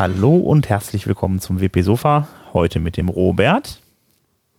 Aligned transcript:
Hallo 0.00 0.34
und 0.34 0.70
herzlich 0.70 1.06
willkommen 1.06 1.40
zum 1.40 1.60
WP 1.60 1.82
Sofa. 1.82 2.26
Heute 2.54 2.80
mit 2.80 2.96
dem 2.96 3.10
Robert. 3.10 3.82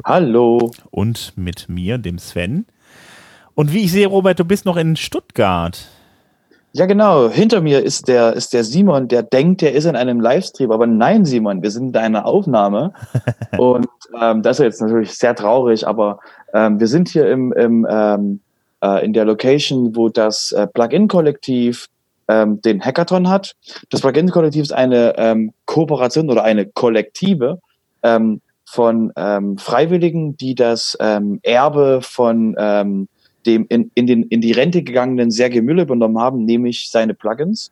Hallo. 0.05 0.70
Und 0.91 1.34
mit 1.36 1.67
mir, 1.67 1.98
dem 1.98 2.20
Sven. 2.20 2.67
Und 3.55 3.73
wie 3.73 3.86
ich 3.86 3.91
sehe, 3.91 4.05
Robert, 4.05 4.40
du 4.40 4.45
bist 4.45 4.66
noch 4.66 4.77
in 4.77 4.95
Stuttgart. 4.95 5.88
Ja, 6.73 6.86
genau. 6.86 7.27
Hinter 7.27 7.62
mir 7.62 7.84
ist 7.84 8.08
der, 8.08 8.34
ist 8.34 8.54
der 8.54 8.64
Simon, 8.64 9.08
der 9.08 9.23
denkt, 9.23 9.64
er 9.64 9.72
ist 9.72 9.86
in 9.86 9.95
einem 9.95 10.20
Livestream. 10.20 10.70
Aber 10.70 10.86
nein, 10.86 11.26
Simon, 11.26 11.64
wir 11.64 11.72
sind 11.72 11.95
in 11.95 11.98
einer 11.98 12.28
Aufnahme. 12.28 12.94
und 13.58 13.88
ähm, 14.22 14.44
das 14.44 14.59
ist 14.59 14.64
jetzt 14.64 14.81
natürlich 14.81 15.16
sehr 15.16 15.34
traurig, 15.34 15.88
aber 15.88 16.20
ähm, 16.53 16.80
wir 16.80 16.88
sind 16.88 17.09
hier 17.09 17.28
im, 17.28 17.52
im, 17.53 17.88
ähm, 17.89 18.42
äh, 18.84 19.03
in 19.03 19.14
der 19.14 19.26
Location, 19.26 19.95
wo 19.95 20.08
das 20.08 20.52
äh, 20.52 20.67
Plugin-Kollektiv 20.67 21.88
ähm, 22.27 22.61
den 22.61 22.81
Hackathon 22.81 23.30
hat. 23.30 23.55
Das 23.89 24.02
Plugin-Kollektiv 24.02 24.64
ist 24.64 24.73
eine 24.73 25.17
ähm, 25.17 25.53
Kooperation 25.66 26.30
oder 26.30 26.44
eine 26.44 26.66
Kollektive 26.66 27.59
ähm, 28.03 28.41
von 28.66 29.11
ähm, 29.16 29.58
Freiwilligen, 29.58 30.38
die 30.38 30.55
das 30.55 30.97
ähm, 31.00 31.39
Erbe 31.44 32.00
von 32.02 32.55
ähm, 32.58 33.08
dem 33.45 33.66
in, 33.69 33.91
in, 33.95 34.08
den, 34.08 34.23
in 34.23 34.41
die 34.41 34.52
Rente 34.52 34.83
gegangenen 34.83 35.31
Sergei 35.31 35.61
Müller 35.61 35.83
übernommen 35.83 36.19
haben, 36.19 36.45
nämlich 36.45 36.89
seine 36.89 37.13
Plugins. 37.13 37.72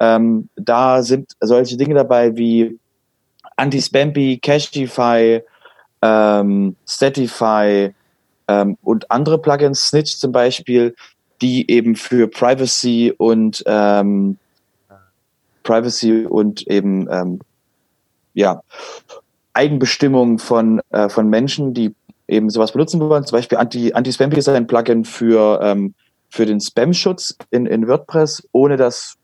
Ähm, 0.00 0.48
da 0.56 1.02
sind 1.02 1.32
solche 1.40 1.76
Dinge 1.76 1.94
dabei 1.94 2.36
wie 2.36 2.78
Anti-Spampy, 3.56 4.38
Cashify, 4.38 5.42
ähm, 6.02 6.76
Statify 6.88 7.94
ähm, 8.48 8.78
und 8.82 9.10
andere 9.10 9.38
Plugins, 9.38 9.88
Snitch 9.88 10.16
zum 10.16 10.32
Beispiel, 10.32 10.94
die 11.42 11.70
eben 11.70 11.96
für 11.96 12.28
Privacy 12.28 13.12
und 13.16 13.62
ähm, 13.66 14.38
Privacy 15.62 16.26
und 16.26 16.66
eben 16.66 17.08
ähm, 17.10 17.40
ja 18.34 18.62
Eigenbestimmung 19.52 20.38
von 20.38 20.80
äh, 20.90 21.08
von 21.08 21.28
Menschen, 21.28 21.74
die 21.74 21.94
eben 22.28 22.50
sowas 22.50 22.72
benutzen 22.72 23.00
wollen. 23.00 23.24
Zum 23.24 23.36
Beispiel 23.36 23.58
Anti 23.58 23.92
Anti-Spam 23.92 24.32
ist 24.32 24.48
ein 24.48 24.66
Plugin 24.66 25.04
für 25.04 25.60
ähm, 25.62 25.94
für 26.28 26.46
den 26.46 26.60
Spam-Schutz 26.60 27.36
in, 27.50 27.66
in 27.66 27.88
WordPress, 27.88 28.48
ohne 28.52 28.76
dass 28.76 29.16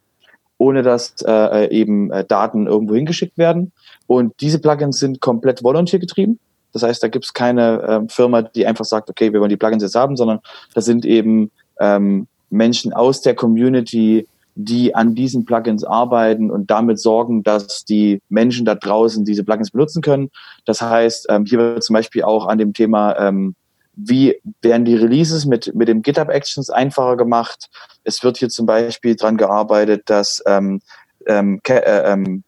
ohne 0.58 0.82
dass 0.82 1.14
äh, 1.26 1.70
eben 1.70 2.10
äh, 2.10 2.24
Daten 2.24 2.66
irgendwo 2.66 2.94
hingeschickt 2.94 3.36
werden. 3.36 3.72
Und 4.06 4.34
diese 4.40 4.58
Plugins 4.58 4.98
sind 4.98 5.20
komplett 5.20 5.62
volunteer 5.62 5.98
getrieben. 5.98 6.38
Das 6.72 6.82
heißt, 6.82 7.02
da 7.02 7.08
gibt 7.08 7.26
es 7.26 7.32
keine 7.32 7.82
äh, 7.82 8.08
Firma, 8.08 8.42
die 8.42 8.66
einfach 8.66 8.84
sagt, 8.84 9.10
okay, 9.10 9.32
wir 9.32 9.40
wollen 9.40 9.50
die 9.50 9.56
Plugins 9.56 9.82
jetzt 9.82 9.94
haben, 9.94 10.16
sondern 10.16 10.40
da 10.74 10.80
sind 10.80 11.04
eben 11.04 11.50
ähm, 11.80 12.26
Menschen 12.50 12.92
aus 12.92 13.20
der 13.20 13.34
Community, 13.34 14.26
die 14.54 14.94
an 14.94 15.14
diesen 15.14 15.44
Plugins 15.44 15.84
arbeiten 15.84 16.50
und 16.50 16.70
damit 16.70 16.98
sorgen, 16.98 17.42
dass 17.42 17.84
die 17.84 18.22
Menschen 18.30 18.64
da 18.64 18.74
draußen 18.74 19.24
diese 19.24 19.44
Plugins 19.44 19.70
benutzen 19.70 20.00
können. 20.00 20.30
Das 20.64 20.80
heißt, 20.80 21.26
ähm, 21.28 21.44
hier 21.44 21.58
wird 21.58 21.84
zum 21.84 21.94
Beispiel 21.94 22.22
auch 22.22 22.46
an 22.46 22.58
dem 22.58 22.72
Thema, 22.72 23.18
ähm, 23.18 23.54
wie 23.96 24.40
werden 24.62 24.84
die 24.84 24.94
Releases 24.94 25.46
mit, 25.46 25.74
mit 25.74 25.88
dem 25.88 26.02
GitHub 26.02 26.28
Actions 26.28 26.70
einfacher 26.70 27.16
gemacht. 27.16 27.68
Es 28.04 28.22
wird 28.22 28.38
hier 28.38 28.48
zum 28.48 28.66
Beispiel 28.66 29.16
dran 29.16 29.36
gearbeitet, 29.36 30.02
dass 30.06 30.42
ähm, 30.46 30.80
ähm, 31.26 31.60
äh, 31.66 32.12
ähm, 32.12 32.42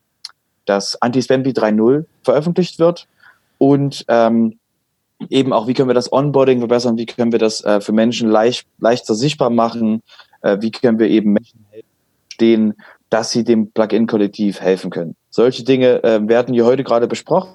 das 0.64 1.00
Anti-Spampy 1.00 1.50
3.0 1.50 2.04
veröffentlicht 2.22 2.78
wird 2.78 3.06
und 3.58 4.04
ähm, 4.08 4.58
eben 5.28 5.52
auch, 5.52 5.66
wie 5.66 5.74
können 5.74 5.88
wir 5.88 5.94
das 5.94 6.12
Onboarding 6.12 6.60
verbessern, 6.60 6.96
wie 6.96 7.06
können 7.06 7.32
wir 7.32 7.38
das 7.38 7.62
äh, 7.64 7.80
für 7.80 7.92
Menschen 7.92 8.30
leicht, 8.30 8.66
leichter 8.78 9.14
sichtbar 9.14 9.50
machen, 9.50 10.02
äh, 10.42 10.58
wie 10.60 10.70
können 10.70 10.98
wir 10.98 11.08
eben 11.08 11.32
Menschen 11.32 11.64
stehen, 12.32 12.74
dass 13.10 13.30
sie 13.30 13.42
dem 13.42 13.70
Plugin-Kollektiv 13.72 14.60
helfen 14.60 14.90
können. 14.90 15.16
Solche 15.30 15.64
Dinge 15.64 16.02
äh, 16.04 16.26
werden 16.28 16.54
hier 16.54 16.64
heute 16.64 16.84
gerade 16.84 17.08
besprochen 17.08 17.54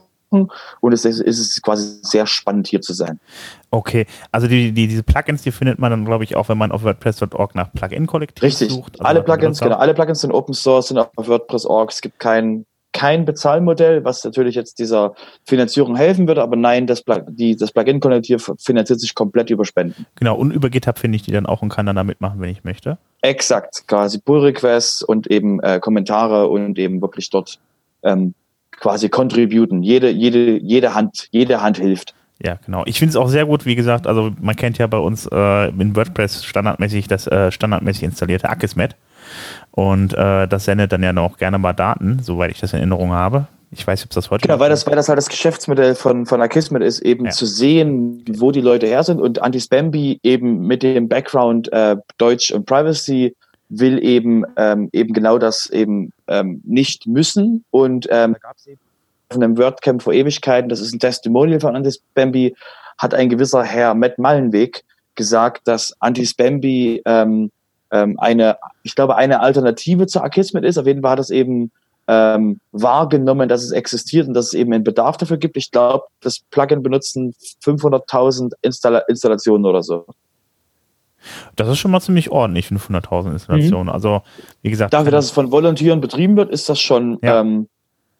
und 0.81 0.94
es 0.94 1.06
ist, 1.06 1.62
quasi 1.62 2.00
sehr 2.01 2.25
spannend 2.25 2.68
hier 2.68 2.81
zu 2.81 2.94
sein. 2.94 3.19
Okay, 3.69 4.07
also 4.31 4.47
die, 4.47 4.72
die, 4.72 4.88
diese 4.88 5.03
Plugins, 5.03 5.44
die 5.44 5.51
findet 5.51 5.80
man 5.80 5.91
dann, 5.91 6.06
glaube 6.06 6.24
ich, 6.24 6.35
auch, 6.35 6.50
wenn 6.50 6.57
man 6.57 6.72
auf 6.72 6.84
WordPress.org 6.84 7.56
nach 7.56 7.72
Plugin-Kollektiv 7.72 8.53
sucht. 8.53 9.00
Also 9.00 9.03
alle 9.03 9.24
Plugins, 9.24 9.59
genau, 9.59 9.78
alle 9.78 9.94
Plugins 9.94 10.22
sind 10.22 10.31
Open 10.31 10.53
Source, 10.56 10.88
sind 10.88 10.97
auf 10.97 11.09
WordPress.org. 11.16 11.91
Es 11.91 12.01
gibt 12.01 12.19
keinen 12.19 12.66
kein 12.94 13.26
Bezahlmodell, 13.26 14.06
was 14.06 14.24
natürlich 14.24 14.56
jetzt 14.56 14.80
dieser 14.80 15.16
Finanzierung 15.46 15.96
helfen 15.96 16.28
würde, 16.28 16.42
aber 16.42 16.56
nein, 16.56 16.88
das, 16.88 17.04
die, 17.28 17.56
das 17.56 17.72
Plugin-Kollektiv 17.72 18.52
finanziert 18.59 19.02
sich 19.02 19.16
komplett 19.16 19.50
über 19.50 19.66
Spenden. 19.66 20.06
Genau, 20.16 20.36
und 20.36 20.52
über 20.52 20.70
GitHub 20.70 21.00
finde 21.00 21.18
ich 21.18 21.24
die 21.24 21.31
dann 21.31 21.46
auch 21.46 21.62
und 21.62 21.70
kann 21.70 21.86
dann 21.86 21.96
da 21.96 22.04
mitmachen, 22.04 22.40
wenn 22.40 22.50
ich 22.50 22.64
möchte. 22.64 22.98
Exakt, 23.22 23.88
quasi 23.88 24.20
Pull-Requests 24.20 25.04
und 25.04 25.28
eben 25.28 25.59
äh, 25.62 25.80
Kommentare 25.80 26.48
und 26.48 26.80
eben 26.80 27.02
wirklich 27.02 27.30
dort 27.30 27.59
ähm, 28.04 28.34
quasi 28.72 29.10
contributen. 29.10 29.84
Jede, 29.84 30.10
jede, 30.10 30.58
jede 30.60 30.94
Hand, 30.94 31.28
jede 31.31 31.62
Hand 31.62 31.78
hilft. 31.78 32.14
Ja, 32.42 32.60
genau. 32.66 32.84
Ich 32.86 33.00
finde 33.00 33.12
es 33.12 33.16
auch 33.16 33.30
sehr 33.30 33.46
gut, 33.46 33.66
wie 33.66 33.75
gesagt, 33.75 34.06
also 34.06 34.31
man 34.42 34.56
kennt 34.56 34.78
ja 34.78 34.88
bei 34.88 34.98
uns 34.98 35.28
äh, 35.31 35.70
in 35.70 35.96
WordPress 35.96 36.44
standardmäßig 36.44 37.08
das 37.08 37.28
äh, 37.28 37.52
standardmäßig 37.52 38.04
installierte 38.04 38.50
Akismet. 38.50 38.96
Und 39.72 40.14
äh, 40.14 40.48
das 40.48 40.66
sendet 40.66 40.92
dann 40.92 41.04
ja 41.04 41.14
noch 41.14 41.38
gerne 41.38 41.58
mal 41.58 41.74
Daten, 41.74 42.20
soweit 42.22 42.52
ich 42.52 42.60
das 42.60 42.74
in 42.74 42.80
Erinnerung 42.80 43.12
habe. 43.12 43.48
Ich 43.72 43.86
weiß, 43.86 44.04
ob 44.06 44.12
das 44.12 44.30
heute. 44.30 44.48
Genau, 44.48 44.60
weil 44.60 44.70
das, 44.70 44.86
weil 44.86 44.96
das 44.96 45.10
halt 45.10 45.18
das 45.18 45.30
Geschäftsmodell 45.30 45.96
von, 45.96 46.26
von 46.26 46.42
Akismet 46.42 46.84
ist, 46.84 47.00
eben 47.00 47.26
ja. 47.26 47.32
zu 47.32 47.46
sehen, 47.46 48.24
wo 48.38 48.52
die 48.52 48.62
Leute 48.62 48.86
her 48.86 49.04
sind. 49.04 49.20
Und 49.20 49.42
Anti-Spamby 49.42 50.20
eben 50.22 50.68
mit 50.68 50.84
dem 50.84 51.10
Background 51.10 51.72
äh, 51.74 51.96
Deutsch 52.18 52.52
und 52.52 52.66
Privacy 52.66 53.36
will 53.70 54.04
eben 54.04 54.44
ähm, 54.58 54.90
eben 54.92 55.14
genau 55.14 55.40
das 55.40 55.70
eben 55.72 56.12
ähm, 56.28 56.62
nicht 56.64 57.08
müssen. 57.08 57.66
Und 57.72 58.08
ähm, 58.12 58.34
da 58.34 58.40
gab 58.40 58.58
es 58.58 58.68
eben 58.68 58.80
von 59.32 59.44
einem 59.44 59.58
WordCamp 59.58 60.02
vor 60.02 60.14
Ewigkeiten, 60.14 60.70
das 60.70 60.80
ist 60.80 60.94
ein 60.94 61.00
Testimonial 61.00 61.60
von 61.60 61.76
Anti-Spamby, 61.76 62.56
hat 63.00 63.14
ein 63.14 63.30
gewisser 63.30 63.64
Herr 63.64 63.96
Matt 63.96 64.20
Mallenweg 64.20 64.84
gesagt, 65.16 65.68
dass 65.68 65.94
Anti-Spamby 66.00 67.02
ähm, 67.06 67.52
ähm, 67.94 68.20
eine, 68.20 68.58
ich 68.81 68.96
glaube, 68.96 69.16
eine 69.16 69.40
Alternative 69.40 70.08
zu 70.08 70.22
Akismet 70.22 70.66
ist. 70.66 70.78
Auf 70.78 70.88
jeden 70.88 71.02
Fall 71.02 71.12
hat 71.12 71.20
es 71.20 71.30
eben 71.30 71.72
ähm, 72.08 72.59
wahrgenommen, 72.72 73.48
dass 73.48 73.64
es 73.64 73.72
existiert 73.72 74.28
und 74.28 74.34
dass 74.34 74.48
es 74.48 74.54
eben 74.56 74.74
einen 74.74 74.84
Bedarf 74.84 75.16
dafür 75.16 75.38
gibt. 75.38 75.56
Ich 75.56 75.72
glaube, 75.72 76.06
das 76.20 76.40
Plugin 76.50 76.84
benutzen 76.84 77.34
500.000 77.64 78.54
Installa 78.62 79.00
Installationen 79.08 79.66
oder 79.66 79.84
so. 79.84 80.06
Das 81.56 81.70
ist 81.70 81.78
schon 81.78 81.92
mal 81.92 82.02
ziemlich 82.02 82.31
ordentlich, 82.31 82.68
500.000 82.68 83.31
Installationen. 83.31 83.86
Mhm. 83.86 83.94
Also, 83.94 84.24
wie 84.62 84.72
gesagt. 84.72 84.94
Dafür, 84.94 85.12
dass 85.12 85.25
es 85.25 85.31
von 85.31 85.52
Volontieren 85.52 86.02
betrieben 86.02 86.36
wird, 86.36 86.52
ist 86.52 86.68
das 86.68 86.81
schon 86.81 87.20
ja. 87.22 87.40
ähm, 87.40 87.70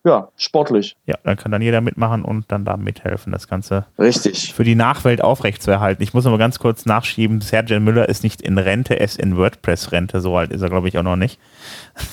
ja, 0.06 0.28
sportlich. 0.36 0.98
Ja, 1.06 1.16
dann 1.24 1.38
kann 1.38 1.52
dann 1.54 1.62
jeder 1.62 1.80
mitmachen 1.80 2.26
und 2.26 2.52
dann 2.52 2.66
da 2.66 2.76
mithelfen, 2.76 3.32
das 3.32 3.48
Ganze 3.48 3.86
Richtig. 3.98 4.54
für 4.54 4.66
die 4.66 4.76
Nachwelt 4.76 5.24
aufrechtzuerhalten. 5.24 6.04
Ich 6.04 6.14
muss 6.14 6.26
aber 6.26 6.38
ganz 6.38 6.60
kurz 6.60 6.86
nachschieben, 6.86 7.40
Sergej 7.40 7.80
Müller 7.80 8.10
ist 8.10 8.22
nicht 8.22 8.42
in 8.42 8.58
Rente, 8.58 9.00
er 9.00 9.06
ist 9.06 9.18
in 9.18 9.38
WordPress-Rente, 9.38 10.20
so 10.20 10.36
alt 10.36 10.52
ist 10.52 10.62
er, 10.62 10.70
glaube 10.70 10.90
ich, 10.90 10.98
auch 10.98 11.04
noch 11.04 11.16
nicht. 11.16 11.40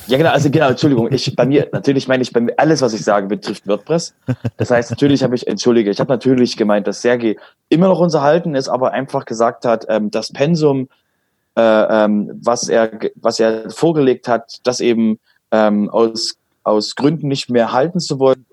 Ja, 0.06 0.18
genau, 0.18 0.30
also 0.30 0.50
genau, 0.50 0.68
Entschuldigung, 0.68 1.10
ich, 1.10 1.34
bei 1.34 1.44
mir, 1.46 1.68
natürlich 1.72 2.06
meine 2.06 2.22
ich, 2.22 2.32
bei 2.32 2.40
mir, 2.40 2.54
alles, 2.58 2.80
was 2.80 2.92
ich 2.92 3.02
sage, 3.02 3.26
betrifft 3.26 3.66
WordPress. 3.66 4.14
Das 4.56 4.70
heißt, 4.70 4.90
natürlich 4.90 5.24
habe 5.24 5.34
ich, 5.34 5.48
entschuldige, 5.48 5.90
ich 5.90 5.98
habe 5.98 6.12
natürlich 6.12 6.56
gemeint, 6.56 6.86
dass 6.86 7.02
Sergej 7.02 7.38
immer 7.70 7.88
noch 7.88 7.98
unser 7.98 8.22
Halten 8.22 8.54
ist, 8.54 8.68
aber 8.68 8.92
einfach 8.92 9.24
gesagt 9.24 9.64
hat, 9.64 9.86
ähm, 9.88 10.12
das 10.12 10.32
Pensum, 10.32 10.88
äh, 11.56 11.60
ähm, 11.60 12.30
was 12.40 12.68
er, 12.68 12.92
was 13.16 13.40
er 13.40 13.68
vorgelegt 13.70 14.28
hat, 14.28 14.60
das 14.62 14.78
eben 14.78 15.18
ähm, 15.50 15.90
aus 15.90 16.36
aus 16.62 16.94
Gründen 16.94 17.28
nicht 17.28 17.50
mehr 17.50 17.72
halten 17.72 18.00
zu 18.00 18.18
wollen. 18.18 18.46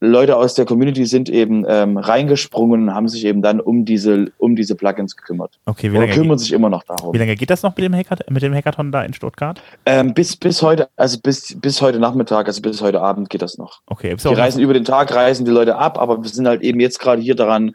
Leute 0.00 0.36
aus 0.36 0.54
der 0.54 0.64
Community 0.64 1.06
sind 1.06 1.28
eben 1.28 1.64
ähm, 1.68 1.96
reingesprungen 1.96 2.84
und 2.84 2.94
haben 2.94 3.08
sich 3.08 3.24
eben 3.24 3.42
dann 3.42 3.58
um 3.60 3.84
diese, 3.84 4.30
um 4.38 4.54
diese 4.54 4.76
Plugins 4.76 5.16
gekümmert. 5.16 5.58
Okay, 5.66 5.92
wie 5.92 5.96
lange 5.96 6.12
kümmern 6.12 6.36
geht, 6.36 6.40
sich 6.40 6.52
immer 6.52 6.70
noch 6.70 6.84
darum. 6.84 7.12
Wie 7.12 7.18
lange 7.18 7.34
geht 7.34 7.50
das 7.50 7.64
noch 7.64 7.76
mit 7.76 7.84
dem, 7.84 7.94
Hackathon, 7.94 8.32
mit 8.32 8.42
dem 8.44 8.54
Hackathon 8.54 8.92
da 8.92 9.02
in 9.02 9.12
Stuttgart? 9.12 9.60
Ähm, 9.86 10.14
bis, 10.14 10.36
bis 10.36 10.62
heute, 10.62 10.88
also 10.94 11.18
bis, 11.20 11.58
bis 11.60 11.82
heute 11.82 11.98
Nachmittag, 11.98 12.46
also 12.46 12.62
bis 12.62 12.80
heute 12.80 13.00
Abend 13.00 13.28
geht 13.28 13.42
das 13.42 13.58
noch. 13.58 13.80
Okay, 13.86 14.14
die 14.14 14.34
reisen 14.34 14.62
über 14.62 14.72
den 14.72 14.84
Tag, 14.84 15.12
reisen 15.12 15.44
die 15.44 15.50
Leute 15.50 15.76
ab, 15.76 15.98
aber 15.98 16.22
wir 16.22 16.30
sind 16.30 16.46
halt 16.46 16.62
eben 16.62 16.78
jetzt 16.78 17.00
gerade 17.00 17.20
hier 17.20 17.34
daran, 17.34 17.74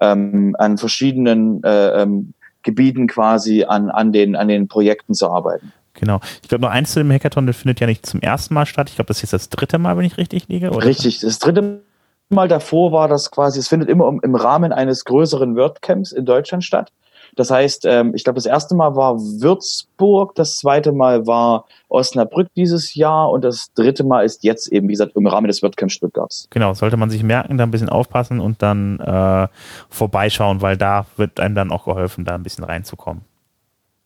ähm, 0.00 0.56
an 0.58 0.78
verschiedenen 0.78 1.62
äh, 1.64 2.02
ähm, 2.02 2.32
Gebieten 2.62 3.08
quasi 3.08 3.64
an, 3.64 3.90
an, 3.90 4.12
den, 4.12 4.36
an 4.36 4.48
den 4.48 4.68
Projekten 4.68 5.12
zu 5.12 5.30
arbeiten. 5.30 5.72
Genau. 5.98 6.20
Ich 6.42 6.48
glaube, 6.48 6.62
noch 6.62 6.70
eins 6.70 6.92
zu 6.92 7.00
dem 7.00 7.10
Hackathon, 7.10 7.46
das 7.46 7.56
findet 7.56 7.80
ja 7.80 7.86
nicht 7.86 8.06
zum 8.06 8.20
ersten 8.20 8.54
Mal 8.54 8.66
statt. 8.66 8.88
Ich 8.88 8.96
glaube, 8.96 9.08
das 9.08 9.18
ist 9.18 9.22
jetzt 9.22 9.32
das 9.32 9.48
dritte 9.48 9.78
Mal, 9.78 9.96
wenn 9.96 10.04
ich 10.04 10.16
richtig 10.16 10.48
liege. 10.48 10.70
Oder? 10.70 10.86
Richtig, 10.86 11.20
das 11.20 11.38
dritte 11.38 11.82
Mal 12.30 12.48
davor 12.48 12.92
war 12.92 13.08
das 13.08 13.30
quasi, 13.30 13.58
es 13.58 13.68
findet 13.68 13.88
immer 13.88 14.12
im 14.22 14.34
Rahmen 14.34 14.72
eines 14.72 15.04
größeren 15.06 15.56
WordCamps 15.56 16.12
in 16.12 16.26
Deutschland 16.26 16.62
statt. 16.62 16.92
Das 17.36 17.50
heißt, 17.50 17.84
ähm, 17.86 18.14
ich 18.14 18.24
glaube, 18.24 18.36
das 18.36 18.46
erste 18.46 18.74
Mal 18.74 18.96
war 18.96 19.18
Würzburg, 19.18 20.34
das 20.34 20.58
zweite 20.58 20.92
Mal 20.92 21.26
war 21.26 21.66
Osnabrück 21.88 22.48
dieses 22.56 22.94
Jahr 22.94 23.30
und 23.30 23.44
das 23.44 23.72
dritte 23.74 24.04
Mal 24.04 24.24
ist 24.24 24.44
jetzt 24.44 24.68
eben, 24.68 24.88
wie 24.88 24.92
gesagt, 24.92 25.14
im 25.14 25.26
Rahmen 25.26 25.46
des 25.46 25.62
WordCamps 25.62 25.94
Stuttgarts. 25.94 26.48
Genau, 26.50 26.74
sollte 26.74 26.96
man 26.96 27.10
sich 27.10 27.22
merken, 27.22 27.56
da 27.56 27.64
ein 27.64 27.70
bisschen 27.70 27.88
aufpassen 27.88 28.40
und 28.40 28.62
dann 28.62 29.00
äh, 29.00 29.48
vorbeischauen, 29.88 30.62
weil 30.62 30.76
da 30.76 31.06
wird 31.16 31.40
einem 31.40 31.54
dann 31.54 31.70
auch 31.70 31.84
geholfen, 31.84 32.24
da 32.24 32.34
ein 32.34 32.42
bisschen 32.42 32.64
reinzukommen. 32.64 33.22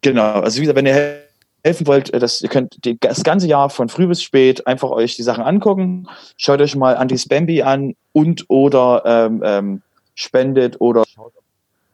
Genau, 0.03 0.41
also 0.41 0.59
wie 0.59 0.63
gesagt, 0.63 0.77
wenn 0.77 0.87
ihr 0.87 1.23
helfen 1.65 1.87
wollt, 1.87 2.13
äh, 2.13 2.19
dass 2.19 2.43
ihr 2.43 2.49
könnt 2.49 2.79
das 3.01 3.23
ganze 3.25 3.47
Jahr 3.47 3.71
von 3.71 3.89
früh 3.89 4.07
bis 4.07 4.23
spät 4.23 4.67
einfach 4.67 4.91
euch 4.91 5.17
die 5.17 5.23
Sachen 5.23 5.45
angucken. 5.45 6.09
Schaut 6.37 6.61
euch 6.61 6.77
mal 6.77 6.97
Anti-Spamby 6.97 7.63
an 7.63 7.95
und 8.13 8.45
oder 8.49 9.03
ähm, 9.05 9.43
ähm, 9.45 9.83
spendet 10.15 10.81
oder 10.81 11.05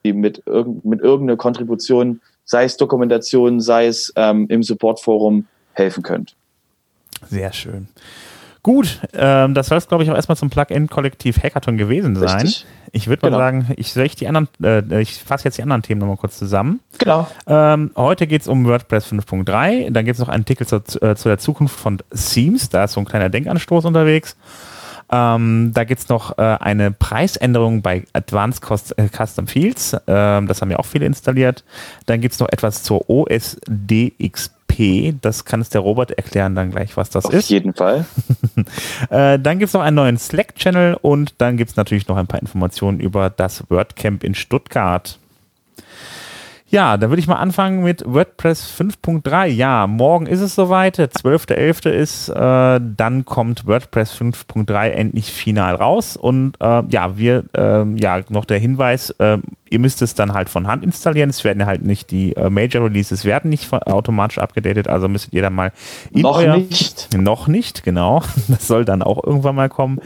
mit, 0.05 0.43
irgend, 0.47 0.85
mit 0.85 1.01
irgendeiner 1.01 1.37
Kontribution, 1.37 2.21
sei 2.45 2.65
es 2.65 2.77
Dokumentation, 2.77 3.61
sei 3.61 3.87
es 3.87 4.13
ähm, 4.17 4.47
im 4.49 4.63
Supportforum, 4.63 5.47
helfen 5.73 6.03
könnt. 6.03 6.35
Sehr 7.29 7.53
schön. 7.53 7.89
Gut, 8.69 9.01
ähm, 9.15 9.55
das 9.55 9.69
soll 9.69 9.79
es, 9.79 9.89
glaube 9.89 10.05
ich, 10.05 10.11
auch 10.11 10.15
erstmal 10.15 10.37
zum 10.37 10.51
Plugin-Kollektiv 10.51 11.43
Hackathon 11.43 11.79
gewesen 11.79 12.17
sein. 12.17 12.43
Richtig. 12.43 12.67
Ich 12.93 13.09
würde 13.09 13.23
mal 13.23 13.29
genau. 13.31 13.39
sagen, 13.39 13.73
ich, 13.79 13.95
soll 13.95 14.05
ich, 14.05 14.15
die 14.15 14.29
anderen, 14.29 14.47
äh, 14.63 15.01
ich 15.01 15.25
fasse 15.25 15.47
jetzt 15.47 15.57
die 15.57 15.63
anderen 15.63 15.81
Themen 15.81 16.03
nochmal 16.03 16.19
kurz 16.19 16.37
zusammen. 16.37 16.81
Genau. 16.99 17.27
Ähm, 17.47 17.93
heute 17.97 18.27
geht 18.27 18.43
es 18.43 18.47
um 18.47 18.67
WordPress 18.67 19.11
5.3. 19.11 19.91
Dann 19.91 20.05
gibt 20.05 20.17
es 20.17 20.21
noch 20.21 20.29
einen 20.29 20.43
Artikel 20.43 20.67
zu, 20.67 20.83
äh, 21.01 21.17
zu 21.17 21.31
der 21.31 21.39
Zukunft 21.39 21.81
von 21.81 21.97
Themes. 22.15 22.69
Da 22.69 22.85
ist 22.85 22.93
so 22.93 23.01
ein 23.01 23.07
kleiner 23.07 23.31
Denkanstoß 23.31 23.87
unterwegs. 23.87 24.37
Ähm, 25.11 25.71
da 25.73 25.85
gibt 25.85 26.03
es 26.03 26.11
noch 26.11 26.37
äh, 26.37 26.43
eine 26.43 26.91
Preisänderung 26.91 27.81
bei 27.81 28.05
Advanced 28.13 28.63
äh, 28.99 29.09
Custom 29.09 29.47
Fields. 29.47 29.97
Ähm, 30.07 30.47
das 30.47 30.61
haben 30.61 30.71
ja 30.71 30.79
auch 30.79 30.85
viele 30.85 31.07
installiert. 31.07 31.65
Dann 32.05 32.21
gibt 32.21 32.35
es 32.35 32.41
noch 32.41 32.51
etwas 32.51 32.83
zur 32.83 33.09
OSDXP. 33.09 34.59
Das 35.23 35.45
kann 35.45 35.61
es 35.61 35.71
der 35.71 35.81
Robert 35.81 36.13
erklären 36.13 36.55
dann 36.55 36.71
gleich, 36.71 36.97
was 36.97 37.11
das 37.11 37.25
Auf 37.25 37.33
ist. 37.33 37.47
Auf 37.47 37.51
jeden 37.51 37.75
Fall. 37.75 38.05
äh, 39.11 39.39
dann 39.39 39.59
gibt 39.59 39.69
es 39.69 39.75
noch 39.75 39.83
einen 39.83 39.97
neuen 39.97 40.19
Slack-Channel 40.19 40.99
und 41.01 41.35
dann 41.39 41.57
gibt 41.57 41.71
es 41.71 41.77
natürlich 41.77 42.09
noch 42.09 42.17
ein 42.17 42.27
paar 42.27 42.41
Informationen 42.41 43.01
über 43.01 43.31
das 43.31 43.65
WordCamp 43.69 44.25
in 44.25 44.35
Stuttgart. 44.35 45.19
Ja, 46.71 46.99
dann 46.99 47.09
würde 47.09 47.21
ich 47.21 47.27
mal 47.27 47.37
anfangen 47.37 47.83
mit 47.83 48.05
WordPress 48.07 48.71
5.3. 48.79 49.47
Ja, 49.47 49.87
morgen 49.87 50.27
ist 50.27 50.41
es 50.41 50.55
soweit, 50.55 50.99
der 50.99 51.11
12.11. 51.11 51.89
ist, 51.89 52.29
äh, 52.29 52.81
dann 52.97 53.25
kommt 53.25 53.67
WordPress 53.67 54.15
5.3 54.15 54.89
endlich 54.91 55.33
final 55.33 55.77
raus. 55.77 56.19
Und 56.19 56.57
äh, 56.61 56.83
ja, 56.91 57.17
wir, 57.17 57.45
äh, 57.57 57.85
ja, 57.99 58.21
noch 58.29 58.45
der 58.45 58.59
Hinweis, 58.59 59.09
äh, 59.19 59.39
ihr 59.71 59.79
müsst 59.79 60.03
es 60.03 60.15
dann 60.15 60.35
halt 60.35 60.51
von 60.51 60.67
Hand 60.67 60.85
installieren. 60.85 61.31
Es 61.31 61.43
werden 61.43 61.65
halt 61.65 61.83
nicht 61.85 62.11
die 62.11 62.37
äh, 62.37 62.51
Major 62.51 62.85
Releases 62.85 63.25
werden 63.25 63.49
nicht 63.49 63.73
automatisch 63.73 64.39
abgedatet, 64.39 64.89
also 64.89 65.09
müsstet 65.09 65.33
ihr 65.33 65.43
dann 65.43 65.55
mal 65.55 65.73
in 66.11 66.23
Noch 66.23 66.39
euer, 66.39 66.59
nicht. 66.59 67.17
Noch 67.17 67.49
nicht, 67.49 67.83
genau. 67.83 68.23
Das 68.49 68.67
soll 68.67 68.85
dann 68.85 69.03
auch 69.03 69.23
irgendwann 69.23 69.55
mal 69.55 69.69
kommen. 69.69 70.01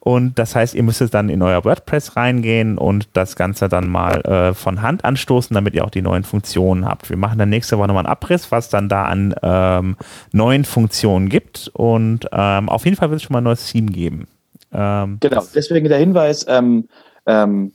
Und 0.00 0.38
das 0.38 0.56
heißt, 0.56 0.74
ihr 0.74 0.82
müsst 0.82 1.02
dann 1.12 1.28
in 1.28 1.42
euer 1.42 1.62
WordPress 1.64 2.16
reingehen 2.16 2.78
und 2.78 3.08
das 3.12 3.36
Ganze 3.36 3.68
dann 3.68 3.86
mal 3.86 4.22
äh, 4.22 4.54
von 4.54 4.80
Hand 4.80 5.04
anstoßen, 5.04 5.52
damit 5.52 5.74
ihr 5.74 5.84
auch 5.84 5.90
die 5.90 6.00
neuen 6.00 6.24
Funktionen 6.24 6.86
habt. 6.86 7.10
Wir 7.10 7.18
machen 7.18 7.38
dann 7.38 7.50
nächste 7.50 7.76
Woche 7.76 7.88
nochmal 7.88 8.06
einen 8.06 8.12
Abriss, 8.12 8.50
was 8.50 8.70
dann 8.70 8.88
da 8.88 9.04
an 9.04 9.34
ähm, 9.42 9.96
neuen 10.32 10.64
Funktionen 10.64 11.28
gibt. 11.28 11.70
Und 11.74 12.26
ähm, 12.32 12.70
auf 12.70 12.86
jeden 12.86 12.96
Fall 12.96 13.10
wird 13.10 13.20
es 13.20 13.24
schon 13.24 13.34
mal 13.34 13.40
ein 13.40 13.44
neues 13.44 13.70
Theme 13.70 13.92
geben. 13.92 14.26
Ähm, 14.72 15.18
genau, 15.20 15.44
deswegen 15.54 15.88
der 15.88 15.98
Hinweis, 15.98 16.46
ähm, 16.48 16.88
ähm, 17.26 17.72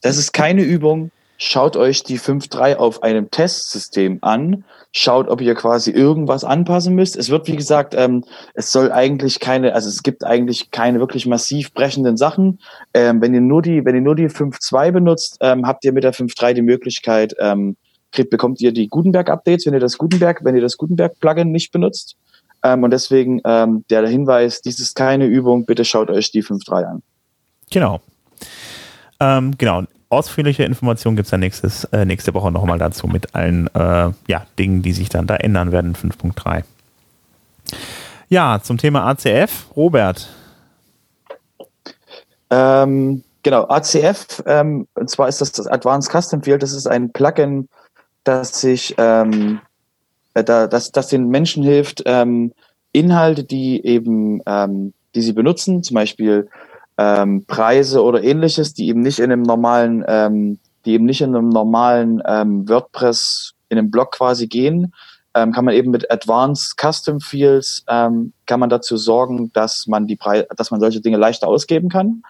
das 0.00 0.16
ist 0.16 0.32
keine 0.32 0.62
Übung. 0.62 1.10
Schaut 1.38 1.76
euch 1.76 2.04
die 2.04 2.20
5.3 2.20 2.76
auf 2.76 3.02
einem 3.02 3.30
Testsystem 3.32 4.18
an 4.20 4.64
schaut, 4.96 5.28
ob 5.28 5.40
ihr 5.40 5.54
quasi 5.54 5.90
irgendwas 5.90 6.44
anpassen 6.44 6.94
müsst. 6.94 7.16
Es 7.16 7.28
wird, 7.28 7.48
wie 7.48 7.56
gesagt, 7.56 7.94
ähm, 7.96 8.24
es 8.54 8.70
soll 8.70 8.92
eigentlich 8.92 9.40
keine, 9.40 9.74
also 9.74 9.88
es 9.88 10.04
gibt 10.04 10.24
eigentlich 10.24 10.70
keine 10.70 11.00
wirklich 11.00 11.26
massiv 11.26 11.74
brechenden 11.74 12.16
Sachen. 12.16 12.60
Ähm, 12.94 13.20
wenn 13.20 13.34
ihr 13.34 13.40
nur 13.40 13.60
die, 13.60 13.84
wenn 13.84 13.96
ihr 13.96 14.00
nur 14.00 14.14
die 14.14 14.28
5.2 14.28 14.92
benutzt, 14.92 15.38
ähm, 15.40 15.66
habt 15.66 15.84
ihr 15.84 15.92
mit 15.92 16.04
der 16.04 16.14
5.3 16.14 16.54
die 16.54 16.62
Möglichkeit, 16.62 17.34
ähm, 17.40 17.76
kriegt, 18.12 18.30
bekommt 18.30 18.60
ihr 18.60 18.72
die 18.72 18.88
Gutenberg-Updates, 18.88 19.66
wenn 19.66 19.74
ihr 19.74 19.80
das 19.80 19.98
Gutenberg, 19.98 20.44
wenn 20.44 20.54
ihr 20.54 20.62
das 20.62 20.76
Gutenberg-Plugin 20.76 21.50
nicht 21.50 21.72
benutzt. 21.72 22.16
Ähm, 22.62 22.84
und 22.84 22.92
deswegen 22.92 23.40
ähm, 23.44 23.84
der 23.90 24.06
Hinweis, 24.06 24.62
dies 24.62 24.78
ist 24.78 24.94
keine 24.94 25.26
Übung, 25.26 25.66
bitte 25.66 25.84
schaut 25.84 26.08
euch 26.08 26.30
die 26.30 26.44
5.3 26.44 26.84
an. 26.84 27.02
Genau. 27.68 28.00
Ähm, 29.18 29.58
genau 29.58 29.82
ausführliche 30.14 30.64
Informationen 30.64 31.16
gibt 31.16 31.26
es 31.26 31.30
dann 31.30 31.40
nächstes, 31.40 31.84
äh, 31.84 32.04
nächste 32.04 32.34
Woche 32.34 32.50
nochmal 32.50 32.78
dazu 32.78 33.06
mit 33.06 33.34
allen 33.34 33.68
äh, 33.74 34.10
ja, 34.26 34.46
Dingen, 34.58 34.82
die 34.82 34.92
sich 34.92 35.08
dann 35.08 35.26
da 35.26 35.36
ändern 35.36 35.72
werden 35.72 35.94
5.3. 35.94 36.64
Ja, 38.28 38.60
zum 38.62 38.78
Thema 38.78 39.06
ACF, 39.08 39.66
Robert. 39.76 40.28
Ähm, 42.50 43.22
genau, 43.42 43.66
ACF, 43.68 44.42
ähm, 44.46 44.86
und 44.94 45.10
zwar 45.10 45.28
ist 45.28 45.40
das 45.40 45.52
das 45.52 45.66
Advanced 45.66 46.10
Custom 46.10 46.42
Field, 46.42 46.62
das 46.62 46.72
ist 46.72 46.86
ein 46.86 47.12
Plugin, 47.12 47.68
das 48.24 48.60
sich, 48.60 48.94
ähm, 48.98 49.60
äh, 50.34 50.44
da, 50.44 50.66
das, 50.66 50.92
das 50.92 51.08
den 51.08 51.28
Menschen 51.28 51.62
hilft, 51.62 52.02
ähm, 52.06 52.52
Inhalte, 52.92 53.44
die 53.44 53.84
eben, 53.84 54.40
ähm, 54.46 54.94
die 55.14 55.22
sie 55.22 55.32
benutzen, 55.32 55.82
zum 55.82 55.94
Beispiel 55.94 56.48
ähm, 56.98 57.44
Preise 57.46 58.02
oder 58.02 58.22
ähnliches, 58.22 58.74
die 58.74 58.88
eben 58.88 59.00
nicht 59.00 59.18
in 59.18 59.32
einem 59.32 59.42
normalen, 59.42 60.04
ähm, 60.06 60.58
die 60.84 60.92
eben 60.92 61.04
nicht 61.04 61.20
in 61.20 61.34
einem 61.34 61.48
normalen 61.48 62.22
ähm, 62.26 62.68
WordPress 62.68 63.54
in 63.68 63.78
einem 63.78 63.90
Blog 63.90 64.12
quasi 64.12 64.46
gehen, 64.46 64.92
ähm, 65.34 65.52
kann 65.52 65.64
man 65.64 65.74
eben 65.74 65.90
mit 65.90 66.10
Advanced 66.10 66.76
Custom 66.80 67.20
Fields 67.20 67.84
ähm, 67.88 68.32
kann 68.46 68.60
man 68.60 68.70
dazu 68.70 68.96
sorgen, 68.96 69.52
dass 69.52 69.86
man 69.88 70.06
die 70.06 70.16
Preise, 70.16 70.46
dass 70.56 70.70
man 70.70 70.78
solche 70.78 71.00
Dinge 71.00 71.16
leichter 71.16 71.48
ausgeben 71.48 71.88
kann. 71.88 72.22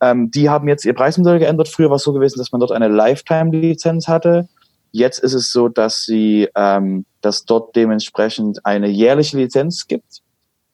Ähm, 0.00 0.30
die 0.32 0.50
haben 0.50 0.66
jetzt 0.68 0.84
ihr 0.84 0.94
Preismodell 0.94 1.38
geändert. 1.38 1.68
Früher 1.68 1.88
war 1.88 1.96
es 1.96 2.02
so 2.02 2.12
gewesen, 2.12 2.38
dass 2.38 2.50
man 2.50 2.60
dort 2.60 2.72
eine 2.72 2.88
Lifetime-Lizenz 2.88 4.08
hatte. 4.08 4.48
Jetzt 4.90 5.18
ist 5.20 5.34
es 5.34 5.52
so, 5.52 5.68
dass 5.68 6.02
sie, 6.02 6.48
ähm, 6.56 7.04
dass 7.20 7.44
dort 7.44 7.76
dementsprechend 7.76 8.64
eine 8.66 8.88
jährliche 8.88 9.36
Lizenz 9.36 9.86
gibt. 9.86 10.22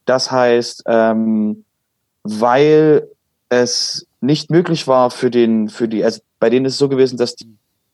Das 0.06 0.30
heißt, 0.30 0.84
ähm, 0.86 1.64
weil 2.22 3.08
es 3.62 4.06
nicht 4.20 4.50
möglich 4.50 4.87
war 4.87 5.11
für 5.11 5.30
den, 5.30 5.68
für 5.68 5.88
die, 5.88 6.04
also 6.04 6.20
bei 6.38 6.50
denen 6.50 6.66
ist 6.66 6.75
es 6.75 6.78
so 6.78 6.88
gewesen, 6.88 7.16
dass 7.16 7.37
die 7.37 7.49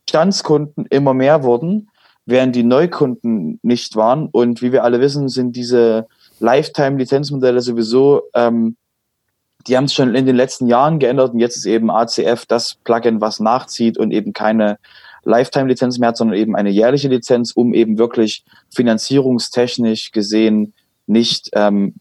Bestandskunden 0.06 0.86
immer 0.86 1.14
mehr 1.14 1.42
wurden, 1.42 1.90
während 2.26 2.54
die 2.54 2.62
Neukunden 2.62 3.58
nicht 3.62 3.96
waren. 3.96 4.28
Und 4.30 4.62
wie 4.62 4.72
wir 4.72 4.84
alle 4.84 5.00
wissen, 5.00 5.28
sind 5.28 5.56
diese 5.56 6.06
Lifetime-Lizenzmodelle 6.40 7.60
sowieso, 7.60 8.22
ähm, 8.34 8.76
die 9.66 9.76
haben 9.76 9.84
es 9.84 9.94
schon 9.94 10.14
in 10.14 10.26
den 10.26 10.36
letzten 10.36 10.66
Jahren 10.66 10.98
geändert 10.98 11.34
und 11.34 11.38
jetzt 11.38 11.56
ist 11.56 11.66
eben 11.66 11.90
ACF 11.90 12.46
das 12.46 12.76
Plugin, 12.82 13.20
was 13.20 13.40
nachzieht 13.40 13.98
und 13.98 14.10
eben 14.10 14.32
keine 14.32 14.78
Lifetime-Lizenz 15.24 15.98
mehr 15.98 16.08
hat, 16.10 16.16
sondern 16.16 16.38
eben 16.38 16.56
eine 16.56 16.70
jährliche 16.70 17.08
Lizenz, 17.08 17.52
um 17.52 17.74
eben 17.74 17.98
wirklich 17.98 18.44
finanzierungstechnisch 18.74 20.12
gesehen 20.12 20.72
nicht 21.06 21.50
ähm, 21.52 21.94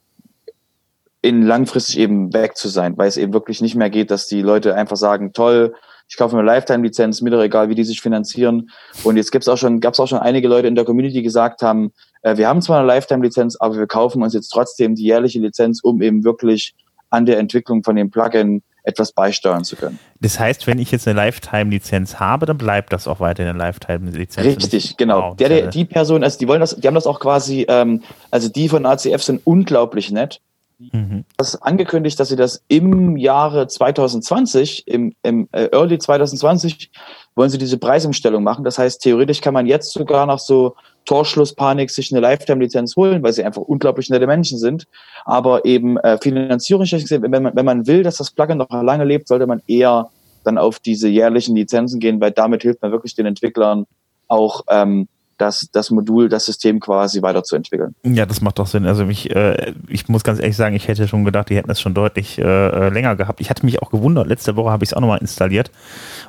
in 1.21 1.41
langfristig 1.43 1.99
eben 1.99 2.33
weg 2.33 2.55
zu 2.55 2.69
sein, 2.69 2.97
weil 2.97 3.07
es 3.07 3.17
eben 3.17 3.33
wirklich 3.33 3.61
nicht 3.61 3.75
mehr 3.75 3.89
geht, 3.89 4.09
dass 4.11 4.27
die 4.27 4.41
Leute 4.41 4.75
einfach 4.75 4.95
sagen, 4.95 5.33
toll, 5.33 5.73
ich 6.07 6.17
kaufe 6.17 6.35
mir 6.35 6.41
eine 6.41 6.51
Lifetime-Lizenz, 6.51 7.21
mir 7.21 7.29
doch 7.29 7.41
egal, 7.41 7.69
wie 7.69 7.75
die 7.75 7.83
sich 7.83 8.01
finanzieren. 8.01 8.71
Und 9.03 9.17
jetzt 9.17 9.31
gibt's 9.31 9.47
auch 9.47 9.57
schon, 9.57 9.79
gab's 9.79 9.99
auch 9.99 10.07
schon 10.07 10.17
einige 10.17 10.47
Leute 10.47 10.67
in 10.67 10.75
der 10.75 10.85
Community, 10.85 11.13
die 11.15 11.23
gesagt 11.23 11.61
haben, 11.61 11.91
äh, 12.23 12.35
wir 12.37 12.47
haben 12.47 12.61
zwar 12.61 12.79
eine 12.79 12.87
Lifetime-Lizenz, 12.87 13.57
aber 13.59 13.77
wir 13.77 13.85
kaufen 13.85 14.23
uns 14.23 14.33
jetzt 14.33 14.49
trotzdem 14.49 14.95
die 14.95 15.03
jährliche 15.03 15.39
Lizenz, 15.39 15.81
um 15.83 16.01
eben 16.01 16.23
wirklich 16.23 16.73
an 17.11 17.25
der 17.25 17.37
Entwicklung 17.37 17.83
von 17.83 17.95
dem 17.95 18.09
Plugin 18.09 18.63
etwas 18.83 19.11
beisteuern 19.11 19.63
zu 19.63 19.75
können. 19.75 19.99
Das 20.19 20.39
heißt, 20.39 20.65
wenn 20.65 20.79
ich 20.79 20.89
jetzt 20.89 21.07
eine 21.07 21.17
Lifetime-Lizenz 21.17 22.19
habe, 22.19 22.45
dann 22.45 22.57
bleibt 22.57 22.91
das 22.91 23.07
auch 23.07 23.19
weiter 23.19 23.43
eine 23.43 23.57
Lifetime-Lizenz. 23.57 24.47
Richtig, 24.47 24.97
genau. 24.97 25.35
Der, 25.35 25.49
der, 25.49 25.67
die 25.67 25.85
Person, 25.85 26.23
also 26.23 26.39
die 26.39 26.47
wollen 26.47 26.61
das, 26.61 26.75
die 26.75 26.87
haben 26.87 26.95
das 26.95 27.05
auch 27.05 27.19
quasi, 27.19 27.65
ähm, 27.69 28.01
also 28.31 28.49
die 28.49 28.69
von 28.69 28.85
ACF 28.85 29.21
sind 29.21 29.41
unglaublich 29.43 30.11
nett 30.11 30.41
Mhm. 30.79 31.25
Das 31.35 31.61
angekündigt, 31.61 32.19
dass 32.19 32.29
sie 32.29 32.37
das 32.37 32.63
im 32.69 33.17
Jahre 33.17 33.67
2020, 33.67 34.87
im, 34.87 35.13
im 35.23 35.49
äh, 35.51 35.67
Early 35.73 35.99
2020, 35.99 36.91
wollen 37.35 37.49
sie 37.49 37.57
diese 37.57 37.77
Preisumstellung 37.77 38.43
machen. 38.43 38.63
Das 38.63 38.79
heißt, 38.79 39.01
theoretisch 39.01 39.41
kann 39.41 39.53
man 39.53 39.67
jetzt 39.67 39.91
sogar 39.91 40.25
nach 40.25 40.39
so 40.39 40.75
Torschlusspanik 41.05 41.89
sich 41.89 42.11
eine 42.11 42.21
Lifetime-Lizenz 42.21 42.95
holen, 42.95 43.21
weil 43.23 43.33
sie 43.33 43.43
einfach 43.43 43.61
unglaublich 43.61 44.09
nette 44.09 44.27
Menschen 44.27 44.57
sind. 44.57 44.85
Aber 45.25 45.65
eben 45.65 45.97
äh, 45.97 46.17
finanzierungstechnisch, 46.17 47.11
wenn 47.11 47.43
man, 47.43 47.55
wenn 47.55 47.65
man 47.65 47.85
will, 47.85 48.03
dass 48.03 48.17
das 48.17 48.31
Plugin 48.31 48.57
noch 48.57 48.69
lange 48.69 49.03
lebt, 49.03 49.27
sollte 49.27 49.47
man 49.47 49.61
eher 49.67 50.09
dann 50.45 50.57
auf 50.57 50.79
diese 50.79 51.09
jährlichen 51.09 51.55
Lizenzen 51.55 51.99
gehen, 51.99 52.21
weil 52.21 52.31
damit 52.31 52.61
hilft 52.61 52.81
man 52.81 52.91
wirklich 52.91 53.15
den 53.15 53.25
Entwicklern 53.25 53.85
auch 54.29 54.63
ähm, 54.69 55.09
das, 55.39 55.69
das 55.71 55.89
Modul, 55.89 56.29
das 56.29 56.45
System 56.45 56.79
quasi 56.79 57.21
weiterzuentwickeln. 57.21 57.95
Ja, 58.03 58.25
das 58.25 58.41
macht 58.41 58.59
doch 58.59 58.67
Sinn. 58.67 58.85
Also 58.85 59.07
ich, 59.07 59.33
äh, 59.33 59.73
ich 59.87 60.07
muss 60.09 60.23
ganz 60.23 60.39
ehrlich 60.39 60.57
sagen, 60.57 60.75
ich 60.75 60.87
hätte 60.87 61.07
schon 61.07 61.23
gedacht, 61.23 61.49
die 61.49 61.55
hätten 61.55 61.71
es 61.71 61.79
schon 61.79 61.93
deutlich 61.93 62.37
äh, 62.37 62.43
äh, 62.43 62.89
länger 62.89 63.15
gehabt. 63.15 63.39
Ich 63.39 63.49
hatte 63.49 63.65
mich 63.65 63.81
auch 63.81 63.89
gewundert, 63.89 64.27
letzte 64.27 64.55
Woche 64.55 64.69
habe 64.69 64.83
ich 64.83 64.89
es 64.89 64.93
auch 64.93 65.01
nochmal 65.01 65.19
installiert 65.19 65.71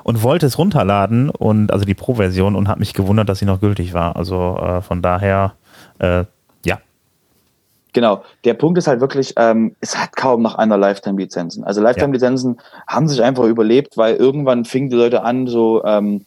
und 0.03 0.23
wollte 0.23 0.45
es 0.45 0.57
runterladen 0.57 1.29
und 1.29 1.71
also 1.71 1.85
die 1.85 1.93
Pro-Version 1.93 2.55
und 2.55 2.69
habe 2.69 2.79
mich 2.79 2.93
gewundert, 2.93 3.27
dass 3.27 3.39
sie 3.39 3.45
noch 3.45 3.59
gültig 3.59 3.93
war. 3.93 4.15
Also 4.15 4.57
äh, 4.57 4.81
von 4.81 5.01
daher, 5.01 5.53
äh, 5.99 6.23
ja. 6.63 6.79
Genau, 7.93 8.23
der 8.45 8.53
Punkt 8.53 8.77
ist 8.77 8.87
halt 8.87 9.01
wirklich, 9.01 9.33
ähm, 9.35 9.75
es 9.81 9.97
hat 9.97 10.15
kaum 10.15 10.41
nach 10.41 10.55
einer 10.55 10.77
Lifetime-Lizenzen. 10.77 11.65
Also 11.65 11.81
Lifetime-Lizenzen 11.81 12.55
ja. 12.55 12.83
haben 12.87 13.09
sich 13.09 13.21
einfach 13.21 13.43
überlebt, 13.43 13.97
weil 13.97 14.15
irgendwann 14.15 14.63
fingen 14.63 14.89
die 14.89 14.95
Leute 14.95 15.23
an, 15.23 15.47
so 15.47 15.83
ähm, 15.83 16.25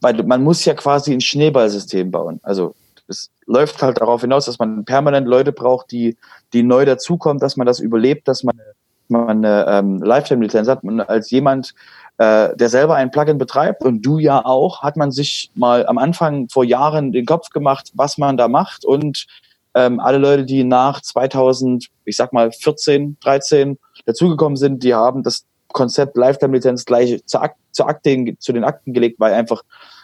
weil 0.00 0.22
man 0.24 0.42
muss 0.42 0.64
ja 0.64 0.74
quasi 0.74 1.12
ein 1.12 1.20
Schneeballsystem 1.20 2.10
bauen. 2.10 2.40
Also 2.42 2.74
es 3.08 3.30
läuft 3.46 3.82
halt 3.82 4.00
darauf 4.00 4.20
hinaus, 4.20 4.46
dass 4.46 4.58
man 4.58 4.84
permanent 4.84 5.26
Leute 5.26 5.52
braucht, 5.52 5.90
die, 5.90 6.16
die 6.52 6.62
neu 6.62 6.84
dazukommen, 6.84 7.40
dass 7.40 7.56
man 7.56 7.66
das 7.66 7.80
überlebt, 7.80 8.28
dass 8.28 8.44
man, 8.44 8.58
man 9.08 9.44
eine 9.44 9.66
ähm, 9.68 10.02
Lifetime-Lizenz 10.02 10.68
hat. 10.68 10.84
Und 10.84 11.00
als 11.00 11.30
jemand, 11.30 11.74
äh, 12.18 12.54
der 12.54 12.68
selber 12.68 12.96
ein 12.96 13.10
Plugin 13.10 13.38
betreibt 13.38 13.82
und 13.82 14.02
du 14.02 14.18
ja 14.18 14.44
auch, 14.44 14.82
hat 14.82 14.96
man 14.96 15.10
sich 15.10 15.50
mal 15.54 15.86
am 15.86 15.98
Anfang 15.98 16.48
vor 16.48 16.64
Jahren 16.64 17.12
den 17.12 17.24
Kopf 17.24 17.50
gemacht, 17.50 17.92
was 17.94 18.18
man 18.18 18.36
da 18.36 18.48
macht 18.48 18.84
und 18.84 19.26
ähm, 19.74 20.00
alle 20.00 20.18
Leute, 20.18 20.44
die 20.44 20.64
nach 20.64 21.00
2000, 21.00 21.88
ich 22.04 22.16
sag 22.16 22.32
mal 22.32 22.50
14, 22.50 23.16
13 23.20 23.78
dazugekommen 24.06 24.56
sind, 24.56 24.82
die 24.82 24.94
haben 24.94 25.22
das 25.22 25.44
Konzept 25.72 26.16
Lifetime-Lizenz 26.16 26.84
gleich 26.84 27.22
zu, 27.26 27.40
Ak 27.40 27.54
zu, 27.72 27.84
Akten, 27.84 28.38
zu 28.38 28.52
den 28.52 28.64
Akten 28.64 28.92
gelegt, 28.92 29.20
weil 29.20 29.34
einfach 29.34 29.62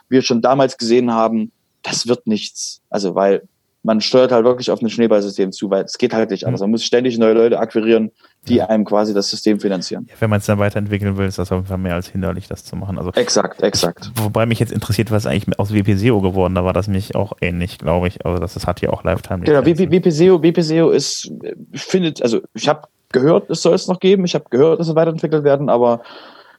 wir 0.08 0.22
schon 0.22 0.42
damals 0.42 0.76
gesehen 0.78 1.12
haben, 1.12 1.52
das 1.82 2.06
wird 2.06 2.26
nichts. 2.26 2.80
Also 2.90 3.14
weil 3.14 3.42
man 3.84 4.00
steuert 4.00 4.32
halt 4.32 4.44
wirklich 4.44 4.70
auf 4.70 4.80
ein 4.80 4.88
Schneeballsystem 4.88 5.52
zu, 5.52 5.68
weil 5.68 5.84
es 5.84 5.98
geht 5.98 6.14
halt 6.14 6.30
nicht 6.30 6.46
anders. 6.46 6.62
Man 6.62 6.70
muss 6.70 6.84
ständig 6.84 7.18
neue 7.18 7.34
Leute 7.34 7.58
akquirieren, 7.58 8.10
die 8.48 8.62
einem 8.62 8.84
quasi 8.84 9.12
das 9.12 9.28
System 9.28 9.60
finanzieren. 9.60 10.06
Ja, 10.08 10.14
wenn 10.20 10.30
man 10.30 10.40
es 10.40 10.46
dann 10.46 10.58
weiterentwickeln 10.58 11.18
will, 11.18 11.26
ist 11.26 11.38
das 11.38 11.52
auf 11.52 11.58
jeden 11.58 11.68
Fall 11.68 11.78
mehr 11.78 11.94
als 11.94 12.08
hinderlich, 12.08 12.48
das 12.48 12.64
zu 12.64 12.76
machen. 12.76 12.96
Also 12.98 13.10
exakt, 13.12 13.62
exakt. 13.62 14.10
Wobei 14.14 14.46
mich 14.46 14.58
jetzt 14.58 14.72
interessiert, 14.72 15.10
was 15.10 15.26
eigentlich 15.26 15.58
aus 15.58 15.74
WPSEO 15.74 16.22
geworden, 16.22 16.54
da 16.54 16.64
war 16.64 16.72
das 16.72 16.88
mich 16.88 17.14
auch 17.14 17.34
ähnlich, 17.42 17.76
glaube 17.76 18.08
ich. 18.08 18.24
Also 18.24 18.38
das, 18.38 18.54
das 18.54 18.66
hat 18.66 18.80
ja 18.80 18.88
auch 18.88 19.04
Lifetime. 19.04 19.44
Genau, 19.44 19.64
WPSEO, 19.64 20.42
WPSEO 20.42 20.90
ist, 20.90 21.30
findet, 21.74 22.22
also 22.22 22.40
ich 22.54 22.68
habe 22.68 22.88
gehört, 23.14 23.48
es 23.48 23.62
soll 23.62 23.74
es 23.74 23.88
noch 23.88 24.00
geben, 24.00 24.26
ich 24.26 24.34
habe 24.34 24.44
gehört, 24.50 24.80
es 24.80 24.88
soll 24.88 24.96
weiterentwickelt 24.96 25.44
werden, 25.44 25.70
aber 25.70 26.02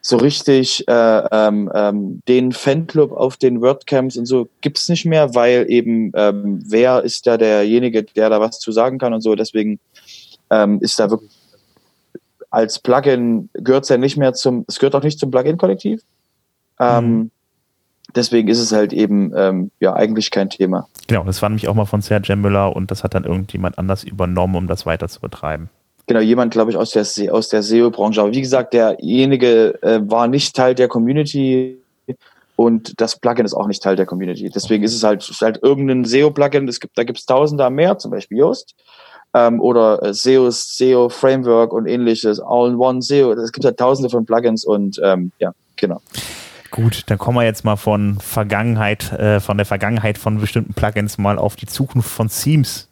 so 0.01 0.17
richtig 0.17 0.87
äh, 0.87 1.23
ähm, 1.31 1.69
ähm, 1.73 2.21
den 2.27 2.51
Fanclub 2.51 3.11
auf 3.11 3.37
den 3.37 3.61
WordCamps 3.61 4.17
und 4.17 4.25
so 4.25 4.47
gibt's 4.61 4.87
nicht 4.87 5.05
mehr, 5.05 5.35
weil 5.35 5.65
eben 5.67 6.11
ähm, 6.15 6.63
wer 6.67 7.03
ist 7.03 7.27
da 7.27 7.37
derjenige, 7.37 8.03
der 8.03 8.29
da 8.29 8.39
was 8.39 8.59
zu 8.59 8.71
sagen 8.71 8.97
kann 8.97 9.13
und 9.13 9.21
so. 9.21 9.35
Deswegen 9.35 9.79
ähm, 10.51 10.79
ist 10.81 10.99
da 10.99 11.09
wirklich 11.09 11.31
als 12.51 12.79
Plugin 12.79 13.49
gehört's 13.53 13.89
ja 13.89 13.97
nicht 13.97 14.15
mehr 14.15 14.33
zum, 14.33 14.63
es 14.67 14.79
gehört 14.79 14.95
auch 14.95 15.03
nicht 15.03 15.19
zum 15.19 15.31
Plugin-Kollektiv. 15.31 16.01
Ähm, 16.79 17.09
mhm. 17.09 17.31
Deswegen 18.15 18.47
ist 18.47 18.59
es 18.59 18.71
halt 18.71 18.93
eben 18.93 19.33
ähm, 19.35 19.71
ja 19.79 19.93
eigentlich 19.93 20.31
kein 20.31 20.49
Thema. 20.49 20.87
Genau, 21.07 21.23
das 21.23 21.41
war 21.41 21.49
nämlich 21.49 21.67
auch 21.67 21.73
mal 21.73 21.85
von 21.85 22.01
Serge 22.01 22.35
Müller 22.35 22.75
und 22.75 22.91
das 22.91 23.03
hat 23.03 23.13
dann 23.13 23.25
irgendjemand 23.25 23.77
anders 23.77 24.03
übernommen, 24.03 24.55
um 24.55 24.67
das 24.67 24.85
weiter 24.85 25.09
zu 25.09 25.19
betreiben. 25.19 25.69
Genau, 26.07 26.19
jemand, 26.19 26.51
glaube 26.51 26.71
ich, 26.71 26.77
aus 26.77 26.91
der, 26.91 27.03
aus 27.33 27.49
der 27.49 27.63
SEO-Branche. 27.63 28.21
Aber 28.21 28.31
wie 28.31 28.41
gesagt, 28.41 28.73
derjenige 28.73 29.81
äh, 29.81 29.99
war 30.03 30.27
nicht 30.27 30.55
Teil 30.55 30.75
der 30.75 30.87
Community 30.87 31.79
und 32.55 33.01
das 33.01 33.17
Plugin 33.19 33.45
ist 33.45 33.53
auch 33.53 33.67
nicht 33.67 33.83
Teil 33.83 33.95
der 33.95 34.05
Community. 34.05 34.49
Deswegen 34.49 34.83
ist 34.83 34.95
es 34.95 35.03
halt, 35.03 35.27
ist 35.27 35.41
halt 35.41 35.59
irgendein 35.61 36.05
SEO-Plugin, 36.05 36.67
es 36.67 36.79
gibt, 36.79 36.97
da 36.97 37.03
gibt 37.03 37.19
es 37.19 37.25
tausende 37.25 37.69
mehr, 37.69 37.97
zum 37.97 38.11
Beispiel 38.11 38.37
Yoast. 38.37 38.75
Ähm, 39.33 39.59
oder 39.59 40.01
äh, 40.01 40.13
SEO, 40.13 40.49
SEO 40.49 41.09
Framework 41.09 41.73
und 41.73 41.87
ähnliches, 41.87 42.39
All-in-One 42.39 43.01
SEO. 43.01 43.33
Es 43.33 43.51
gibt 43.51 43.65
halt 43.65 43.77
tausende 43.77 44.09
von 44.09 44.25
Plugins 44.25 44.63
und 44.63 45.01
ähm, 45.03 45.31
ja, 45.39 45.53
genau. 45.75 46.01
Gut, 46.71 47.03
dann 47.07 47.17
kommen 47.17 47.37
wir 47.37 47.43
jetzt 47.43 47.65
mal 47.65 47.75
von 47.75 48.17
Vergangenheit, 48.19 49.11
äh, 49.11 49.39
von 49.39 49.57
der 49.57 49.65
Vergangenheit 49.65 50.17
von 50.17 50.39
bestimmten 50.39 50.73
Plugins 50.73 51.17
mal 51.17 51.37
auf 51.37 51.55
die 51.55 51.65
Zukunft 51.65 52.09
von 52.09 52.29
Themes. 52.29 52.87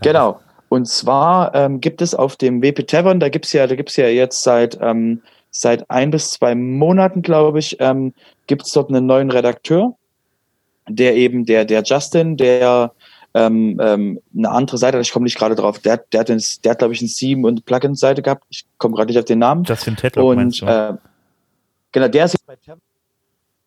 Genau. 0.00 0.40
Und 0.68 0.86
zwar 0.86 1.54
ähm, 1.54 1.80
gibt 1.80 2.02
es 2.02 2.14
auf 2.14 2.36
dem 2.36 2.62
WP 2.62 2.86
Tavern, 2.86 3.20
da 3.20 3.28
gibt's 3.28 3.52
ja, 3.52 3.66
da 3.66 3.74
gibt's 3.74 3.96
ja 3.96 4.08
jetzt 4.08 4.42
seit 4.42 4.78
ähm, 4.80 5.22
seit 5.50 5.90
ein 5.90 6.10
bis 6.10 6.30
zwei 6.30 6.54
Monaten, 6.54 7.22
glaube 7.22 7.58
ich, 7.58 7.76
ähm, 7.80 8.12
gibt's 8.46 8.72
dort 8.72 8.90
einen 8.90 9.06
neuen 9.06 9.30
Redakteur, 9.30 9.96
der 10.88 11.16
eben 11.16 11.46
der 11.46 11.64
der 11.64 11.82
Justin, 11.82 12.36
der 12.36 12.92
ähm, 13.34 13.80
ähm, 13.82 14.20
eine 14.36 14.50
andere 14.50 14.78
Seite, 14.78 14.98
ich 15.00 15.12
komme 15.12 15.24
nicht 15.24 15.38
gerade 15.38 15.54
drauf, 15.54 15.78
der, 15.78 15.98
der 16.12 16.20
hat, 16.20 16.28
den, 16.28 16.42
der 16.64 16.70
hat 16.72 16.78
glaube 16.78 16.94
ich, 16.94 17.02
ein 17.02 17.08
Theme 17.08 17.46
und 17.46 17.64
Plugin-Seite 17.66 18.22
gehabt. 18.22 18.44
Ich 18.48 18.64
komme 18.78 18.96
gerade 18.96 19.08
nicht 19.08 19.18
auf 19.18 19.26
den 19.26 19.38
Namen. 19.38 19.64
Justin 19.64 19.96
Tedlock 19.96 20.36
und 20.36 20.62
äh, 20.62 20.94
genau, 21.92 22.08
der 22.08 22.24
ist 22.24 22.32
jetzt 22.32 22.46
bei 22.46 22.56
Tavern 22.56 22.80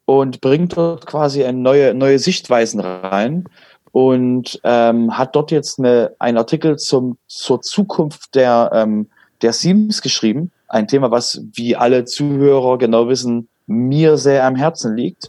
und 0.05 0.41
bringt 0.41 0.75
dort 0.75 1.05
quasi 1.05 1.43
eine 1.43 1.57
neue 1.57 1.93
neue 1.93 2.19
Sichtweisen 2.19 2.79
rein 2.79 3.45
und 3.91 4.59
ähm, 4.63 5.17
hat 5.17 5.35
dort 5.35 5.51
jetzt 5.51 5.79
eine, 5.79 6.13
einen 6.19 6.37
Artikel 6.37 6.77
zum, 6.77 7.17
zur 7.27 7.61
Zukunft 7.61 8.35
der, 8.35 8.71
ähm, 8.73 9.09
der 9.41 9.51
Themes 9.51 10.01
geschrieben. 10.01 10.51
Ein 10.67 10.87
Thema, 10.87 11.11
was, 11.11 11.41
wie 11.53 11.75
alle 11.75 12.05
Zuhörer 12.05 12.77
genau 12.77 13.09
wissen, 13.09 13.49
mir 13.67 14.17
sehr 14.17 14.45
am 14.45 14.55
Herzen 14.55 14.95
liegt. 14.95 15.27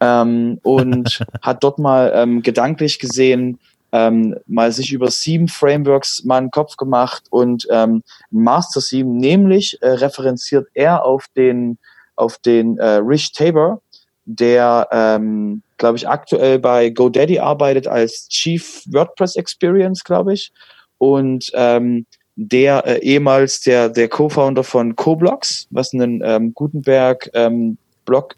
Ähm, 0.00 0.58
und 0.62 1.20
hat 1.42 1.62
dort 1.62 1.78
mal 1.78 2.12
ähm, 2.14 2.42
gedanklich 2.42 2.98
gesehen, 2.98 3.58
ähm, 3.92 4.36
mal 4.46 4.72
sich 4.72 4.92
über 4.92 5.08
Theme 5.08 5.48
Frameworks 5.48 6.24
mal 6.24 6.38
einen 6.38 6.50
Kopf 6.50 6.76
gemacht 6.76 7.24
und 7.30 7.66
ähm, 7.70 8.02
Master 8.30 8.80
Theme, 8.80 9.10
nämlich 9.10 9.82
äh, 9.82 9.90
referenziert 9.90 10.68
er 10.74 11.04
auf 11.04 11.26
den, 11.36 11.78
auf 12.14 12.38
den 12.38 12.78
äh, 12.78 12.96
Rich 12.96 13.32
Tabor, 13.32 13.80
der 14.24 14.88
ähm, 14.92 15.62
glaube 15.80 15.96
ich, 15.96 16.06
aktuell 16.06 16.60
bei 16.60 16.90
GoDaddy 16.90 17.40
arbeitet 17.40 17.88
als 17.88 18.28
Chief 18.28 18.82
WordPress 18.86 19.34
Experience, 19.34 20.04
glaube 20.04 20.34
ich. 20.34 20.52
Und 20.98 21.50
ähm, 21.54 22.06
der 22.36 22.86
äh, 22.86 22.98
ehemals 23.00 23.62
der, 23.62 23.88
der 23.88 24.08
Co-Founder 24.08 24.62
von 24.62 24.94
CoBlocks, 24.94 25.66
was 25.70 25.92
ein 25.92 26.22
ähm, 26.22 26.54
Gutenberg 26.54 27.30
ähm, 27.34 27.78
Blog 28.04 28.36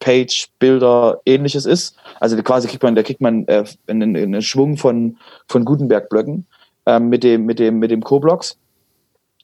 Page, 0.00 0.48
Bilder, 0.58 1.20
ähnliches 1.24 1.64
ist. 1.64 1.96
Also 2.18 2.36
quasi 2.42 2.66
kriegt 2.66 2.82
man, 2.82 2.96
da 2.96 3.04
kriegt 3.04 3.20
man 3.20 3.46
äh, 3.46 3.64
einen, 3.86 4.16
einen 4.16 4.42
Schwung 4.42 4.76
von, 4.76 5.16
von 5.46 5.64
Gutenberg-Blöcken 5.64 6.46
ähm, 6.86 7.08
mit 7.08 7.22
dem, 7.22 7.46
mit 7.46 7.60
dem, 7.60 7.78
mit 7.78 7.92
dem 7.92 8.02
Co-Blocks. 8.02 8.58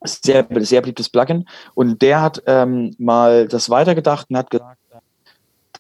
Sehr, 0.05 0.47
sehr 0.61 0.81
beliebtes 0.81 1.09
Plugin. 1.09 1.49
Und 1.75 2.03
der 2.03 2.21
hat 2.21 2.43
ähm, 2.47 2.95
mal 2.99 3.47
das 3.47 3.71
weitergedacht 3.71 4.31
und 4.31 4.37
hat 4.37 4.51
gesagt, 4.51 4.78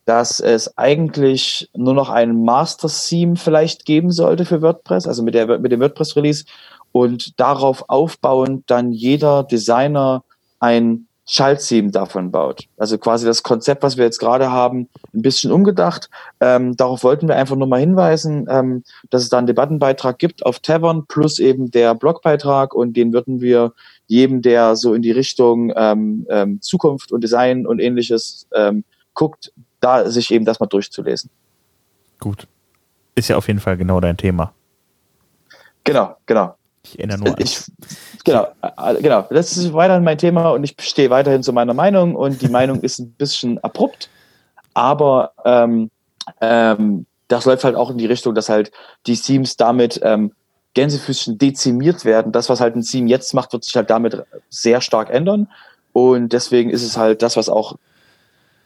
dass 0.09 0.41
es 0.41 0.79
eigentlich 0.79 1.69
nur 1.77 1.93
noch 1.93 2.09
ein 2.09 2.43
Master-Theme 2.43 3.37
vielleicht 3.37 3.85
geben 3.85 4.11
sollte 4.11 4.47
für 4.47 4.62
WordPress, 4.62 5.07
also 5.07 5.23
mit, 5.23 5.35
der, 5.35 5.59
mit 5.59 5.71
dem 5.71 5.81
WordPress-Release 5.81 6.47
und 6.93 7.38
darauf 7.38 7.85
aufbauend 7.88 8.65
dann 8.71 8.93
jeder 8.93 9.43
Designer 9.43 10.25
ein 10.61 11.09
Schalttheme 11.27 11.91
davon 11.91 12.31
baut. 12.31 12.65
Also 12.79 12.97
quasi 12.97 13.27
das 13.27 13.43
Konzept, 13.43 13.83
was 13.83 13.99
wir 13.99 14.05
jetzt 14.07 14.19
gerade 14.19 14.50
haben, 14.50 14.88
ein 15.12 15.21
bisschen 15.21 15.53
umgedacht. 15.53 16.09
Ähm, 16.41 16.75
darauf 16.75 17.05
wollten 17.05 17.29
wir 17.29 17.37
einfach 17.37 17.57
nur 17.57 17.69
mal 17.69 17.81
hinweisen, 17.81 18.47
ähm, 18.49 18.85
dass 19.11 19.25
es 19.25 19.29
da 19.29 19.37
einen 19.37 19.47
Debattenbeitrag 19.47 20.19
gibt 20.19 20.47
auf 20.47 20.61
Tavern 20.61 21.05
plus 21.07 21.38
eben 21.38 21.71
der 21.71 21.95
Blogbeitrag 21.95 22.75
und 22.75 22.97
den 22.97 23.12
würden 23.12 23.43
wir 23.43 23.75
jedem, 24.07 24.41
der 24.41 24.75
so 24.75 24.95
in 24.95 25.03
die 25.03 25.12
Richtung 25.12 25.71
ähm, 25.77 26.27
ähm, 26.31 26.62
Zukunft 26.62 27.12
und 27.12 27.23
Design 27.23 27.67
und 27.67 27.79
ähnliches 27.79 28.47
ähm, 28.55 28.85
guckt, 29.12 29.53
da 29.80 30.11
sich 30.11 30.30
eben 30.30 30.44
das 30.44 30.61
mal 30.61 30.66
durchzulesen. 30.66 31.30
Gut. 32.18 32.47
Ist 33.14 33.28
ja 33.28 33.37
auf 33.37 33.49
jeden 33.49 33.61
Fall 33.61 33.76
genau 33.76 34.00
dein 34.00 34.16
Thema. 34.16 34.52
Genau, 35.85 36.16
genau. 36.26 36.54
Ich 36.82 36.99
erinnere 36.99 37.18
nur 37.18 37.38
ich, 37.40 37.61
Genau, 38.25 38.49
äh, 38.62 39.02
genau. 39.02 39.26
Das 39.30 39.56
ist 39.56 39.73
weiterhin 39.73 40.04
mein 40.04 40.18
Thema 40.18 40.50
und 40.50 40.64
ich 40.64 40.75
stehe 40.80 41.11
weiterhin 41.11 41.42
zu 41.42 41.52
meiner 41.52 41.75
Meinung 41.75 42.14
und 42.14 42.42
die 42.42 42.49
Meinung 42.49 42.80
ist 42.80 42.99
ein 42.99 43.12
bisschen 43.12 43.58
abrupt, 43.58 44.08
aber 44.75 45.32
ähm, 45.44 45.90
ähm, 46.40 47.06
das 47.28 47.44
läuft 47.44 47.64
halt 47.64 47.76
auch 47.76 47.90
in 47.90 47.99
die 47.99 48.06
Richtung, 48.06 48.35
dass 48.35 48.49
halt 48.49 48.70
die 49.06 49.16
Themes 49.16 49.56
damit 49.56 50.00
ähm, 50.02 50.32
Gänsefüßchen 50.75 51.38
dezimiert 51.38 52.04
werden. 52.04 52.32
Das, 52.32 52.49
was 52.49 52.61
halt 52.61 52.76
ein 52.76 52.82
Theme 52.82 53.08
jetzt 53.08 53.35
macht, 53.35 53.52
wird 53.52 53.64
sich 53.64 53.76
halt 53.76 53.90
damit 53.90 54.23
sehr 54.49 54.80
stark 54.80 55.11
ändern. 55.11 55.49
Und 55.92 56.32
deswegen 56.32 56.70
ist 56.70 56.82
es 56.82 56.97
halt 56.97 57.23
das, 57.23 57.37
was 57.37 57.49
auch 57.49 57.76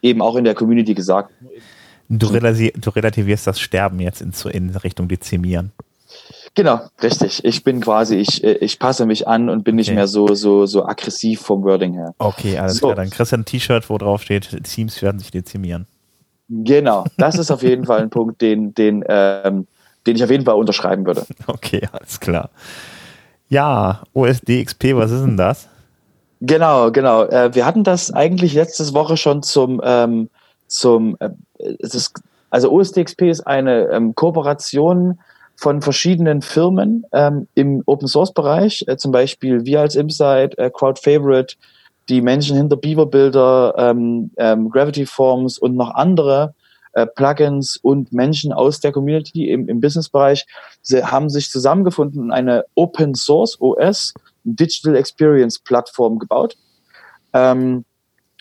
eben 0.02 0.20
auch 0.20 0.36
in 0.36 0.44
der 0.44 0.54
Community 0.54 0.94
gesagt. 0.94 1.32
Du, 2.08 2.26
du 2.28 2.90
relativierst 2.90 3.46
das 3.46 3.58
Sterben 3.58 4.00
jetzt 4.00 4.20
in, 4.20 4.32
in 4.50 4.76
Richtung 4.76 5.08
Dezimieren. 5.08 5.72
Genau, 6.54 6.80
richtig. 7.02 7.42
Ich 7.44 7.64
bin 7.64 7.80
quasi, 7.80 8.16
ich, 8.16 8.44
ich 8.44 8.78
passe 8.78 9.06
mich 9.06 9.26
an 9.26 9.48
und 9.48 9.64
bin 9.64 9.74
okay. 9.74 9.80
nicht 9.80 9.94
mehr 9.94 10.06
so, 10.06 10.34
so, 10.34 10.66
so 10.66 10.84
aggressiv 10.84 11.40
vom 11.40 11.62
Wording 11.62 11.94
her. 11.94 12.14
Okay, 12.18 12.58
alles 12.58 12.76
so. 12.76 12.88
klar. 12.88 12.96
Dann 12.96 13.08
kriegst 13.08 13.32
du 13.32 13.36
ein 13.36 13.44
T-Shirt, 13.46 13.88
wo 13.88 13.96
drauf 13.96 14.22
steht, 14.22 14.62
Teams 14.64 15.00
werden 15.00 15.18
sich 15.18 15.30
dezimieren. 15.30 15.86
Genau, 16.50 17.06
das 17.16 17.38
ist 17.38 17.50
auf 17.50 17.62
jeden 17.62 17.86
Fall 17.86 18.02
ein 18.02 18.10
Punkt, 18.10 18.42
den, 18.42 18.74
den, 18.74 19.02
ähm, 19.08 19.66
den 20.06 20.16
ich 20.16 20.24
auf 20.24 20.30
jeden 20.30 20.44
Fall 20.44 20.56
unterschreiben 20.56 21.06
würde. 21.06 21.24
Okay, 21.46 21.88
alles 21.90 22.20
klar. 22.20 22.50
Ja, 23.48 24.02
OSDXP, 24.12 24.94
was 24.94 25.10
ist 25.10 25.22
denn 25.22 25.38
das? 25.38 25.68
Genau, 26.44 26.90
genau. 26.90 27.22
Äh, 27.26 27.54
wir 27.54 27.64
hatten 27.64 27.84
das 27.84 28.12
eigentlich 28.12 28.54
letzte 28.54 28.92
Woche 28.94 29.16
schon 29.16 29.44
zum, 29.44 29.80
ähm, 29.84 30.28
zum 30.66 31.16
äh, 31.20 31.30
ist, 31.78 32.20
also 32.50 32.72
OSDXP 32.72 33.22
ist 33.30 33.46
eine 33.46 33.88
ähm, 33.90 34.16
Kooperation 34.16 35.20
von 35.54 35.80
verschiedenen 35.82 36.42
Firmen 36.42 37.06
ähm, 37.12 37.46
im 37.54 37.84
Open 37.86 38.08
Source 38.08 38.34
Bereich, 38.34 38.84
äh, 38.88 38.96
zum 38.96 39.12
Beispiel 39.12 39.64
wir 39.64 39.82
als 39.82 39.94
Insight, 39.94 40.58
äh, 40.58 40.68
Crowd 40.74 41.00
Favorite, 41.00 41.54
die 42.08 42.20
Menschen 42.20 42.56
hinter 42.56 42.76
Beaver 42.76 43.06
Builder, 43.06 43.74
ähm, 43.78 44.32
ähm, 44.36 44.68
Gravity 44.68 45.06
Forms 45.06 45.58
und 45.58 45.76
noch 45.76 45.94
andere, 45.94 46.54
äh, 46.94 47.06
Plugins 47.06 47.76
und 47.76 48.12
Menschen 48.12 48.52
aus 48.52 48.80
der 48.80 48.90
Community 48.90 49.48
im, 49.48 49.68
im 49.68 49.80
Businessbereich 49.80 50.44
sie 50.82 51.04
haben 51.04 51.30
sich 51.30 51.50
zusammengefunden 51.50 52.20
und 52.20 52.32
eine 52.32 52.64
Open 52.74 53.14
Source 53.14 53.60
OS 53.60 54.12
Digital 54.44 54.96
Experience 54.96 55.58
Plattform 55.58 56.18
gebaut. 56.18 56.56
Ähm, 57.32 57.84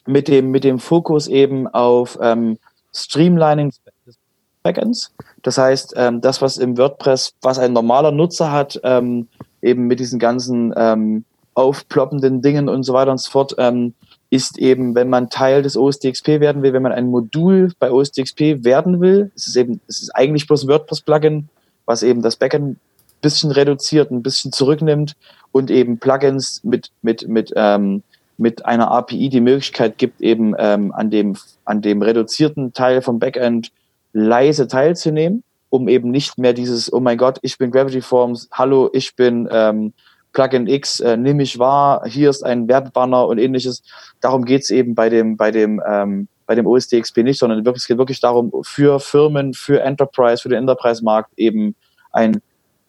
mit 0.06 0.28
dem, 0.28 0.52
mit 0.52 0.64
dem 0.64 0.80
Fokus 0.80 1.28
eben 1.28 1.68
auf 1.68 2.18
ähm, 2.22 2.58
Streamlining 2.94 3.72
des 4.06 4.18
Backends. 4.64 5.14
Das 5.42 5.58
heißt, 5.58 5.94
ähm, 5.96 6.22
das, 6.22 6.42
was 6.42 6.58
im 6.58 6.78
WordPress, 6.78 7.34
was 7.42 7.60
ein 7.60 7.74
normaler 7.74 8.12
Nutzer 8.12 8.52
hat, 8.52 8.80
ähm, 8.84 9.28
eben 9.62 9.88
mit 9.88 10.00
diesen 10.00 10.20
ganzen 10.20 10.74
ähm, 10.76 11.26
aufploppenden 11.54 12.42
Dingen 12.42 12.70
und 12.70 12.84
so 12.84 12.94
weiter 12.94 13.12
und 13.12 13.20
so 13.20 13.32
fort, 13.32 13.56
ähm, 13.58 13.94
ist 14.30 14.58
eben, 14.58 14.96
wenn 14.96 15.10
man 15.10 15.30
Teil 15.30 15.62
des 15.62 15.76
OSDXP 15.76 16.40
werden 16.40 16.64
will, 16.64 16.74
wenn 16.74 16.84
man 16.84 16.94
ein 16.94 17.08
Modul 17.08 17.74
bei 17.80 17.92
OSDXP 17.92 18.64
werden 18.64 19.02
will, 19.02 19.32
es 19.36 19.48
ist 19.48 19.56
eben, 19.58 19.82
es 19.88 20.02
ist 20.02 20.16
eigentlich 20.16 20.48
bloß 20.48 20.64
ein 20.64 20.70
WordPress-Plugin, 20.70 21.50
was 21.86 22.02
eben 22.02 22.22
das 22.22 22.38
Backend 22.38 22.78
bisschen 23.22 23.52
reduziert, 23.52 24.12
ein 24.12 24.24
bisschen 24.24 24.52
zurücknimmt 24.52 25.16
und 25.52 25.72
eben 25.72 26.00
Plugins 26.00 26.64
mit, 26.64 26.92
mit, 27.02 27.28
mit, 27.28 27.54
ähm, 27.56 28.04
mit 28.38 28.66
einer 28.66 28.92
API 28.92 29.30
die 29.30 29.42
Möglichkeit 29.42 29.98
gibt, 29.98 30.22
eben 30.22 30.56
ähm, 30.58 30.92
an, 30.92 31.10
dem, 31.10 31.38
an 31.66 31.82
dem 31.82 32.02
reduzierten 32.02 32.74
Teil 32.74 33.02
vom 33.02 33.20
Backend 33.20 33.72
leise 34.14 34.68
teilzunehmen, 34.68 35.44
um 35.70 35.88
eben 35.88 36.12
nicht 36.12 36.38
mehr 36.38 36.54
dieses, 36.54 36.92
oh 36.92 37.00
mein 37.00 37.18
Gott, 37.18 37.40
ich 37.42 37.58
bin 37.58 37.72
Gravity 37.72 38.02
Forms, 38.02 38.50
hallo, 38.52 38.90
ich 38.94 39.16
bin 39.16 39.48
ähm, 39.52 39.94
Plugin 40.34 40.68
X, 40.68 41.00
äh, 41.02 41.18
nimm 41.18 41.38
mich 41.38 41.60
wahr, 41.60 42.04
hier 42.08 42.30
ist 42.30 42.44
ein 42.44 42.68
Werbebanner 42.68 43.28
und 43.28 43.38
ähnliches. 43.38 43.84
Darum 44.22 44.46
geht's 44.46 44.70
eben 44.70 44.96
bei 44.96 45.10
dem, 45.10 45.38
bei 45.38 45.52
dem, 45.52 45.82
ähm, 45.88 46.28
bei 46.46 46.56
dem 46.56 46.66
OSDXP 46.66 47.24
nicht, 47.24 47.40
sondern 47.40 47.64
wirklich, 47.66 47.84
es 47.84 47.88
geht 47.88 47.98
wirklich 47.98 48.20
darum, 48.20 48.52
für 48.64 49.00
Firmen, 49.00 49.54
für 49.54 49.82
Enterprise, 49.82 50.42
für 50.42 50.50
den 50.50 50.60
Enterprise-Markt 50.60 51.32
eben 51.38 51.76
ein 52.12 52.42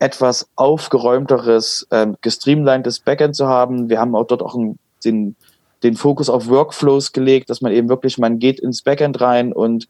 etwas 0.03 0.49
aufgeräumteres, 0.57 1.87
ähm, 1.91 2.17
gestreamlinedes 2.21 3.01
Backend 3.01 3.37
zu 3.37 3.47
haben. 3.47 3.89
Wir 3.89 4.01
haben 4.01 4.15
auch 4.15 4.27
dort 4.27 4.43
auch 4.43 4.55
einen, 4.55 4.79
den, 5.05 5.37
den 5.83 5.97
Fokus 5.97 6.29
auf 6.29 6.49
Workflows 6.49 7.13
gelegt, 7.13 7.51
dass 7.51 7.61
man 7.61 7.73
eben 7.73 7.89
wirklich, 7.89 8.19
man 8.19 8.39
geht 8.39 8.61
ins 8.61 8.83
Backend 8.83 9.21
rein 9.21 9.53
und 9.53 9.89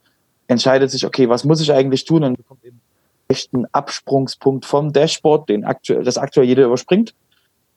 entscheidet 0.48 0.90
sich, 0.90 1.06
okay, 1.06 1.28
was 1.28 1.44
muss 1.44 1.60
ich 1.60 1.72
eigentlich 1.72 2.04
tun 2.04 2.24
und 2.24 2.36
bekommt 2.36 2.64
eben 2.64 2.80
einen 3.54 3.66
Absprungspunkt 3.72 4.66
vom 4.66 4.92
Dashboard, 4.92 5.48
den 5.48 5.64
aktuell, 5.64 6.04
das 6.04 6.18
aktuell 6.18 6.46
jeder 6.46 6.66
überspringt 6.66 7.14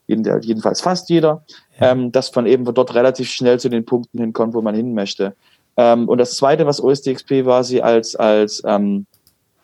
jedenfalls 0.08 0.82
fast 0.82 1.10
jeder, 1.10 1.44
ja. 1.80 1.92
ähm, 1.92 2.12
dass 2.12 2.34
man 2.36 2.46
eben 2.46 2.66
dort 2.66 2.94
relativ 2.94 3.30
schnell 3.30 3.60
zu 3.60 3.70
den 3.70 3.86
Punkten 3.86 4.20
hinkommt, 4.20 4.54
wo 4.54 4.62
man 4.62 4.76
hin 4.76 4.94
möchte. 4.94 5.36
Ähm, 5.78 6.08
und 6.08 6.20
das 6.20 6.36
Zweite, 6.36 6.66
was 6.66 6.82
OSDXP 6.82 7.44
quasi 7.44 7.82
als, 7.82 8.16
als, 8.16 8.62
ähm, 8.66 9.06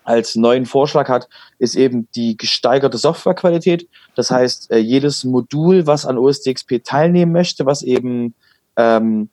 als 0.03 0.35
neuen 0.35 0.65
Vorschlag 0.65 1.09
hat, 1.09 1.29
ist 1.59 1.75
eben 1.75 2.07
die 2.15 2.37
gesteigerte 2.37 2.97
Softwarequalität. 2.97 3.87
Das 4.15 4.31
heißt, 4.31 4.71
äh, 4.71 4.77
jedes 4.77 5.23
Modul, 5.23 5.87
was 5.87 6.05
an 6.05 6.17
OSDXP 6.17 6.83
teilnehmen 6.83 7.31
möchte, 7.31 7.65
was 7.65 7.83
eben 7.83 8.33
ähm, 8.77 9.29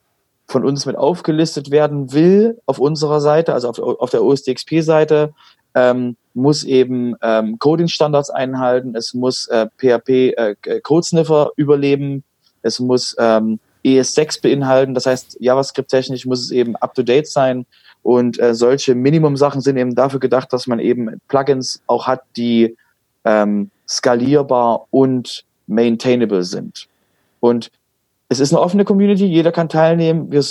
von 0.46 0.64
uns 0.64 0.86
mit 0.86 0.96
aufgelistet 0.96 1.70
werden 1.70 2.12
will 2.12 2.58
auf 2.66 2.78
unserer 2.78 3.20
Seite, 3.20 3.52
also 3.52 3.68
auf, 3.68 3.78
auf 3.78 4.10
der 4.10 4.22
OSDXP-Seite, 4.22 5.34
ähm, 5.74 6.16
muss 6.34 6.64
eben 6.64 7.14
ähm, 7.22 7.58
Coding-Standards 7.58 8.30
einhalten, 8.30 8.94
es 8.94 9.12
muss 9.12 9.46
äh, 9.48 9.66
PHP 9.76 10.08
äh, 10.36 10.54
Codesniffer 10.82 11.50
überleben, 11.56 12.24
es 12.62 12.80
muss 12.80 13.14
ähm, 13.18 13.60
ES6 13.84 14.42
beinhalten, 14.42 14.94
das 14.94 15.06
heißt 15.06 15.36
JavaScript-technisch 15.40 16.26
muss 16.26 16.40
es 16.40 16.50
eben 16.50 16.76
up-to-date 16.76 17.28
sein 17.28 17.66
und 18.02 18.38
äh, 18.40 18.54
solche 18.54 18.94
Minimum-Sachen 18.94 19.60
sind 19.60 19.76
eben 19.76 19.94
dafür 19.94 20.20
gedacht, 20.20 20.52
dass 20.52 20.66
man 20.66 20.78
eben 20.78 21.20
Plugins 21.28 21.82
auch 21.86 22.06
hat, 22.06 22.22
die 22.36 22.76
ähm, 23.24 23.70
skalierbar 23.88 24.86
und 24.90 25.44
maintainable 25.66 26.44
sind. 26.44 26.88
Und 27.40 27.70
es 28.28 28.40
ist 28.40 28.52
eine 28.52 28.60
offene 28.60 28.84
Community, 28.84 29.26
jeder 29.26 29.52
kann 29.52 29.68
teilnehmen. 29.68 30.30
Wir, 30.30 30.44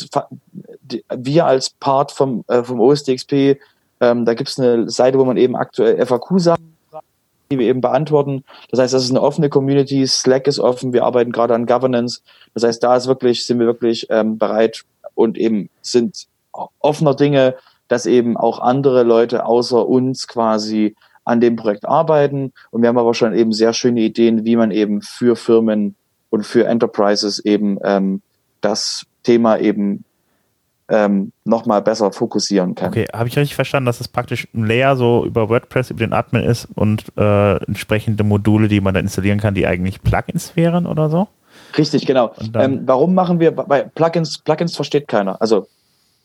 wir 1.16 1.46
als 1.46 1.70
Part 1.70 2.12
vom, 2.12 2.44
äh, 2.48 2.64
vom 2.64 2.80
OSDXP 2.80 3.58
ähm, 4.00 4.26
da 4.26 4.34
gibt 4.34 4.50
es 4.50 4.60
eine 4.60 4.90
Seite, 4.90 5.18
wo 5.18 5.26
man 5.26 5.38
eben 5.38 5.56
aktuell 5.56 6.04
FAQ-Sachen 6.06 6.78
die 7.50 7.60
wir 7.60 7.68
eben 7.68 7.80
beantworten. 7.80 8.44
Das 8.72 8.82
heißt, 8.82 8.94
das 8.94 9.06
ist 9.06 9.10
eine 9.10 9.22
offene 9.22 9.48
Community, 9.48 10.06
Slack 10.06 10.48
ist 10.48 10.60
offen, 10.60 10.92
wir 10.92 11.06
arbeiten 11.06 11.32
gerade 11.32 11.56
an 11.56 11.66
Governance. 11.66 12.22
Das 12.54 12.64
heißt, 12.64 12.84
da 12.84 12.98
ist 12.98 13.08
wirklich, 13.08 13.46
sind 13.46 13.58
wir 13.60 13.68
wirklich 13.68 14.06
ähm, 14.10 14.38
bereit 14.38 14.84
und 15.16 15.38
eben 15.38 15.70
sind 15.82 16.28
offener 16.80 17.16
Dinge, 17.16 17.56
dass 17.88 18.06
eben 18.06 18.38
auch 18.38 18.60
andere 18.60 19.04
Leute 19.04 19.46
außer 19.46 19.88
uns 19.88 20.28
quasi 20.28 20.96
an 21.26 21.42
dem 21.42 21.56
Projekt 21.56 21.86
arbeiten. 21.86 22.54
Und 22.72 22.82
wir 22.82 22.90
haben 22.90 22.98
aber 22.98 23.14
schon 23.14 23.34
eben 23.34 23.52
sehr 23.52 23.74
schöne 23.74 24.02
Ideen, 24.02 24.46
wie 24.46 24.56
man 24.56 24.72
eben 24.72 25.02
für 25.02 25.36
Firmen 25.36 25.96
und 26.30 26.46
für 26.46 26.66
Enterprises 26.66 27.40
eben 27.40 27.78
ähm, 27.84 28.22
das 28.62 29.06
Thema 29.24 29.58
eben 29.60 30.04
ähm, 30.90 31.34
nochmal 31.44 31.82
besser 31.82 32.12
fokussieren 32.12 32.76
kann. 32.76 32.90
Okay, 32.90 33.06
habe 33.14 33.28
ich 33.28 33.38
richtig 33.38 33.56
verstanden, 33.56 33.88
dass 33.88 34.00
es 34.00 34.08
praktisch 34.08 34.48
ein 34.54 34.66
Layer 34.66 34.96
so 34.96 35.26
über 35.26 35.50
WordPress, 35.50 35.92
über 35.92 36.00
den 36.00 36.14
Admin 36.14 36.44
ist 36.44 36.66
und 36.76 37.06
äh, 37.18 37.58
entsprechende 37.66 38.24
Module, 38.24 38.70
die 38.70 38.80
man 38.80 38.94
dann 38.94 39.04
installieren 39.04 39.40
kann, 39.40 39.54
die 39.54 39.68
eigentlich 39.68 40.02
Plugins 40.02 40.56
wären 40.56 40.86
oder 40.86 41.10
so? 41.10 41.28
Richtig, 41.78 42.06
genau. 42.06 42.32
Ähm, 42.54 42.84
warum 42.86 43.14
machen 43.14 43.40
wir 43.40 43.52
bei 43.52 43.84
Plugins? 43.84 44.38
Plugins 44.40 44.76
versteht 44.76 45.08
keiner. 45.10 45.42
Also 45.42 45.68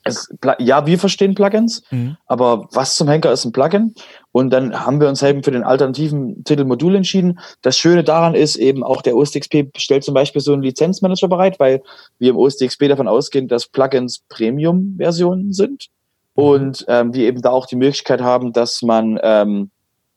es, 0.05 0.35
ja, 0.59 0.87
wir 0.87 0.99
verstehen 0.99 1.35
Plugins, 1.35 1.83
mhm. 1.91 2.17
aber 2.27 2.67
was 2.73 2.97
zum 2.97 3.09
Henker 3.09 3.33
ist 3.33 3.45
ein 3.45 3.53
Plugin? 3.53 3.95
Und 4.33 4.51
dann 4.51 4.85
haben 4.85 5.01
wir 5.01 5.09
uns 5.09 5.23
eben 5.23 5.43
für 5.43 5.51
den 5.51 5.62
alternativen 5.62 6.43
Titel 6.45 6.65
Modul 6.65 6.97
entschieden. 6.97 7.38
Das 7.61 7.79
Schöne 7.79 8.03
daran 8.03 8.35
ist 8.35 8.57
eben 8.57 8.83
auch 8.83 9.03
der 9.03 9.17
OSDXP 9.17 9.69
stellt 9.77 10.05
zum 10.05 10.15
Beispiel 10.15 10.41
so 10.41 10.53
einen 10.53 10.62
Lizenzmanager 10.62 11.29
bereit, 11.29 11.61
weil 11.61 11.83
wir 12.19 12.31
im 12.31 12.37
OSDXP 12.37 12.88
davon 12.88 13.09
ausgehen, 13.09 13.49
dass 13.49 13.67
Plugins 13.67 14.23
Premium-Versionen 14.29 15.53
sind 15.53 15.88
mhm. 16.35 16.43
und 16.43 16.85
ähm, 16.88 17.15
wir 17.15 17.27
eben 17.27 17.43
da 17.43 17.51
auch 17.51 17.67
die 17.67 17.77
Möglichkeit 17.77 18.23
haben, 18.23 18.53
dass 18.53 18.83
man 18.83 19.21
ähm, 19.23 19.71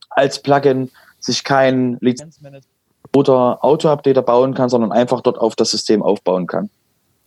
als 0.10 0.42
Plugin 0.42 0.90
sich 1.20 1.44
kein 1.44 1.98
Lizenzmanager 2.02 2.68
oder 3.14 3.64
Auto-Updater 3.64 4.22
bauen 4.22 4.54
kann, 4.54 4.70
sondern 4.70 4.92
einfach 4.92 5.22
dort 5.22 5.38
auf 5.38 5.56
das 5.56 5.72
System 5.72 6.02
aufbauen 6.02 6.48
kann. 6.48 6.70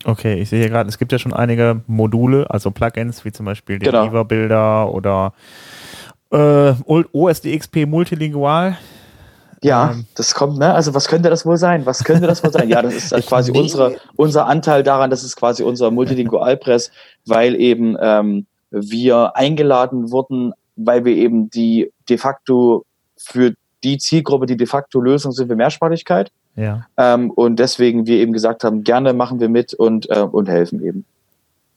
Okay, 0.05 0.35
ich 0.35 0.49
sehe 0.49 0.59
hier 0.59 0.69
gerade, 0.69 0.89
es 0.89 0.97
gibt 0.97 1.11
ja 1.11 1.19
schon 1.19 1.33
einige 1.33 1.81
Module, 1.87 2.49
also 2.49 2.71
Plugins, 2.71 3.25
wie 3.25 3.31
zum 3.31 3.45
Beispiel 3.45 3.79
den 3.79 3.91
genau. 3.91 4.23
Bilder 4.23 4.93
oder 4.93 5.33
äh, 6.31 6.73
OSDXP 6.85 7.85
Multilingual. 7.85 8.77
Ja, 9.61 9.91
ähm, 9.91 10.05
das 10.15 10.33
kommt, 10.33 10.57
ne? 10.57 10.73
Also 10.73 10.93
was 10.93 11.07
könnte 11.07 11.29
das 11.29 11.45
wohl 11.45 11.57
sein? 11.57 11.85
Was 11.85 12.03
könnte 12.05 12.27
das 12.27 12.43
wohl 12.43 12.51
sein? 12.51 12.69
Ja, 12.69 12.81
das 12.81 13.11
ist 13.11 13.11
quasi 13.27 13.51
unsere, 13.51 13.97
unser 14.15 14.45
Anteil 14.45 14.83
daran, 14.83 15.09
das 15.09 15.23
ist 15.23 15.35
quasi 15.35 15.63
unser 15.63 15.91
Multilingual-Press, 15.91 16.91
weil 17.25 17.55
eben 17.55 17.97
ähm, 17.99 18.45
wir 18.71 19.35
eingeladen 19.35 20.11
wurden, 20.11 20.53
weil 20.77 21.03
wir 21.03 21.15
eben 21.15 21.49
die 21.49 21.91
de 22.07 22.17
facto 22.17 22.85
für 23.17 23.53
die 23.83 23.97
Zielgruppe, 23.97 24.45
die 24.45 24.55
de 24.55 24.67
facto 24.67 25.01
Lösung 25.01 25.31
sind 25.33 25.47
für 25.47 25.55
Mehrsprachigkeit. 25.55 26.31
Ja. 26.55 26.87
Ähm, 26.97 27.31
und 27.31 27.57
deswegen 27.59 28.05
wir 28.05 28.17
eben 28.17 28.33
gesagt 28.33 28.63
haben, 28.63 28.83
gerne 28.83 29.13
machen 29.13 29.39
wir 29.39 29.49
mit 29.49 29.73
und, 29.73 30.09
äh, 30.09 30.21
und 30.21 30.49
helfen 30.49 30.83
eben. 30.83 31.05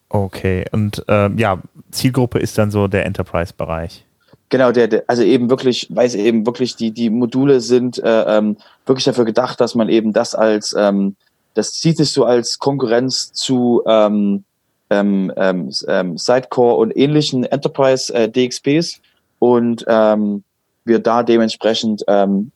Okay, 0.09 0.67
und 0.73 1.05
äh, 1.09 1.31
ja, 1.37 1.63
Zielgruppe 1.91 2.39
ist 2.39 2.59
dann 2.59 2.71
so 2.71 2.87
der 2.87 3.07
Enterprise-Bereich. 3.07 4.05
Genau, 4.51 4.71
der, 4.71 4.87
der, 4.87 5.05
also 5.07 5.23
eben 5.23 5.49
wirklich, 5.49 5.89
weil 5.89 6.07
es 6.07 6.15
eben 6.15 6.45
wirklich 6.45 6.77
die, 6.77 6.91
die 6.91 7.09
Module 7.09 7.63
sind 7.63 7.99
äh, 7.99 8.37
ähm, 8.37 8.59
wirklich 8.85 9.05
dafür 9.05 9.25
gedacht, 9.25 9.59
dass 9.63 9.75
man 9.75 9.89
eben 9.89 10.13
das 10.13 10.35
als, 10.35 10.75
ähm, 10.79 11.17
das 11.55 11.81
sieht 11.81 11.97
sich 11.97 12.13
so 12.13 12.27
als 12.27 12.59
Konkurrenz 12.59 13.33
zu 13.33 13.83
ähm, 13.87 14.45
ähm, 14.91 15.33
ähm, 15.37 15.71
ähm 15.89 16.19
Sidecore 16.19 16.77
und 16.77 16.95
ähnlichen 16.95 17.45
Enterprise 17.45 18.13
äh, 18.13 18.29
DXPs 18.29 19.01
und 19.39 19.87
wir 20.85 20.99
da 20.99 21.23
dementsprechend 21.23 22.05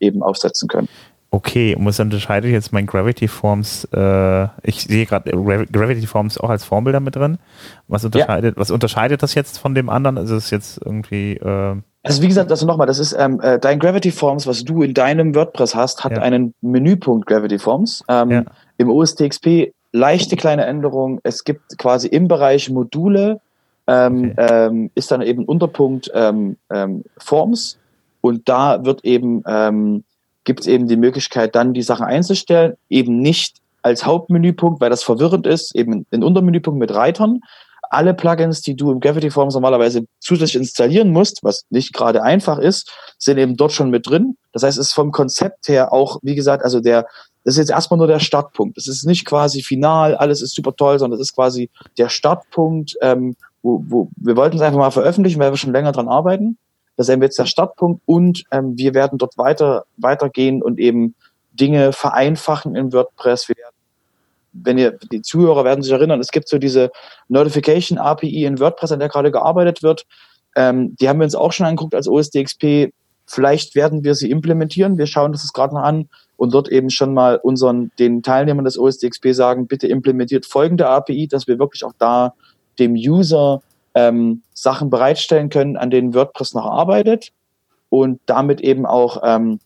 eben 0.00 0.22
aufsetzen 0.22 0.68
können. 0.68 0.88
Okay, 1.37 1.77
und 1.77 1.85
was 1.85 2.01
unterscheidet 2.01 2.51
jetzt 2.51 2.72
mein 2.72 2.87
Gravity 2.87 3.29
Forms? 3.29 3.87
Äh, 3.92 4.44
ich 4.62 4.85
sehe 4.85 5.05
gerade 5.05 5.31
Gravity 5.70 6.07
Forms 6.07 6.38
auch 6.38 6.49
als 6.49 6.64
Formbilder 6.64 7.01
mit 7.01 7.14
drin. 7.14 7.37
Was 7.88 8.07
unterscheidet, 8.07 8.57
ja. 8.57 8.59
was 8.59 8.70
unterscheidet 8.70 9.22
das 9.22 9.35
jetzt 9.35 9.59
von 9.59 9.75
dem 9.75 9.90
anderen? 9.90 10.16
Ist 10.16 10.31
es 10.31 10.49
jetzt 10.49 10.81
irgendwie. 10.83 11.35
Äh 11.35 11.77
also 12.03 12.22
wie 12.22 12.29
gesagt, 12.29 12.51
also 12.51 12.64
nochmal, 12.64 12.87
das 12.87 12.99
ist 12.99 13.14
ähm, 13.18 13.38
äh, 13.42 13.59
dein 13.59 13.79
Gravity 13.79 14.12
Forms, 14.12 14.46
was 14.46 14.64
du 14.64 14.83
in 14.83 14.94
deinem 14.94 15.35
WordPress 15.35 15.75
hast, 15.75 16.05
hat 16.05 16.12
ja. 16.12 16.22
einen 16.22 16.55
Menüpunkt 16.62 17.27
Gravity 17.27 17.59
Forms. 17.59 18.03
Ähm, 18.09 18.31
ja. 18.31 18.44
Im 18.79 18.88
OSTXP 18.88 19.75
leichte 19.92 20.37
kleine 20.37 20.64
Änderung. 20.64 21.20
Es 21.22 21.44
gibt 21.44 21.77
quasi 21.77 22.09
im 22.09 22.29
Bereich 22.29 22.70
Module 22.70 23.42
ähm, 23.87 24.33
okay. 24.33 24.66
ähm, 24.68 24.90
ist 24.94 25.11
dann 25.11 25.20
eben 25.20 25.44
Unterpunkt 25.44 26.11
ähm, 26.14 26.57
ähm, 26.72 27.05
Forms 27.18 27.77
und 28.22 28.49
da 28.49 28.87
wird 28.87 29.05
eben 29.05 29.42
ähm, 29.46 30.03
gibt 30.46 30.61
es 30.61 30.66
eben 30.66 30.88
die 30.88 30.96
Möglichkeit, 30.96 31.54
dann 31.54 31.74
die 31.74 31.82
Sachen 31.82 32.06
einzustellen, 32.06 32.74
eben 32.88 33.20
nicht 33.20 33.56
als 33.82 34.06
Hauptmenüpunkt, 34.06 34.80
weil 34.80 34.90
das 34.90 35.02
verwirrend 35.02 35.46
ist, 35.46 35.74
eben 35.74 36.06
in 36.11 36.24
Untermenüpunkt 36.24 36.80
mit 36.80 36.94
Reitern, 36.94 37.40
alle 37.90 38.14
Plugins, 38.14 38.62
die 38.62 38.74
du 38.74 38.90
im 38.90 39.00
Gravity 39.00 39.30
Forms 39.30 39.54
normalerweise 39.54 40.06
zusätzlich 40.18 40.56
installieren 40.56 41.11
musst, 41.11 41.44
was 41.44 41.64
nicht 41.70 41.92
gerade 41.92 42.22
einfach 42.22 42.59
ist, 42.59 42.90
sind 43.18 43.38
eben 43.38 43.56
dort 43.56 43.72
schon 43.72 43.90
mit 43.90 44.09
drin. 44.09 44.37
Das 44.52 44.62
heißt, 44.62 44.78
es 44.78 44.88
ist 44.88 44.94
vom 44.94 45.12
Konzept 45.12 45.68
her 45.68 45.92
auch, 45.92 46.18
wie 46.22 46.35
gesagt, 46.35 46.64
also 46.64 46.80
der, 46.80 47.06
das 47.44 47.54
ist 47.54 47.59
jetzt 47.59 47.70
erstmal 47.70 47.98
nur 47.98 48.09
der 48.09 48.18
Startpunkt. 48.18 48.76
Es 48.76 48.88
ist 48.88 49.04
nicht 49.04 49.24
quasi 49.24 49.62
final, 49.62 50.16
alles 50.16 50.42
ist 50.42 50.54
super 50.54 50.74
toll, 50.74 50.98
sondern 50.98 51.20
es 51.20 51.28
ist 51.28 51.35
quasi 51.35 51.70
der 51.96 52.09
Startpunkt, 52.09 52.96
ähm, 53.02 53.37
wo, 53.62 53.85
wo 53.87 54.09
wir 54.16 54.37
wollten 54.37 54.56
es 54.56 54.62
einfach 54.62 54.78
mal 54.78 54.90
veröffentlichen, 54.90 55.38
weil 55.38 55.52
wir 55.52 55.56
schon 55.56 55.72
länger 55.72 55.92
dran 55.92 56.09
arbeiten. 56.09 56.59
Das 56.96 57.09
ist 57.09 57.20
jetzt 57.20 57.38
der 57.38 57.46
Startpunkt 57.46 58.02
und 58.06 58.44
ähm, 58.50 58.76
wir 58.76 58.94
werden 58.94 59.18
dort 59.18 59.37
weiter 59.37 59.85
weitergehen 59.96 60.62
und 60.62 60.78
eben 60.78 61.14
Dinge 61.52 61.92
vereinfachen 61.92 62.74
in 62.74 62.92
WordPress. 62.92 63.48
Wir 63.48 63.56
werden, 63.56 63.74
wenn 64.52 64.78
ihr 64.78 64.92
die 65.12 65.22
Zuhörer 65.22 65.64
werden 65.64 65.82
sich 65.82 65.92
erinnern, 65.92 66.20
es 66.20 66.30
gibt 66.30 66.48
so 66.48 66.59
diese 66.59 66.90
Notification 67.28 67.98
API 67.98 68.44
in 68.44 68.59
WordPress, 68.59 68.92
an 68.92 69.00
der 69.00 69.09
gerade 69.09 69.30
gearbeitet 69.30 69.82
wird. 69.82 70.06
Ähm, 70.54 70.96
die 70.96 71.09
haben 71.09 71.20
wir 71.20 71.24
uns 71.24 71.35
auch 71.35 71.52
schon 71.52 71.66
angeguckt 71.66 71.94
als 71.94 72.09
OSDXP. 72.09 72.92
Vielleicht 73.26 73.74
werden 73.74 74.04
wir 74.04 74.14
sie 74.14 74.30
implementieren. 74.30 74.98
Wir 74.98 75.06
schauen 75.06 75.32
das 75.32 75.42
jetzt 75.42 75.52
gerade 75.52 75.74
noch 75.74 75.82
an 75.82 76.09
und 76.37 76.54
dort 76.54 76.68
eben 76.68 76.90
schon 76.90 77.12
mal 77.12 77.37
unseren 77.37 77.90
den 77.98 78.22
Teilnehmern 78.22 78.64
des 78.64 78.78
OSDXP 78.78 79.32
sagen, 79.32 79.66
bitte 79.66 79.88
implementiert 79.88 80.46
folgende 80.46 80.88
API, 80.88 81.28
dass 81.28 81.46
wir 81.46 81.59
wirklich 81.59 81.85
auch 81.85 81.94
da 81.98 82.35
dem 82.78 82.94
User 82.94 83.62
ähm, 83.96 84.42
Sachen 84.52 84.90
bereitstellen 84.90 85.48
können, 85.48 85.76
an 85.76 85.90
denen 85.90 86.14
WordPress 86.14 86.54
noch 86.54 86.66
arbeitet 86.66 87.32
und 87.88 88.20
damit 88.26 88.61
eben 88.61 88.85
auch 88.85 89.22
ähm, 89.24 89.59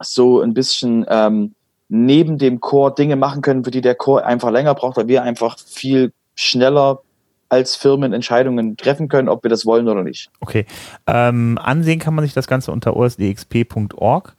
so 0.00 0.40
ein 0.40 0.54
bisschen 0.54 1.04
ähm, 1.08 1.54
neben 1.90 2.38
dem 2.38 2.60
Core 2.60 2.94
Dinge 2.94 3.16
machen 3.16 3.42
können, 3.42 3.64
für 3.64 3.70
die 3.70 3.82
der 3.82 3.94
Core 3.94 4.24
einfach 4.24 4.50
länger 4.50 4.74
braucht, 4.74 4.96
weil 4.96 5.08
wir 5.08 5.22
einfach 5.22 5.58
viel 5.58 6.12
schneller 6.34 7.02
als 7.50 7.76
Firmen 7.76 8.12
Entscheidungen 8.12 8.76
treffen 8.76 9.08
können, 9.08 9.28
ob 9.28 9.42
wir 9.42 9.50
das 9.50 9.66
wollen 9.66 9.88
oder 9.88 10.02
nicht. 10.02 10.30
Okay. 10.40 10.64
Ähm, 11.06 11.58
ansehen 11.62 11.98
kann 11.98 12.14
man 12.14 12.24
sich 12.24 12.34
das 12.34 12.46
Ganze 12.46 12.72
unter 12.72 12.96
osdxp.org. 12.96 14.34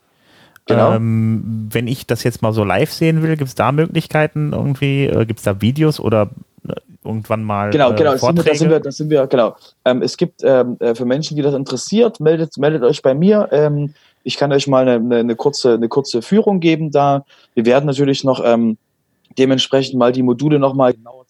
Genau. 0.65 0.93
Ähm, 0.93 1.67
wenn 1.71 1.87
ich 1.87 2.05
das 2.05 2.23
jetzt 2.23 2.43
mal 2.43 2.53
so 2.53 2.63
live 2.63 2.91
sehen 2.91 3.23
will, 3.23 3.35
gibt 3.37 3.47
es 3.47 3.55
da 3.55 3.71
Möglichkeiten 3.71 4.53
irgendwie? 4.53 5.05
Äh, 5.05 5.25
gibt 5.25 5.39
es 5.39 5.43
da 5.43 5.61
Videos 5.61 5.99
oder 5.99 6.29
irgendwann 7.10 7.43
mal 7.43 7.72
genau, 7.72 7.93
genau, 7.93 8.13
äh, 8.13 8.17
Vorträge? 8.17 8.58
Genau, 8.58 8.80
da 8.80 8.91
sind 8.91 9.10
wir, 9.10 9.28
genau. 9.28 9.56
Ähm, 9.84 10.02
es 10.02 10.15
gibt 10.15 10.41
ähm, 10.43 10.78
äh, 10.80 10.95
für 10.95 11.06
Menschen, 11.06 11.36
die 11.36 11.41
das 11.41 11.54
interessiert, 11.54 12.19
meldet, 12.19 12.58
meldet 12.58 12.84
euch 12.84 13.02
bei 13.02 13.13
mir. 13.13 13.50
Ähm, 13.52 13.93
ich 14.24 14.38
kann 14.38 14.52
euch 14.54 14.67
mal 14.67 14.88
eine, 14.88 15.15
eine, 15.17 15.36
kurze, 15.36 15.74
eine 15.74 15.89
kurze 15.89 16.22
Führung 16.22 16.60
geben 16.60 16.91
da. 16.91 17.26
Wir 17.56 17.65
werden 17.65 17.86
natürlich 17.86 18.24
noch 18.24 18.41
ähm, 18.43 18.78
dementsprechend 19.38 19.98
mal 19.98 20.12
die 20.12 20.24
Module 20.24 20.60
nochmal 20.60 20.93
genauer 20.93 21.26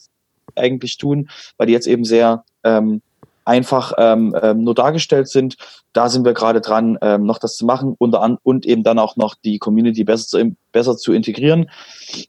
eigentlich 0.55 0.97
tun, 0.97 1.29
weil 1.57 1.67
die 1.67 1.73
jetzt 1.73 1.87
eben 1.87 2.05
sehr 2.05 2.43
ähm, 2.63 3.01
einfach 3.45 3.93
ähm, 3.97 4.35
ähm, 4.41 4.63
nur 4.63 4.75
dargestellt 4.75 5.27
sind. 5.27 5.57
Da 5.93 6.09
sind 6.09 6.23
wir 6.23 6.33
gerade 6.33 6.61
dran, 6.61 6.97
ähm, 7.01 7.25
noch 7.25 7.39
das 7.39 7.55
zu 7.55 7.65
machen 7.65 7.95
und, 7.97 8.15
an, 8.15 8.37
und 8.43 8.65
eben 8.65 8.83
dann 8.83 8.99
auch 8.99 9.15
noch 9.15 9.35
die 9.35 9.57
Community 9.57 10.03
besser 10.03 10.27
zu, 10.27 10.55
besser 10.71 10.97
zu 10.97 11.13
integrieren. 11.13 11.69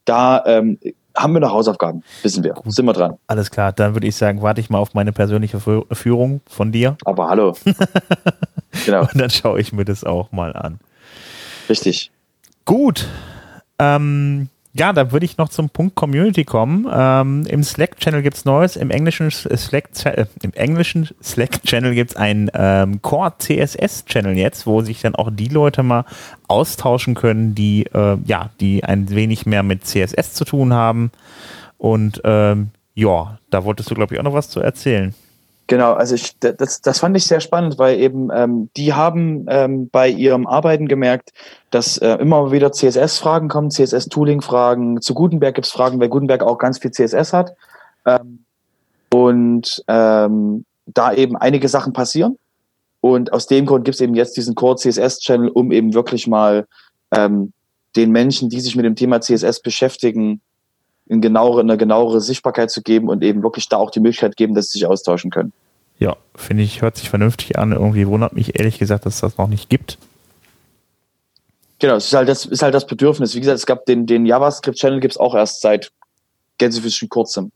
Da 0.06 0.42
haben 1.16 1.32
wir 1.32 1.40
noch 1.40 1.52
Hausaufgaben, 1.52 2.02
wissen 2.22 2.44
wir. 2.44 2.54
Gut. 2.54 2.72
Sind 2.72 2.86
wir 2.86 2.92
dran. 2.92 3.16
Alles 3.26 3.50
klar, 3.50 3.72
dann 3.72 3.94
würde 3.94 4.06
ich 4.06 4.16
sagen, 4.16 4.42
warte 4.42 4.60
ich 4.60 4.70
mal 4.70 4.78
auf 4.78 4.94
meine 4.94 5.12
persönliche 5.12 5.60
Führung 5.60 6.40
von 6.46 6.72
dir. 6.72 6.96
Aber 7.04 7.28
hallo. 7.28 7.56
genau. 8.84 9.02
Und 9.02 9.18
dann 9.18 9.30
schaue 9.30 9.60
ich 9.60 9.72
mir 9.72 9.84
das 9.84 10.04
auch 10.04 10.32
mal 10.32 10.54
an. 10.54 10.80
Richtig. 11.68 12.10
Gut. 12.64 13.06
Ähm, 13.78 14.48
ja, 14.72 14.92
da 14.92 15.10
würde 15.10 15.26
ich 15.26 15.36
noch 15.36 15.48
zum 15.48 15.68
Punkt 15.68 15.96
Community 15.96 16.44
kommen. 16.44 16.86
Ähm, 16.92 17.44
Im 17.46 17.64
Slack-Channel 17.64 18.22
gibt 18.22 18.36
es 18.36 18.44
Neues. 18.44 18.76
Im 18.76 18.90
englischen 18.90 19.30
Slack, 19.30 19.90
äh, 20.04 20.26
im 20.42 20.52
englischen 20.52 21.08
Slack-Channel 21.20 21.94
gibt 21.94 22.12
es 22.12 22.16
einen 22.16 22.50
ähm, 22.54 23.02
Core 23.02 23.32
CSS-Channel 23.38 24.36
jetzt, 24.36 24.66
wo 24.66 24.80
sich 24.82 25.00
dann 25.00 25.16
auch 25.16 25.30
die 25.32 25.48
Leute 25.48 25.82
mal 25.82 26.04
austauschen 26.46 27.16
können, 27.16 27.56
die 27.56 27.86
äh, 27.86 28.16
ja, 28.24 28.50
die 28.60 28.84
ein 28.84 29.10
wenig 29.10 29.44
mehr 29.44 29.64
mit 29.64 29.86
CSS 29.86 30.34
zu 30.34 30.44
tun 30.44 30.72
haben. 30.72 31.10
Und 31.76 32.20
ähm, 32.24 32.70
ja, 32.94 33.38
da 33.50 33.64
wolltest 33.64 33.90
du, 33.90 33.96
glaube 33.96 34.14
ich, 34.14 34.20
auch 34.20 34.24
noch 34.24 34.34
was 34.34 34.50
zu 34.50 34.60
erzählen. 34.60 35.14
Genau, 35.70 35.92
also 35.92 36.16
ich, 36.16 36.36
das, 36.40 36.80
das 36.80 36.98
fand 36.98 37.16
ich 37.16 37.26
sehr 37.26 37.38
spannend, 37.38 37.78
weil 37.78 38.00
eben 38.00 38.28
ähm, 38.34 38.70
die 38.76 38.92
haben 38.92 39.46
ähm, 39.48 39.88
bei 39.88 40.08
ihrem 40.08 40.48
Arbeiten 40.48 40.88
gemerkt, 40.88 41.30
dass 41.70 41.96
äh, 41.96 42.14
immer 42.14 42.50
wieder 42.50 42.72
CSS-Fragen 42.72 43.46
kommen, 43.46 43.70
CSS-Tooling-Fragen. 43.70 45.00
Zu 45.00 45.14
Gutenberg 45.14 45.54
gibt 45.54 45.68
es 45.68 45.72
Fragen, 45.72 46.00
weil 46.00 46.08
Gutenberg 46.08 46.42
auch 46.42 46.58
ganz 46.58 46.80
viel 46.80 46.90
CSS 46.90 47.32
hat. 47.32 47.54
Ähm, 48.04 48.44
und 49.14 49.84
ähm, 49.86 50.64
da 50.86 51.12
eben 51.12 51.36
einige 51.36 51.68
Sachen 51.68 51.92
passieren. 51.92 52.36
Und 53.00 53.32
aus 53.32 53.46
dem 53.46 53.64
Grund 53.64 53.84
gibt 53.84 53.94
es 53.94 54.00
eben 54.00 54.16
jetzt 54.16 54.36
diesen 54.36 54.56
Core 54.56 54.74
CSS-Channel, 54.74 55.50
um 55.50 55.70
eben 55.70 55.94
wirklich 55.94 56.26
mal 56.26 56.66
ähm, 57.14 57.52
den 57.94 58.10
Menschen, 58.10 58.48
die 58.48 58.60
sich 58.60 58.74
mit 58.74 58.86
dem 58.86 58.96
Thema 58.96 59.20
CSS 59.20 59.62
beschäftigen, 59.62 60.40
in 61.10 61.20
genauere, 61.20 61.60
eine 61.60 61.76
genauere 61.76 62.20
Sichtbarkeit 62.20 62.70
zu 62.70 62.82
geben 62.82 63.08
und 63.08 63.24
eben 63.24 63.42
wirklich 63.42 63.68
da 63.68 63.78
auch 63.78 63.90
die 63.90 63.98
Möglichkeit 63.98 64.36
geben, 64.36 64.54
dass 64.54 64.70
sie 64.70 64.78
sich 64.78 64.86
austauschen 64.86 65.32
können. 65.32 65.52
Ja, 65.98 66.16
finde 66.36 66.62
ich, 66.62 66.82
hört 66.82 66.96
sich 66.96 67.10
vernünftig 67.10 67.58
an. 67.58 67.72
Irgendwie 67.72 68.06
wundert 68.06 68.32
mich 68.32 68.58
ehrlich 68.58 68.78
gesagt, 68.78 69.06
dass 69.06 69.16
es 69.16 69.20
das 69.20 69.36
noch 69.36 69.48
nicht 69.48 69.68
gibt. 69.68 69.98
Genau, 71.80 71.96
es 71.96 72.06
ist 72.06 72.14
halt 72.14 72.28
das, 72.28 72.46
ist 72.46 72.62
halt 72.62 72.74
das 72.74 72.86
Bedürfnis. 72.86 73.34
Wie 73.34 73.40
gesagt, 73.40 73.58
es 73.58 73.66
gab 73.66 73.86
den, 73.86 74.06
den 74.06 74.24
JavaScript-Channel 74.24 75.00
gibt 75.00 75.14
es 75.14 75.18
auch 75.18 75.34
erst 75.34 75.62
seit 75.62 75.90
gänsefüßchen 76.58 77.08
kurzem. 77.08 77.50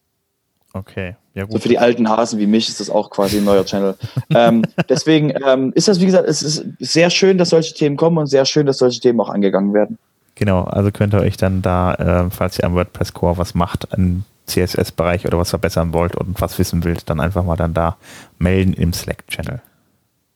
Okay, 0.72 1.14
ja 1.34 1.44
gut. 1.44 1.52
So 1.52 1.58
für 1.60 1.68
die 1.68 1.78
alten 1.78 2.08
Hasen 2.08 2.40
wie 2.40 2.48
mich 2.48 2.68
ist 2.68 2.80
das 2.80 2.90
auch 2.90 3.10
quasi 3.10 3.38
ein 3.38 3.44
neuer 3.44 3.64
Channel. 3.64 3.94
ähm, 4.34 4.62
deswegen 4.88 5.32
ähm, 5.46 5.72
ist 5.76 5.86
das, 5.86 6.00
wie 6.00 6.06
gesagt, 6.06 6.28
es 6.28 6.42
ist 6.42 6.64
sehr 6.80 7.10
schön, 7.10 7.38
dass 7.38 7.50
solche 7.50 7.72
Themen 7.72 7.96
kommen 7.96 8.18
und 8.18 8.26
sehr 8.26 8.46
schön, 8.46 8.66
dass 8.66 8.78
solche 8.78 8.98
Themen 8.98 9.20
auch 9.20 9.28
angegangen 9.28 9.72
werden. 9.72 9.98
Genau, 10.34 10.64
also 10.64 10.90
könnt 10.90 11.14
ihr 11.14 11.20
euch 11.20 11.36
dann 11.36 11.62
da, 11.62 11.94
äh, 11.94 12.30
falls 12.30 12.58
ihr 12.58 12.64
am 12.64 12.74
WordPress 12.74 13.12
Core 13.12 13.38
was 13.38 13.54
macht, 13.54 13.88
im 13.96 14.24
CSS-Bereich 14.46 15.26
oder 15.26 15.38
was 15.38 15.50
verbessern 15.50 15.92
wollt 15.92 16.16
und 16.16 16.40
was 16.40 16.58
wissen 16.58 16.84
wollt, 16.84 17.08
dann 17.08 17.20
einfach 17.20 17.44
mal 17.44 17.56
dann 17.56 17.74
da 17.74 17.96
melden 18.38 18.74
im 18.74 18.92
Slack-Channel. 18.92 19.60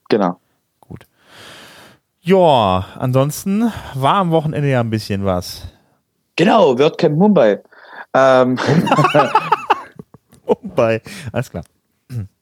Genau. 0.08 0.38
Gut. 0.80 1.04
Ja, 2.20 2.86
ansonsten 2.98 3.72
war 3.94 4.14
am 4.14 4.30
Wochenende 4.30 4.68
ja 4.68 4.80
ein 4.80 4.90
bisschen 4.90 5.24
was. 5.24 5.62
Genau, 6.36 6.78
WordCamp 6.78 7.16
Mumbai. 7.16 7.60
Ähm. 8.14 8.58
Mumbai, 10.46 11.02
alles 11.32 11.50
klar. 11.50 11.64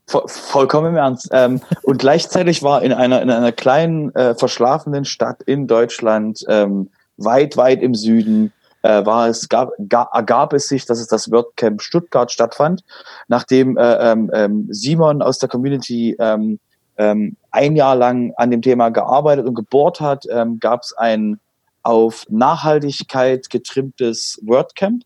vollkommen 0.06 0.90
im 0.90 0.96
Ernst. 0.96 1.30
Ähm, 1.32 1.60
und 1.82 1.98
gleichzeitig 1.98 2.62
war 2.62 2.82
in 2.82 2.92
einer, 2.92 3.22
in 3.22 3.30
einer 3.30 3.52
kleinen, 3.52 4.14
äh, 4.14 4.34
verschlafenen 4.34 5.04
Stadt 5.04 5.42
in 5.42 5.66
Deutschland 5.66 6.44
ähm, 6.48 6.90
weit, 7.16 7.56
weit 7.56 7.82
im 7.82 7.94
Süden 7.94 8.52
äh, 8.82 9.04
war 9.04 9.28
es, 9.28 9.48
gab, 9.48 9.72
gab, 9.88 10.14
ergab 10.14 10.52
es 10.52 10.68
sich, 10.68 10.86
dass 10.86 11.00
es 11.00 11.08
das 11.08 11.30
WordCamp 11.30 11.82
Stuttgart 11.82 12.30
stattfand, 12.30 12.84
nachdem 13.28 13.76
äh, 13.76 14.12
ähm, 14.12 14.30
ähm, 14.32 14.68
Simon 14.70 15.22
aus 15.22 15.38
der 15.38 15.48
Community 15.48 16.16
ähm, 16.18 16.58
ähm, 16.96 17.36
ein 17.50 17.76
Jahr 17.76 17.96
lang 17.96 18.32
an 18.36 18.50
dem 18.50 18.62
Thema 18.62 18.90
gearbeitet 18.90 19.46
und 19.46 19.54
gebohrt 19.54 20.00
hat, 20.00 20.24
ähm, 20.30 20.60
gab 20.60 20.82
es 20.82 20.92
ein 20.96 21.40
auf 21.82 22.24
Nachhaltigkeit 22.28 23.50
getrimmtes 23.50 24.40
WordCamp. 24.42 25.02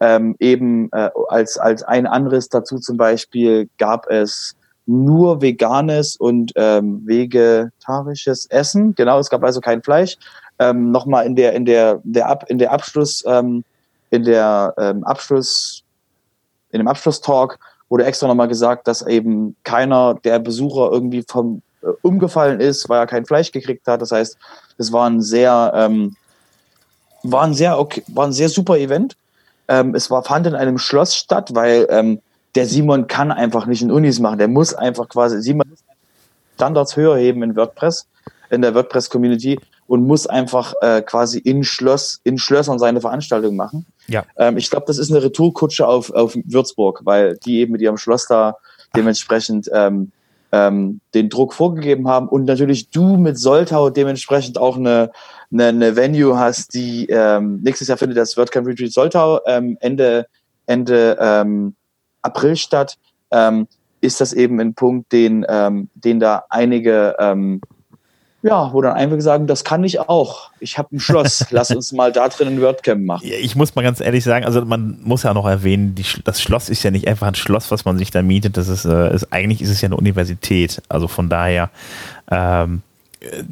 Ähm, 0.00 0.36
eben 0.38 0.90
äh, 0.92 1.10
als, 1.28 1.56
als 1.56 1.82
ein 1.82 2.06
anderes 2.06 2.48
dazu 2.48 2.78
zum 2.78 2.96
Beispiel 2.96 3.68
gab 3.78 4.10
es 4.10 4.54
nur 4.86 5.40
veganes 5.40 6.16
und 6.16 6.52
ähm, 6.56 7.02
vegetarisches 7.06 8.46
Essen. 8.46 8.94
Genau, 8.94 9.18
es 9.18 9.30
gab 9.30 9.42
also 9.44 9.60
kein 9.60 9.82
Fleisch 9.82 10.16
ähm, 10.58 10.90
nochmal 10.90 11.26
in 11.26 11.36
der, 11.36 11.52
in 11.52 11.64
der, 11.64 12.00
der 12.04 12.28
Ab, 12.28 12.44
in 12.48 12.58
der 12.58 12.72
Abschluss, 12.72 13.24
ähm, 13.26 13.64
in 14.10 14.24
der 14.24 14.74
ähm, 14.78 15.04
Abschluss, 15.04 15.82
in 16.70 16.78
dem 16.78 16.88
Abschlusstalk 16.88 17.58
wurde 17.88 18.04
extra 18.04 18.26
nochmal 18.26 18.48
gesagt, 18.48 18.88
dass 18.88 19.02
eben 19.02 19.56
keiner 19.64 20.14
der 20.24 20.38
Besucher 20.38 20.90
irgendwie 20.90 21.24
vom 21.26 21.62
äh, 21.82 21.88
umgefallen 22.02 22.60
ist, 22.60 22.88
weil 22.88 23.00
er 23.00 23.06
kein 23.06 23.26
Fleisch 23.26 23.52
gekriegt 23.52 23.86
hat. 23.86 24.02
Das 24.02 24.12
heißt, 24.12 24.36
es 24.78 24.92
war 24.92 25.08
ein 25.08 25.20
sehr, 25.20 25.72
ähm, 25.74 26.16
war 27.22 27.42
ein 27.42 27.54
sehr 27.54 27.78
okay, 27.78 28.02
war 28.08 28.26
ein 28.26 28.32
sehr 28.32 28.48
super 28.48 28.78
Event. 28.78 29.16
Ähm, 29.68 29.94
es 29.94 30.10
war, 30.10 30.22
fand 30.22 30.46
in 30.46 30.54
einem 30.54 30.78
Schloss 30.78 31.16
statt, 31.16 31.54
weil 31.54 31.86
ähm, 31.90 32.20
der 32.54 32.66
Simon 32.66 33.06
kann 33.06 33.32
einfach 33.32 33.66
nicht 33.66 33.82
in 33.82 33.90
Unis 33.90 34.20
machen. 34.20 34.38
Der 34.38 34.48
muss 34.48 34.74
einfach 34.74 35.08
quasi, 35.08 35.40
Simon 35.40 35.72
Standards 36.54 36.96
höher 36.96 37.16
heben 37.16 37.42
in 37.42 37.56
WordPress, 37.56 38.06
in 38.50 38.62
der 38.62 38.74
WordPress-Community 38.74 39.58
und 39.86 40.06
muss 40.06 40.26
einfach 40.26 40.74
äh, 40.80 41.02
quasi 41.02 41.38
in 41.38 41.64
Schloss, 41.64 42.20
in 42.24 42.38
Schlössern 42.38 42.78
seine 42.78 43.00
Veranstaltung 43.00 43.56
machen. 43.56 43.86
Ja. 44.06 44.24
Ähm, 44.36 44.56
ich 44.56 44.70
glaube, 44.70 44.86
das 44.86 44.98
ist 44.98 45.10
eine 45.10 45.22
Retourkutsche 45.22 45.86
auf, 45.86 46.10
auf 46.10 46.36
Würzburg, 46.44 47.00
weil 47.04 47.36
die 47.44 47.60
eben 47.60 47.72
mit 47.72 47.80
ihrem 47.80 47.96
Schloss 47.96 48.26
da 48.26 48.56
dementsprechend 48.96 49.70
ähm, 49.72 50.12
ähm, 50.52 51.00
den 51.14 51.28
Druck 51.28 51.52
vorgegeben 51.52 52.08
haben 52.08 52.28
und 52.28 52.44
natürlich 52.44 52.90
du 52.90 53.16
mit 53.16 53.38
Soltau 53.38 53.90
dementsprechend 53.90 54.56
auch 54.56 54.76
eine, 54.76 55.10
eine, 55.52 55.66
eine 55.66 55.96
Venue 55.96 56.38
hast, 56.38 56.74
die 56.74 57.06
ähm, 57.06 57.60
nächstes 57.62 57.88
Jahr 57.88 57.98
findet 57.98 58.18
das 58.18 58.36
WordCamp 58.36 58.66
Retreat 58.66 58.92
Soltau 58.92 59.40
ähm, 59.46 59.76
Ende, 59.80 60.26
Ende 60.66 61.16
ähm, 61.20 61.74
April 62.22 62.56
statt. 62.56 62.96
ähm, 63.30 63.66
ist 64.04 64.20
das 64.20 64.32
eben 64.32 64.60
ein 64.60 64.74
Punkt, 64.74 65.12
den, 65.12 65.44
ähm, 65.48 65.88
den 65.94 66.20
da 66.20 66.44
einige, 66.50 67.16
ähm, 67.18 67.60
ja, 68.44 68.74
wo 68.74 68.82
dann 68.82 68.92
einfach 68.92 69.18
sagen, 69.20 69.46
das 69.46 69.64
kann 69.64 69.82
ich 69.84 69.98
auch. 70.00 70.50
Ich 70.60 70.76
habe 70.76 70.94
ein 70.94 71.00
Schloss, 71.00 71.46
lass 71.50 71.70
uns 71.70 71.92
mal 71.92 72.12
da 72.12 72.28
drin 72.28 72.48
ein 72.48 72.60
WordCamp 72.60 73.02
machen. 73.02 73.22
Ich 73.24 73.56
muss 73.56 73.74
mal 73.74 73.80
ganz 73.80 74.00
ehrlich 74.00 74.22
sagen, 74.22 74.44
also 74.44 74.62
man 74.66 74.98
muss 75.02 75.22
ja 75.22 75.32
noch 75.32 75.46
erwähnen, 75.46 75.94
die, 75.94 76.04
das 76.24 76.42
Schloss 76.42 76.68
ist 76.68 76.82
ja 76.82 76.90
nicht 76.90 77.08
einfach 77.08 77.26
ein 77.26 77.34
Schloss, 77.36 77.70
was 77.70 77.86
man 77.86 77.96
sich 77.96 78.10
da 78.10 78.20
mietet. 78.20 78.58
Das 78.58 78.68
ist, 78.68 78.84
äh, 78.84 79.14
ist 79.14 79.32
eigentlich 79.32 79.62
ist 79.62 79.70
es 79.70 79.80
ja 79.80 79.86
eine 79.86 79.96
Universität. 79.96 80.82
Also 80.90 81.08
von 81.08 81.30
daher 81.30 81.70
ähm, 82.30 82.82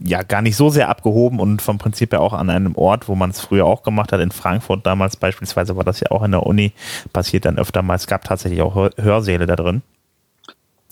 ja 0.04 0.22
gar 0.24 0.42
nicht 0.42 0.56
so 0.56 0.68
sehr 0.68 0.90
abgehoben 0.90 1.40
und 1.40 1.62
vom 1.62 1.78
Prinzip 1.78 2.12
her 2.12 2.20
auch 2.20 2.34
an 2.34 2.50
einem 2.50 2.76
Ort, 2.76 3.08
wo 3.08 3.14
man 3.14 3.30
es 3.30 3.40
früher 3.40 3.64
auch 3.64 3.84
gemacht 3.84 4.12
hat. 4.12 4.20
In 4.20 4.30
Frankfurt 4.30 4.84
damals 4.84 5.16
beispielsweise 5.16 5.74
war 5.74 5.84
das 5.84 6.00
ja 6.00 6.10
auch 6.10 6.22
in 6.22 6.32
der 6.32 6.44
Uni, 6.44 6.72
passiert 7.14 7.46
dann 7.46 7.56
öfter 7.56 7.80
mal. 7.80 7.94
Es 7.94 8.06
gab 8.06 8.24
tatsächlich 8.24 8.60
auch 8.60 8.90
Hörsäle 8.98 9.46
da 9.46 9.56
drin. 9.56 9.80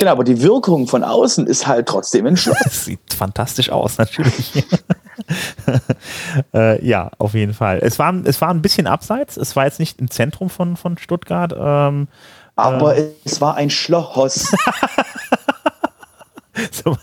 Genau, 0.01 0.13
aber 0.13 0.25
die 0.25 0.41
Wirkung 0.41 0.87
von 0.87 1.05
außen 1.05 1.47
ist 1.47 1.67
halt 1.67 1.87
trotzdem 1.87 2.25
ein 2.25 2.39
Schloss. 2.39 2.57
Sieht 2.87 3.13
fantastisch 3.15 3.69
aus, 3.69 3.99
natürlich. 3.99 4.65
äh, 6.55 6.83
ja, 6.83 7.11
auf 7.19 7.35
jeden 7.35 7.53
Fall. 7.53 7.81
Es 7.83 7.99
war, 7.99 8.15
es 8.25 8.41
war 8.41 8.49
ein 8.49 8.63
bisschen 8.63 8.87
abseits. 8.87 9.37
Es 9.37 9.57
war 9.57 9.67
jetzt 9.67 9.79
nicht 9.79 10.01
im 10.01 10.11
Zentrum 10.11 10.49
von, 10.49 10.79
von 10.79 10.97
Stuttgart. 10.97 11.53
Ähm, 11.55 12.09
aber 12.57 12.97
äh, 12.97 13.11
es 13.27 13.43
war 13.43 13.57
ein 13.57 13.69
Schloss. 13.69 14.51
so, 16.71 16.97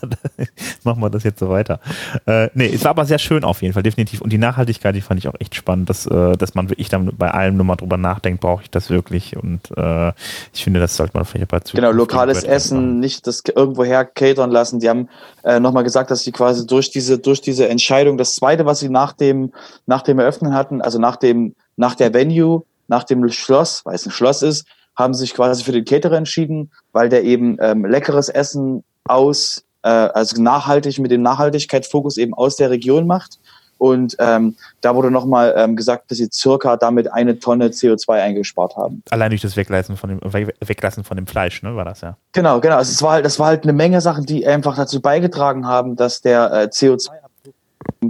machen 0.84 1.00
wir 1.00 1.10
das 1.10 1.24
jetzt 1.24 1.38
so 1.38 1.48
weiter. 1.48 1.80
Äh, 2.26 2.48
nee, 2.54 2.72
es 2.72 2.84
war 2.84 2.90
aber 2.90 3.04
sehr 3.04 3.18
schön 3.18 3.44
auf 3.44 3.62
jeden 3.62 3.74
Fall, 3.74 3.82
definitiv. 3.82 4.20
Und 4.20 4.32
die 4.32 4.38
Nachhaltigkeit, 4.38 4.94
die 4.94 5.00
fand 5.00 5.18
ich 5.18 5.28
auch 5.28 5.34
echt 5.38 5.54
spannend, 5.54 5.88
dass, 5.90 6.06
äh, 6.06 6.36
dass 6.36 6.54
man 6.54 6.70
wirklich 6.70 6.88
dann 6.88 7.16
bei 7.16 7.30
allem 7.30 7.56
nochmal 7.56 7.76
drüber 7.76 7.96
nachdenkt, 7.96 8.40
brauche 8.40 8.62
ich 8.62 8.70
das 8.70 8.90
wirklich? 8.90 9.36
Und 9.36 9.60
äh, 9.76 10.12
ich 10.52 10.64
finde, 10.64 10.80
das 10.80 10.96
sollte 10.96 11.16
man 11.16 11.24
vielleicht 11.24 11.48
bei 11.48 11.58
Genau, 11.74 11.90
lokales 11.90 12.44
Essen, 12.44 12.76
machen. 12.76 13.00
nicht 13.00 13.26
das 13.26 13.42
irgendwoher 13.54 14.04
catern 14.04 14.50
lassen. 14.50 14.80
Die 14.80 14.88
haben 14.88 15.08
äh, 15.44 15.60
nochmal 15.60 15.84
gesagt, 15.84 16.10
dass 16.10 16.22
sie 16.22 16.32
quasi 16.32 16.66
durch 16.66 16.90
diese, 16.90 17.18
durch 17.18 17.40
diese 17.40 17.68
Entscheidung, 17.68 18.16
das 18.16 18.34
zweite, 18.34 18.66
was 18.66 18.80
sie 18.80 18.88
nach 18.88 19.12
dem, 19.12 19.52
nach 19.86 20.02
dem 20.02 20.18
Eröffnen 20.18 20.54
hatten, 20.54 20.80
also 20.80 20.98
nach 20.98 21.16
dem, 21.16 21.54
nach 21.76 21.94
der 21.94 22.14
Venue, 22.14 22.64
nach 22.86 23.04
dem 23.04 23.28
Schloss, 23.28 23.82
weil 23.84 23.94
es 23.94 24.06
ein 24.06 24.12
Schloss 24.12 24.42
ist, 24.42 24.66
haben 24.96 25.14
sich 25.14 25.34
quasi 25.34 25.62
für 25.62 25.72
den 25.72 25.84
Caterer 25.84 26.16
entschieden, 26.16 26.72
weil 26.92 27.08
der 27.08 27.22
eben 27.22 27.56
ähm, 27.60 27.84
leckeres 27.84 28.28
Essen 28.28 28.82
aus, 29.08 29.64
äh, 29.82 29.88
also 29.88 30.40
nachhaltig 30.42 30.98
mit 30.98 31.10
dem 31.10 31.22
Nachhaltigkeitsfokus 31.22 32.16
eben 32.16 32.34
aus 32.34 32.56
der 32.56 32.70
Region 32.70 33.06
macht. 33.06 33.38
Und 33.78 34.16
ähm, 34.18 34.56
da 34.80 34.96
wurde 34.96 35.10
nochmal 35.10 35.54
ähm, 35.56 35.76
gesagt, 35.76 36.10
dass 36.10 36.18
sie 36.18 36.28
circa 36.32 36.76
damit 36.76 37.12
eine 37.12 37.38
Tonne 37.38 37.68
CO2 37.68 38.10
eingespart 38.10 38.76
haben. 38.76 39.04
Allein 39.10 39.30
durch 39.30 39.40
das 39.40 39.56
Weglassen 39.56 39.96
von 39.96 40.10
dem, 40.10 40.20
Weglassen 40.22 41.04
von 41.04 41.16
dem 41.16 41.28
Fleisch, 41.28 41.62
ne, 41.62 41.76
war 41.76 41.84
das 41.84 42.00
ja. 42.00 42.16
Genau, 42.32 42.60
genau. 42.60 42.76
Also 42.76 42.90
es 42.90 43.00
war 43.02 43.12
halt, 43.12 43.24
das 43.24 43.38
war 43.38 43.46
halt 43.46 43.62
eine 43.62 43.72
Menge 43.72 44.00
Sachen, 44.00 44.26
die 44.26 44.44
einfach 44.44 44.76
dazu 44.76 45.00
beigetragen 45.00 45.66
haben, 45.66 45.94
dass 45.94 46.20
der 46.20 46.52
äh, 46.52 46.64
CO2 46.64 47.10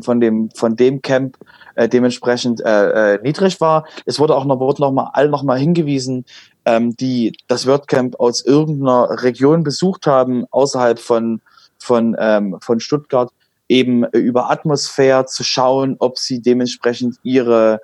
von 0.00 0.20
dem, 0.20 0.50
von 0.50 0.74
dem 0.74 1.02
Camp 1.02 1.37
äh, 1.74 1.88
dementsprechend 1.88 2.61
äh, 2.64 3.14
äh, 3.14 3.22
niedrig 3.22 3.61
war. 3.61 3.87
Es 4.06 4.18
wurde 4.18 4.37
auch 4.37 4.44
noch, 4.44 4.61
wurde 4.61 4.82
noch 4.82 4.92
mal 4.92 5.11
all 5.12 5.28
noch 5.28 5.42
mal 5.42 5.58
hingewiesen, 5.58 6.24
ähm, 6.68 6.94
die 6.96 7.33
das 7.46 7.66
WordCamp 7.66 8.20
aus 8.20 8.44
irgendeiner 8.44 9.22
Region 9.22 9.64
besucht 9.64 10.07
haben, 10.07 10.44
außerhalb 10.50 10.98
von, 10.98 11.40
von, 11.78 12.14
ähm, 12.18 12.59
von 12.61 12.78
Stuttgart, 12.78 13.33
eben 13.68 14.04
über 14.04 14.50
Atmosphäre 14.50 15.24
zu 15.24 15.44
schauen, 15.44 15.96
ob 15.98 16.18
sie 16.18 16.42
dementsprechend 16.42 17.16
ihre 17.22 17.81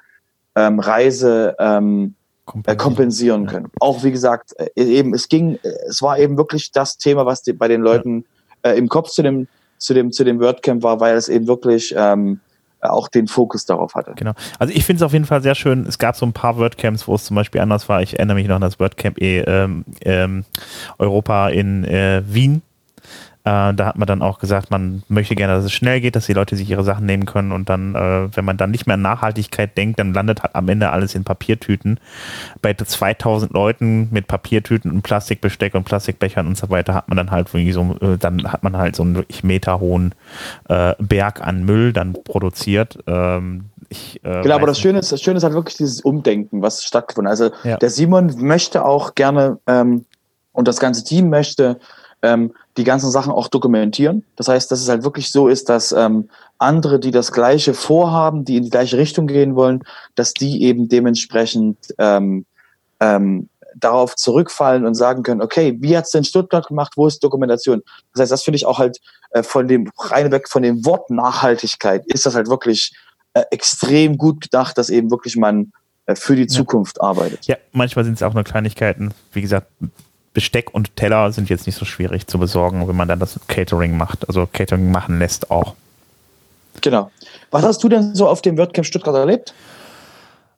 ähm, 0.54 0.80
Reise 0.80 1.56
ähm, 1.58 2.14
kompensieren, 2.44 2.78
kompensieren 2.78 3.46
können. 3.46 3.66
Ja. 3.66 3.72
Auch 3.80 4.04
wie 4.04 4.12
gesagt, 4.12 4.52
äh, 4.58 4.68
eben 4.76 5.14
es 5.14 5.28
ging, 5.30 5.58
es 5.88 6.02
war 6.02 6.18
eben 6.18 6.36
wirklich 6.36 6.70
das 6.70 6.98
Thema, 6.98 7.24
was 7.24 7.42
die, 7.42 7.54
bei 7.54 7.68
den 7.68 7.80
Leuten 7.80 8.26
ja. 8.64 8.72
äh, 8.72 8.78
im 8.78 8.88
Kopf 8.88 9.08
zu 9.08 9.22
dem 9.22 9.48
zu 9.78 9.94
dem 9.94 10.12
zu 10.12 10.24
dem 10.24 10.40
WordCamp 10.40 10.82
war, 10.82 11.00
weil 11.00 11.16
es 11.16 11.28
eben 11.28 11.46
wirklich 11.46 11.94
ähm, 11.96 12.40
auch 12.92 13.08
den 13.08 13.26
Fokus 13.26 13.64
darauf 13.64 13.94
hatte. 13.94 14.12
Genau. 14.16 14.32
Also 14.58 14.74
ich 14.74 14.84
finde 14.84 14.98
es 14.98 15.02
auf 15.02 15.12
jeden 15.12 15.26
Fall 15.26 15.42
sehr 15.42 15.54
schön. 15.54 15.86
Es 15.86 15.98
gab 15.98 16.16
so 16.16 16.26
ein 16.26 16.32
paar 16.32 16.58
WordCamps, 16.58 17.06
wo 17.08 17.14
es 17.14 17.24
zum 17.24 17.36
Beispiel 17.36 17.60
anders 17.60 17.88
war. 17.88 18.02
Ich 18.02 18.18
erinnere 18.18 18.36
mich 18.36 18.48
noch 18.48 18.56
an 18.56 18.60
das 18.60 18.80
WordCamp 18.80 19.20
e, 19.20 19.40
ähm, 19.40 19.84
ähm, 20.02 20.44
Europa 20.98 21.48
in 21.48 21.84
äh, 21.84 22.22
Wien 22.26 22.62
äh, 23.46 23.74
da 23.74 23.84
hat 23.84 23.98
man 23.98 24.06
dann 24.06 24.22
auch 24.22 24.38
gesagt, 24.38 24.70
man 24.70 25.02
möchte 25.08 25.34
gerne, 25.34 25.52
dass 25.54 25.66
es 25.66 25.72
schnell 25.72 26.00
geht, 26.00 26.16
dass 26.16 26.24
die 26.24 26.32
Leute 26.32 26.56
sich 26.56 26.70
ihre 26.70 26.82
Sachen 26.82 27.04
nehmen 27.04 27.26
können 27.26 27.52
und 27.52 27.68
dann, 27.68 27.94
äh, 27.94 28.34
wenn 28.34 28.44
man 28.44 28.56
dann 28.56 28.70
nicht 28.70 28.86
mehr 28.86 28.94
an 28.94 29.02
Nachhaltigkeit 29.02 29.76
denkt, 29.76 29.98
dann 29.98 30.14
landet 30.14 30.42
halt 30.42 30.54
am 30.54 30.66
Ende 30.66 30.88
alles 30.88 31.14
in 31.14 31.24
Papiertüten. 31.24 32.00
Bei 32.62 32.72
2000 32.72 33.52
Leuten 33.52 34.08
mit 34.10 34.28
Papiertüten 34.28 34.90
und 34.90 35.02
Plastikbesteck 35.02 35.74
und 35.74 35.84
Plastikbechern 35.84 36.46
und 36.46 36.56
so 36.56 36.70
weiter 36.70 36.94
hat 36.94 37.08
man 37.08 37.18
dann 37.18 37.30
halt 37.30 37.48
irgendwie 37.52 37.72
so, 37.72 37.96
äh, 38.00 38.16
dann 38.16 38.50
hat 38.50 38.62
man 38.62 38.78
halt 38.78 38.96
so 38.96 39.02
einen 39.02 39.14
wirklich 39.14 39.44
meterhohen 39.44 40.14
äh, 40.70 40.94
Berg 40.98 41.46
an 41.46 41.64
Müll 41.64 41.92
dann 41.92 42.14
produziert. 42.14 42.98
Ähm, 43.06 43.66
ich, 43.90 44.24
äh, 44.24 44.40
genau, 44.40 44.54
aber 44.54 44.66
das 44.66 44.80
Schöne, 44.80 45.00
ist, 45.00 45.12
das 45.12 45.20
Schöne 45.20 45.36
ist 45.36 45.44
halt 45.44 45.52
wirklich 45.52 45.76
dieses 45.76 46.00
Umdenken, 46.00 46.62
was 46.62 46.82
stattgefunden 46.82 47.30
hat. 47.30 47.38
Also 47.38 47.54
ja. 47.62 47.76
der 47.76 47.90
Simon 47.90 48.34
möchte 48.38 48.86
auch 48.86 49.14
gerne 49.14 49.58
ähm, 49.66 50.06
und 50.52 50.66
das 50.66 50.80
ganze 50.80 51.04
Team 51.04 51.28
möchte 51.28 51.78
ähm, 52.22 52.54
die 52.76 52.84
ganzen 52.84 53.10
Sachen 53.10 53.32
auch 53.32 53.48
dokumentieren. 53.48 54.24
Das 54.36 54.48
heißt, 54.48 54.70
dass 54.70 54.80
es 54.80 54.88
halt 54.88 55.04
wirklich 55.04 55.30
so 55.30 55.48
ist, 55.48 55.68
dass 55.68 55.92
ähm, 55.92 56.28
andere, 56.58 56.98
die 56.98 57.10
das 57.10 57.32
Gleiche 57.32 57.74
vorhaben, 57.74 58.44
die 58.44 58.56
in 58.56 58.64
die 58.64 58.70
gleiche 58.70 58.96
Richtung 58.96 59.26
gehen 59.26 59.54
wollen, 59.54 59.84
dass 60.14 60.34
die 60.34 60.62
eben 60.62 60.88
dementsprechend 60.88 61.78
ähm, 61.98 62.46
ähm, 63.00 63.48
darauf 63.76 64.16
zurückfallen 64.16 64.86
und 64.86 64.94
sagen 64.94 65.22
können, 65.22 65.42
okay, 65.42 65.76
wie 65.80 65.96
hat's 65.96 66.10
denn 66.10 66.24
Stuttgart 66.24 66.66
gemacht, 66.66 66.92
wo 66.96 67.06
ist 67.06 67.22
Dokumentation? 67.22 67.82
Das 68.12 68.22
heißt, 68.22 68.32
das 68.32 68.42
finde 68.42 68.56
ich 68.56 68.66
auch 68.66 68.78
halt 68.78 69.00
äh, 69.30 69.42
von 69.42 69.68
dem 69.68 69.90
rein 69.98 70.30
weg 70.30 70.48
von 70.48 70.62
dem 70.62 70.84
Wort 70.84 71.10
Nachhaltigkeit 71.10 72.04
ist 72.06 72.26
das 72.26 72.34
halt 72.34 72.48
wirklich 72.48 72.92
äh, 73.34 73.42
extrem 73.50 74.16
gut 74.16 74.40
gedacht, 74.40 74.78
dass 74.78 74.90
eben 74.90 75.10
wirklich 75.10 75.36
man 75.36 75.72
äh, 76.06 76.14
für 76.14 76.36
die 76.36 76.46
Zukunft 76.46 76.98
ja. 76.98 77.04
arbeitet. 77.04 77.46
Ja, 77.46 77.56
manchmal 77.72 78.04
sind 78.04 78.14
es 78.14 78.22
auch 78.22 78.34
nur 78.34 78.44
Kleinigkeiten. 78.44 79.12
Wie 79.32 79.40
gesagt, 79.40 79.68
Besteck 80.34 80.74
und 80.74 80.96
Teller 80.96 81.32
sind 81.32 81.48
jetzt 81.48 81.66
nicht 81.66 81.76
so 81.76 81.84
schwierig 81.84 82.26
zu 82.26 82.38
besorgen, 82.38 82.86
wenn 82.86 82.96
man 82.96 83.08
dann 83.08 83.20
das 83.20 83.40
Catering 83.46 83.96
macht. 83.96 84.28
Also 84.28 84.46
Catering 84.52 84.90
machen 84.90 85.18
lässt 85.18 85.50
auch. 85.50 85.74
Genau. 86.80 87.10
Was 87.50 87.62
hast 87.62 87.82
du 87.84 87.88
denn 87.88 88.14
so 88.14 88.28
auf 88.28 88.42
dem 88.42 88.58
WordCamp 88.58 88.84
Stuttgart 88.84 89.14
erlebt? 89.14 89.54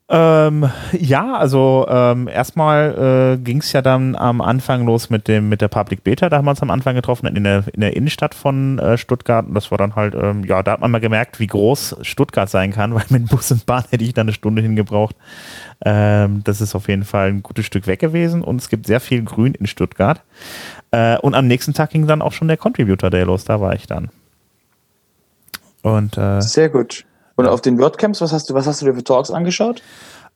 Ähm, 0.09 0.71
ja, 0.92 1.35
also 1.35 1.85
ähm, 1.88 2.29
erstmal 2.29 3.35
äh, 3.35 3.42
ging 3.42 3.59
es 3.59 3.73
ja 3.73 3.83
dann 3.83 4.14
am 4.14 4.40
Anfang 4.40 4.87
los 4.87 5.11
mit 5.11 5.27
dem 5.27 5.49
mit 5.49 5.61
der 5.61 5.66
Public 5.66 6.05
Beta. 6.05 6.29
Da 6.29 6.37
haben 6.37 6.45
wir 6.45 6.53
uns 6.53 6.62
am 6.62 6.71
Anfang 6.71 6.95
getroffen 6.95 7.27
in 7.27 7.42
der, 7.42 7.64
in 7.73 7.81
der 7.81 7.97
Innenstadt 7.97 8.33
von 8.37 8.79
äh, 8.79 8.99
Stuttgart. 8.99 9.49
Und 9.49 9.55
das 9.55 9.73
war 9.73 9.79
dann 9.79 9.97
halt, 9.97 10.14
ähm, 10.14 10.45
ja, 10.45 10.62
da 10.62 10.73
hat 10.73 10.81
man 10.81 10.92
mal 10.92 11.01
gemerkt, 11.01 11.40
wie 11.40 11.49
groß 11.49 11.97
Stuttgart 12.03 12.49
sein 12.49 12.73
kann, 12.73 12.95
weil 12.95 13.05
mit 13.09 13.29
Bus 13.29 13.51
und 13.51 13.66
Bahn 13.66 13.85
hätte 13.90 14.05
ich 14.05 14.14
da 14.14 14.21
eine 14.21 14.33
Stunde 14.33 14.62
hingebraucht. 14.62 15.16
Ähm, 15.85 16.42
das 16.45 16.61
ist 16.61 16.77
auf 16.77 16.87
jeden 16.88 17.05
Fall 17.05 17.29
ein 17.29 17.42
gutes 17.42 17.66
Stück 17.66 17.88
weg 17.88 17.99
gewesen 17.99 18.42
und 18.42 18.61
es 18.61 18.69
gibt 18.69 18.87
sehr 18.87 19.01
viel 19.01 19.25
Grün 19.25 19.55
in 19.55 19.66
Stuttgart. 19.66 20.23
Äh, 20.92 21.19
und 21.19 21.35
am 21.35 21.49
nächsten 21.49 21.75
Tag 21.75 21.90
ging 21.90 22.07
dann 22.07 22.23
auch 22.23 22.33
schon 22.33 22.47
der 22.47 22.57
Contributor 22.57 23.11
Day 23.11 23.25
los. 23.25 23.45
Da 23.45 23.61
war 23.61 23.75
ich 23.75 23.88
dann. 23.88 24.11
Und 25.83 26.16
äh, 26.16 26.40
sehr 26.42 26.69
gut. 26.69 27.05
Und 27.37 27.46
auf 27.46 27.61
den 27.61 27.79
WordCamps, 27.79 28.20
was 28.20 28.33
hast 28.33 28.51
du, 28.51 28.55
was 28.55 28.66
hast 28.66 28.81
du 28.81 28.87
dir 28.87 28.94
für 28.94 29.05
Talks 29.05 29.31
angeschaut? 29.31 29.83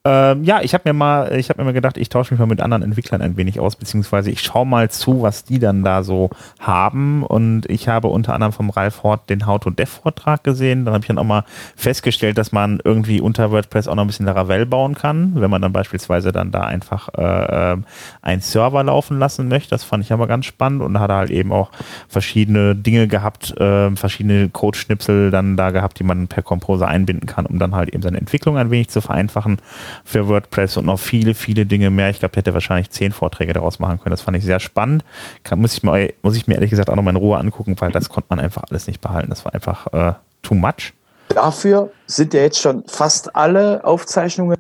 Ähm, 0.07 0.45
ja, 0.45 0.63
ich 0.63 0.73
habe 0.73 0.89
mir 0.89 0.95
mal, 0.95 1.37
ich 1.37 1.51
habe 1.51 1.61
mir 1.61 1.67
mal 1.67 1.75
gedacht, 1.75 1.99
ich 1.99 2.09
tausche 2.09 2.33
mich 2.33 2.39
mal 2.39 2.47
mit 2.47 2.63
anderen 2.63 2.83
Entwicklern 2.83 3.21
ein 3.21 3.37
wenig 3.37 3.61
aus, 3.61 3.77
beziehungsweise 3.77 4.31
ich 4.31 4.41
schaue 4.41 4.65
mal 4.65 4.91
zu, 4.91 5.21
was 5.21 5.45
die 5.45 5.59
dann 5.59 5.85
da 5.85 6.03
so 6.03 6.31
haben. 6.59 7.23
Und 7.23 7.69
ich 7.69 7.87
habe 7.87 8.09
unter 8.09 8.33
anderem 8.33 8.55
vom 8.55 8.71
Ralf 8.71 9.03
Hort 9.03 9.29
den 9.29 9.47
How 9.47 9.61
to 9.61 9.69
Dev 9.69 9.91
Vortrag 9.91 10.43
gesehen. 10.43 10.87
Dann 10.87 10.95
habe 10.95 11.03
ich 11.03 11.09
dann 11.09 11.19
auch 11.19 11.25
mal 11.25 11.45
festgestellt, 11.77 12.39
dass 12.39 12.51
man 12.51 12.81
irgendwie 12.83 13.21
unter 13.21 13.51
WordPress 13.51 13.89
auch 13.89 13.95
noch 13.95 14.05
ein 14.05 14.07
bisschen 14.07 14.25
Laravel 14.25 14.65
bauen 14.65 14.95
kann, 14.95 15.33
wenn 15.35 15.51
man 15.51 15.61
dann 15.61 15.75
beispielsweise 15.75 16.33
dann 16.33 16.51
da 16.51 16.63
einfach 16.63 17.11
äh, 17.19 17.73
ähm, 17.73 17.85
einen 18.23 18.41
Server 18.41 18.83
laufen 18.83 19.19
lassen 19.19 19.49
möchte. 19.49 19.69
Das 19.69 19.85
fand 19.85 20.03
ich 20.03 20.15
aber 20.15 20.27
ganz 20.27 20.47
spannend 20.47 20.81
und 20.81 20.99
hat 20.99 21.11
halt 21.11 21.31
eben 21.31 21.53
auch 21.53 21.73
verschiedene 22.09 22.75
Dinge 22.75 23.07
gehabt, 23.07 23.55
äh, 23.61 23.95
verschiedene 23.97 24.49
Codeschnipsel 24.49 25.31
dann 25.31 25.59
da 25.59 25.73
gehabt, 25.73 25.99
die 25.99 26.05
man 26.05 26.27
per 26.27 26.43
Composer 26.43 26.89
einbinden 26.89 27.27
kann, 27.27 27.45
um 27.45 27.59
dann 27.59 27.75
halt 27.75 27.91
eben 27.91 28.03
seine 28.03 28.17
Entwicklung 28.17 28.57
ein 28.57 28.71
wenig 28.71 28.89
zu 28.89 29.03
vereinfachen 29.03 29.59
für 30.05 30.29
WordPress 30.29 30.77
und 30.77 30.87
noch 30.87 30.99
viele, 30.99 31.35
viele 31.35 31.67
Dinge 31.67 31.91
mehr. 31.91 32.11
Ich 32.11 32.19
glaube, 32.21 32.33
der 32.33 32.41
hätte 32.41 32.55
wahrscheinlich 32.55 32.91
zehn 32.91 33.13
Vorträge 33.13 33.53
daraus 33.53 33.79
machen 33.79 33.99
können. 33.99 34.11
Das 34.11 34.23
fand 34.23 34.37
ich 34.37 34.45
sehr 34.45 34.61
spannend. 34.61 35.05
Kann, 35.45 35.61
muss, 35.61 35.75
ich 35.75 35.83
mir, 35.83 36.13
muss 36.23 36.37
ich 36.37 36.47
mir 36.47 36.55
ehrlich 36.55 36.71
gesagt 36.71 36.91
auch 36.91 36.97
noch 36.97 37.03
mal 37.03 37.11
in 37.11 37.17
Ruhe 37.17 37.39
angucken, 37.39 37.77
weil 37.79 37.93
das 37.93 38.09
konnte 38.09 38.27
man 38.31 38.41
einfach 38.41 38.65
alles 38.71 38.87
nicht 38.87 39.01
behalten. 39.01 39.31
Das 39.31 39.45
war 39.45 39.55
einfach 39.55 39.87
äh, 39.93 40.13
too 40.43 40.55
much. 40.55 40.93
Dafür 41.29 41.91
sind 42.07 42.35
ja 42.35 42.41
jetzt 42.41 42.61
schon 42.61 42.85
fast 42.87 43.37
alle 43.37 43.85
Aufzeichnungen, 43.85 44.57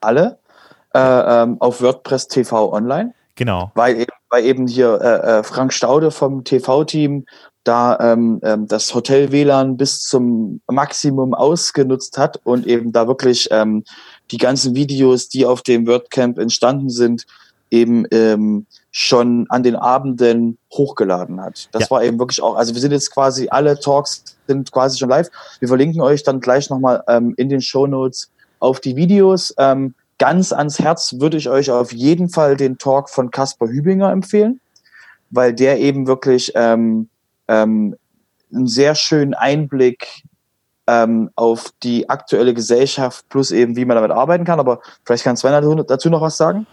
alle, 0.00 0.38
äh, 0.94 0.98
ähm, 0.98 1.56
auf 1.60 1.82
WordPress 1.82 2.28
TV 2.28 2.72
online. 2.72 3.14
Genau. 3.34 3.72
Weil 3.74 3.96
eben, 3.96 4.12
weil 4.30 4.44
eben 4.44 4.66
hier 4.66 5.00
äh, 5.00 5.38
äh 5.38 5.42
Frank 5.42 5.72
Staude 5.72 6.10
vom 6.10 6.44
TV-Team 6.44 7.24
da 7.64 7.98
ähm, 8.00 8.40
ähm, 8.42 8.66
das 8.66 8.94
Hotel 8.94 9.30
WLAN 9.30 9.76
bis 9.76 10.00
zum 10.00 10.60
Maximum 10.70 11.32
ausgenutzt 11.34 12.18
hat 12.18 12.40
und 12.44 12.66
eben 12.66 12.92
da 12.92 13.06
wirklich 13.06 13.48
ähm, 13.50 13.84
die 14.32 14.38
ganzen 14.38 14.74
Videos, 14.74 15.28
die 15.28 15.46
auf 15.46 15.62
dem 15.62 15.86
WordCamp 15.86 16.38
entstanden 16.38 16.90
sind, 16.90 17.26
eben 17.70 18.04
ähm, 18.10 18.66
schon 18.90 19.46
an 19.48 19.62
den 19.62 19.76
Abenden 19.76 20.58
hochgeladen 20.72 21.40
hat. 21.40 21.68
Das 21.72 21.84
ja. 21.84 21.90
war 21.90 22.04
eben 22.04 22.18
wirklich 22.18 22.42
auch, 22.42 22.54
also 22.54 22.74
wir 22.74 22.80
sind 22.80 22.92
jetzt 22.92 23.10
quasi, 23.10 23.48
alle 23.50 23.80
Talks 23.80 24.36
sind 24.46 24.70
quasi 24.72 24.98
schon 24.98 25.08
live. 25.08 25.28
Wir 25.60 25.68
verlinken 25.68 26.02
euch 26.02 26.22
dann 26.22 26.40
gleich 26.40 26.68
nochmal 26.68 27.02
ähm, 27.08 27.34
in 27.38 27.48
den 27.48 27.62
Show 27.62 27.86
Notes 27.86 28.30
auf 28.58 28.80
die 28.80 28.96
Videos. 28.96 29.54
Ähm, 29.56 29.94
ganz 30.18 30.52
ans 30.52 30.78
Herz 30.78 31.14
würde 31.18 31.38
ich 31.38 31.48
euch 31.48 31.70
auf 31.70 31.92
jeden 31.92 32.28
Fall 32.28 32.56
den 32.56 32.76
Talk 32.76 33.08
von 33.08 33.30
Caspar 33.30 33.68
Hübinger 33.68 34.12
empfehlen, 34.12 34.60
weil 35.30 35.54
der 35.54 35.80
eben 35.80 36.06
wirklich 36.06 36.52
ähm, 36.54 37.08
ähm, 37.48 37.96
einen 38.52 38.66
sehr 38.66 38.94
schönen 38.94 39.32
Einblick 39.32 40.24
ähm, 40.86 41.30
auf 41.36 41.70
die 41.82 42.08
aktuelle 42.08 42.54
Gesellschaft 42.54 43.28
plus 43.28 43.50
eben, 43.50 43.76
wie 43.76 43.84
man 43.84 43.96
damit 43.96 44.10
arbeiten 44.10 44.44
kann. 44.44 44.60
Aber 44.60 44.80
vielleicht 45.04 45.24
kann 45.24 45.36
Sven 45.36 45.84
dazu 45.86 46.10
noch 46.10 46.20
was 46.20 46.36
sagen. 46.36 46.66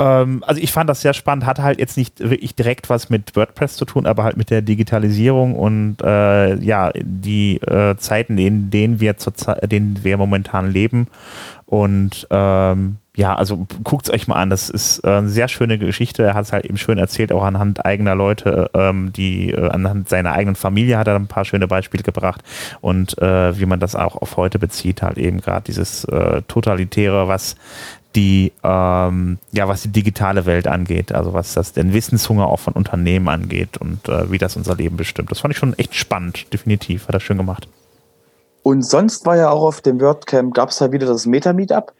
Ähm, 0.00 0.44
also 0.46 0.60
ich 0.60 0.70
fand 0.70 0.88
das 0.88 1.00
sehr 1.00 1.14
spannend, 1.14 1.44
hat 1.44 1.58
halt 1.58 1.78
jetzt 1.78 1.96
nicht 1.96 2.20
wirklich 2.20 2.54
direkt 2.54 2.88
was 2.88 3.10
mit 3.10 3.34
WordPress 3.34 3.76
zu 3.76 3.84
tun, 3.84 4.06
aber 4.06 4.22
halt 4.24 4.36
mit 4.36 4.50
der 4.50 4.62
Digitalisierung 4.62 5.56
und 5.56 5.96
äh, 6.02 6.54
ja, 6.56 6.92
die 6.94 7.56
äh, 7.56 7.96
Zeiten, 7.96 8.38
in 8.38 8.70
denen 8.70 9.00
wir 9.00 9.16
zur 9.16 9.32
denen 9.66 10.04
wir 10.04 10.16
momentan 10.16 10.70
leben. 10.70 11.08
Und 11.66 12.26
ähm, 12.30 12.96
ja, 13.18 13.34
also 13.34 13.66
guckt 13.82 14.06
es 14.06 14.14
euch 14.14 14.28
mal 14.28 14.36
an. 14.36 14.48
Das 14.48 14.70
ist 14.70 15.02
äh, 15.02 15.08
eine 15.08 15.28
sehr 15.28 15.48
schöne 15.48 15.76
Geschichte. 15.76 16.22
Er 16.22 16.34
hat 16.34 16.44
es 16.44 16.52
halt 16.52 16.64
eben 16.64 16.78
schön 16.78 16.98
erzählt, 16.98 17.32
auch 17.32 17.42
anhand 17.42 17.84
eigener 17.84 18.14
Leute, 18.14 18.70
ähm, 18.74 19.12
die 19.12 19.50
äh, 19.50 19.70
anhand 19.70 20.08
seiner 20.08 20.34
eigenen 20.34 20.54
Familie 20.54 20.98
hat 20.98 21.08
er 21.08 21.16
ein 21.16 21.26
paar 21.26 21.44
schöne 21.44 21.66
Beispiele 21.66 22.04
gebracht 22.04 22.42
und 22.80 23.18
äh, 23.18 23.58
wie 23.58 23.66
man 23.66 23.80
das 23.80 23.96
auch 23.96 24.14
auf 24.14 24.36
heute 24.36 24.60
bezieht, 24.60 25.02
halt 25.02 25.18
eben 25.18 25.40
gerade 25.40 25.64
dieses 25.64 26.04
äh, 26.04 26.42
totalitäre, 26.46 27.26
was 27.26 27.56
die, 28.14 28.52
ähm, 28.62 29.38
ja, 29.50 29.66
was 29.66 29.82
die 29.82 29.88
digitale 29.88 30.46
Welt 30.46 30.68
angeht, 30.68 31.10
also 31.10 31.34
was 31.34 31.54
das 31.54 31.72
den 31.72 31.92
Wissenshunger 31.92 32.46
auch 32.46 32.60
von 32.60 32.74
Unternehmen 32.74 33.28
angeht 33.28 33.78
und 33.78 34.08
äh, 34.08 34.30
wie 34.30 34.38
das 34.38 34.54
unser 34.54 34.76
Leben 34.76 34.96
bestimmt. 34.96 35.32
Das 35.32 35.40
fand 35.40 35.52
ich 35.52 35.58
schon 35.58 35.76
echt 35.76 35.96
spannend, 35.96 36.52
definitiv, 36.52 37.08
hat 37.08 37.14
er 37.14 37.20
schön 37.20 37.36
gemacht. 37.36 37.66
Und 38.62 38.82
sonst 38.82 39.26
war 39.26 39.36
ja 39.36 39.50
auch 39.50 39.62
auf 39.62 39.80
dem 39.80 40.00
WordCamp, 40.00 40.54
gab 40.54 40.68
es 40.68 40.78
ja 40.78 40.92
wieder 40.92 41.08
das 41.08 41.26
Meta-Meetup, 41.26 41.92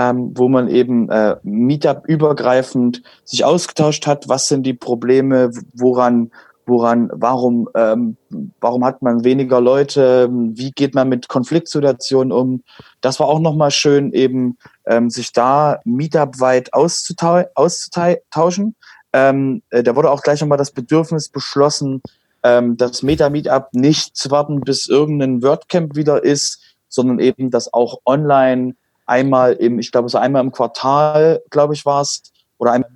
ähm, 0.00 0.32
wo 0.34 0.48
man 0.48 0.68
eben 0.68 1.10
äh, 1.10 1.36
Meetup-übergreifend 1.42 3.02
sich 3.24 3.44
ausgetauscht 3.44 4.06
hat, 4.06 4.30
was 4.30 4.48
sind 4.48 4.62
die 4.64 4.72
Probleme, 4.72 5.50
woran 5.74 6.30
woran, 6.66 7.10
warum, 7.12 7.68
ähm, 7.74 8.16
warum 8.60 8.84
hat 8.84 9.02
man 9.02 9.24
weniger 9.24 9.60
Leute, 9.60 10.28
wie 10.30 10.70
geht 10.70 10.94
man 10.94 11.08
mit 11.08 11.26
Konfliktsituationen 11.26 12.30
um. 12.30 12.62
Das 13.00 13.18
war 13.18 13.26
auch 13.26 13.40
nochmal 13.40 13.72
schön, 13.72 14.12
eben 14.12 14.56
ähm, 14.86 15.10
sich 15.10 15.32
da 15.32 15.80
Meetup-weit 15.84 16.72
auszutau 16.72 17.42
auszutauschen. 17.56 18.76
Ähm, 19.12 19.62
äh, 19.70 19.82
da 19.82 19.96
wurde 19.96 20.12
auch 20.12 20.22
gleich 20.22 20.40
nochmal 20.40 20.58
das 20.58 20.70
Bedürfnis 20.70 21.28
beschlossen, 21.28 22.02
ähm, 22.44 22.76
das 22.76 23.02
Meta-Meetup 23.02 23.70
nicht 23.72 24.16
zu 24.16 24.30
warten, 24.30 24.60
bis 24.60 24.86
irgendein 24.86 25.42
WordCamp 25.42 25.96
wieder 25.96 26.22
ist, 26.22 26.62
sondern 26.88 27.18
eben 27.18 27.50
das 27.50 27.74
auch 27.74 27.98
online 28.06 28.76
einmal 29.10 29.54
im, 29.54 29.78
ich 29.78 29.92
glaube, 29.92 30.08
so 30.08 30.18
einmal 30.18 30.42
im 30.42 30.52
Quartal, 30.52 31.42
glaube 31.50 31.74
ich, 31.74 31.84
war 31.84 32.00
es, 32.00 32.22
oder 32.58 32.72
einmal 32.72 32.90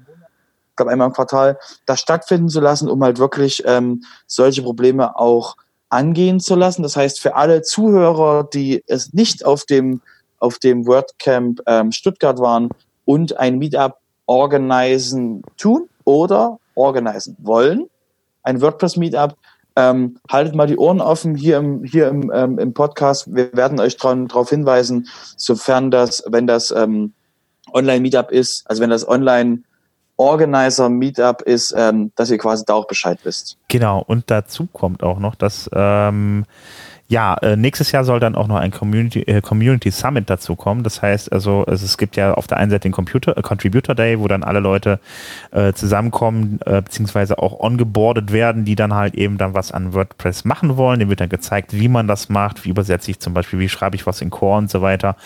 ich 0.70 0.76
glaube 0.76 0.90
einmal 0.90 1.06
im 1.06 1.14
Quartal, 1.14 1.56
das 1.86 2.00
stattfinden 2.00 2.48
zu 2.48 2.60
lassen, 2.60 2.90
um 2.90 3.00
halt 3.04 3.18
wirklich 3.18 3.62
ähm, 3.64 4.02
solche 4.26 4.60
Probleme 4.60 5.16
auch 5.16 5.56
angehen 5.88 6.40
zu 6.40 6.56
lassen. 6.56 6.82
Das 6.82 6.96
heißt, 6.96 7.20
für 7.20 7.36
alle 7.36 7.62
Zuhörer, 7.62 8.42
die 8.52 8.82
es 8.88 9.12
nicht 9.12 9.44
auf 9.44 9.66
dem, 9.66 10.00
auf 10.40 10.58
dem 10.58 10.84
WordCamp 10.84 11.60
ähm, 11.66 11.92
Stuttgart 11.92 12.40
waren 12.40 12.70
und 13.04 13.38
ein 13.38 13.58
Meetup 13.58 13.98
organisieren 14.26 15.42
tun 15.56 15.88
oder 16.04 16.58
organisieren 16.74 17.36
wollen, 17.38 17.88
ein 18.42 18.60
WordPress-Meetup, 18.60 19.36
ähm, 19.76 20.18
haltet 20.30 20.54
mal 20.54 20.66
die 20.66 20.78
Ohren 20.78 21.00
offen 21.00 21.34
hier 21.34 21.58
im, 21.58 21.84
hier 21.84 22.08
im, 22.08 22.30
ähm, 22.34 22.58
im 22.58 22.74
Podcast. 22.74 23.34
Wir 23.34 23.52
werden 23.54 23.80
euch 23.80 23.96
darauf 23.96 24.50
hinweisen, 24.50 25.08
sofern 25.36 25.90
das, 25.90 26.22
wenn 26.28 26.46
das 26.46 26.70
ähm, 26.70 27.12
Online-Meetup 27.72 28.30
ist, 28.30 28.64
also 28.68 28.82
wenn 28.82 28.90
das 28.90 29.06
online 29.06 29.62
Organizer 30.16 30.88
Meetup 30.88 31.42
ist, 31.42 31.74
ähm, 31.76 32.12
dass 32.14 32.30
ihr 32.30 32.38
quasi 32.38 32.64
da 32.64 32.74
auch 32.74 32.86
Bescheid 32.86 33.18
wisst. 33.24 33.58
Genau, 33.68 34.02
und 34.06 34.30
dazu 34.30 34.68
kommt 34.72 35.02
auch 35.02 35.18
noch, 35.18 35.34
dass 35.34 35.68
ähm, 35.74 36.44
ja, 37.06 37.34
äh, 37.42 37.56
nächstes 37.56 37.92
Jahr 37.92 38.04
soll 38.04 38.18
dann 38.18 38.34
auch 38.34 38.46
noch 38.46 38.56
ein 38.56 38.70
Community, 38.70 39.20
äh, 39.20 39.42
Community 39.42 39.90
Summit 39.90 40.30
dazu 40.30 40.56
kommen. 40.56 40.82
Das 40.82 41.02
heißt, 41.02 41.32
also 41.32 41.64
es, 41.66 41.82
es 41.82 41.98
gibt 41.98 42.16
ja 42.16 42.32
auf 42.32 42.46
der 42.46 42.56
einen 42.56 42.70
Seite 42.70 42.88
den 42.88 42.92
Computer, 42.92 43.36
äh, 43.36 43.42
Contributor 43.42 43.94
Day, 43.94 44.18
wo 44.18 44.26
dann 44.26 44.42
alle 44.42 44.60
Leute 44.60 45.00
äh, 45.50 45.74
zusammenkommen, 45.74 46.60
äh, 46.64 46.80
beziehungsweise 46.80 47.38
auch 47.38 47.60
ongeboardet 47.60 48.32
werden, 48.32 48.64
die 48.64 48.74
dann 48.74 48.94
halt 48.94 49.14
eben 49.16 49.36
dann 49.36 49.52
was 49.52 49.70
an 49.70 49.92
WordPress 49.92 50.46
machen 50.46 50.78
wollen. 50.78 50.98
Dem 50.98 51.10
wird 51.10 51.20
dann 51.20 51.28
gezeigt, 51.28 51.74
wie 51.78 51.88
man 51.88 52.08
das 52.08 52.30
macht, 52.30 52.64
wie 52.64 52.70
übersetze 52.70 53.10
ich 53.10 53.20
zum 53.20 53.34
Beispiel, 53.34 53.58
wie 53.58 53.68
schreibe 53.68 53.96
ich 53.96 54.06
was 54.06 54.22
in 54.22 54.30
Core 54.30 54.58
und 54.58 54.70
so 54.70 54.80
weiter. 54.80 55.16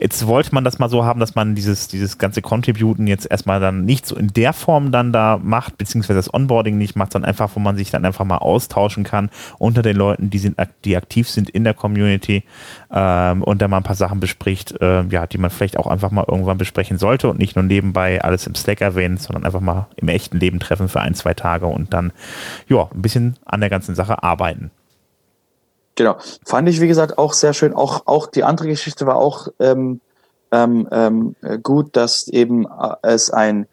Jetzt 0.00 0.26
wollte 0.26 0.54
man 0.54 0.62
das 0.62 0.78
mal 0.78 0.88
so 0.88 1.04
haben, 1.04 1.18
dass 1.18 1.34
man 1.34 1.54
dieses, 1.56 1.88
dieses 1.88 2.18
ganze 2.18 2.40
Contributen 2.40 3.06
jetzt 3.08 3.28
erstmal 3.28 3.58
dann 3.58 3.84
nicht 3.84 4.06
so 4.06 4.14
in 4.14 4.28
der 4.28 4.52
Form 4.52 4.92
dann 4.92 5.12
da 5.12 5.40
macht, 5.42 5.76
beziehungsweise 5.76 6.18
das 6.18 6.32
Onboarding 6.32 6.78
nicht 6.78 6.94
macht, 6.94 7.12
sondern 7.12 7.28
einfach, 7.28 7.50
wo 7.54 7.60
man 7.60 7.76
sich 7.76 7.90
dann 7.90 8.04
einfach 8.04 8.24
mal 8.24 8.38
austauschen 8.38 9.02
kann 9.02 9.30
unter 9.58 9.82
den 9.82 9.96
Leuten, 9.96 10.30
die 10.30 10.38
sind, 10.38 10.56
die 10.84 10.96
aktiv 10.96 11.28
sind 11.28 11.50
in 11.50 11.64
der 11.64 11.74
Community 11.74 12.44
ähm, 12.92 13.42
und 13.42 13.60
da 13.60 13.66
mal 13.66 13.78
ein 13.78 13.82
paar 13.82 13.96
Sachen 13.96 14.20
bespricht, 14.20 14.80
äh, 14.80 15.02
ja, 15.04 15.26
die 15.26 15.38
man 15.38 15.50
vielleicht 15.50 15.76
auch 15.76 15.88
einfach 15.88 16.12
mal 16.12 16.24
irgendwann 16.28 16.58
besprechen 16.58 16.98
sollte 16.98 17.28
und 17.28 17.38
nicht 17.38 17.56
nur 17.56 17.64
nebenbei 17.64 18.22
alles 18.22 18.46
im 18.46 18.54
Slack 18.54 18.80
erwähnt, 18.80 19.20
sondern 19.20 19.44
einfach 19.44 19.60
mal 19.60 19.88
im 19.96 20.08
echten 20.08 20.38
Leben 20.38 20.60
treffen 20.60 20.88
für 20.88 21.00
ein, 21.00 21.14
zwei 21.14 21.34
Tage 21.34 21.66
und 21.66 21.92
dann 21.92 22.12
ja, 22.68 22.88
ein 22.94 23.02
bisschen 23.02 23.36
an 23.44 23.60
der 23.60 23.70
ganzen 23.70 23.96
Sache 23.96 24.22
arbeiten. 24.22 24.70
Genau. 25.98 26.16
Fand 26.46 26.68
ich, 26.68 26.80
wie 26.80 26.86
gesagt, 26.86 27.18
auch 27.18 27.32
sehr 27.32 27.52
schön. 27.52 27.74
Auch, 27.74 28.02
auch 28.06 28.28
die 28.28 28.44
andere 28.44 28.68
Geschichte 28.68 29.04
war 29.04 29.16
auch 29.16 29.48
ähm, 29.58 30.00
ähm, 30.52 30.86
ähm 30.92 31.34
gut, 31.64 31.96
dass 31.96 32.28
eben 32.28 32.66
äh, 32.66 32.94
es 33.02 33.30
ein 33.30 33.66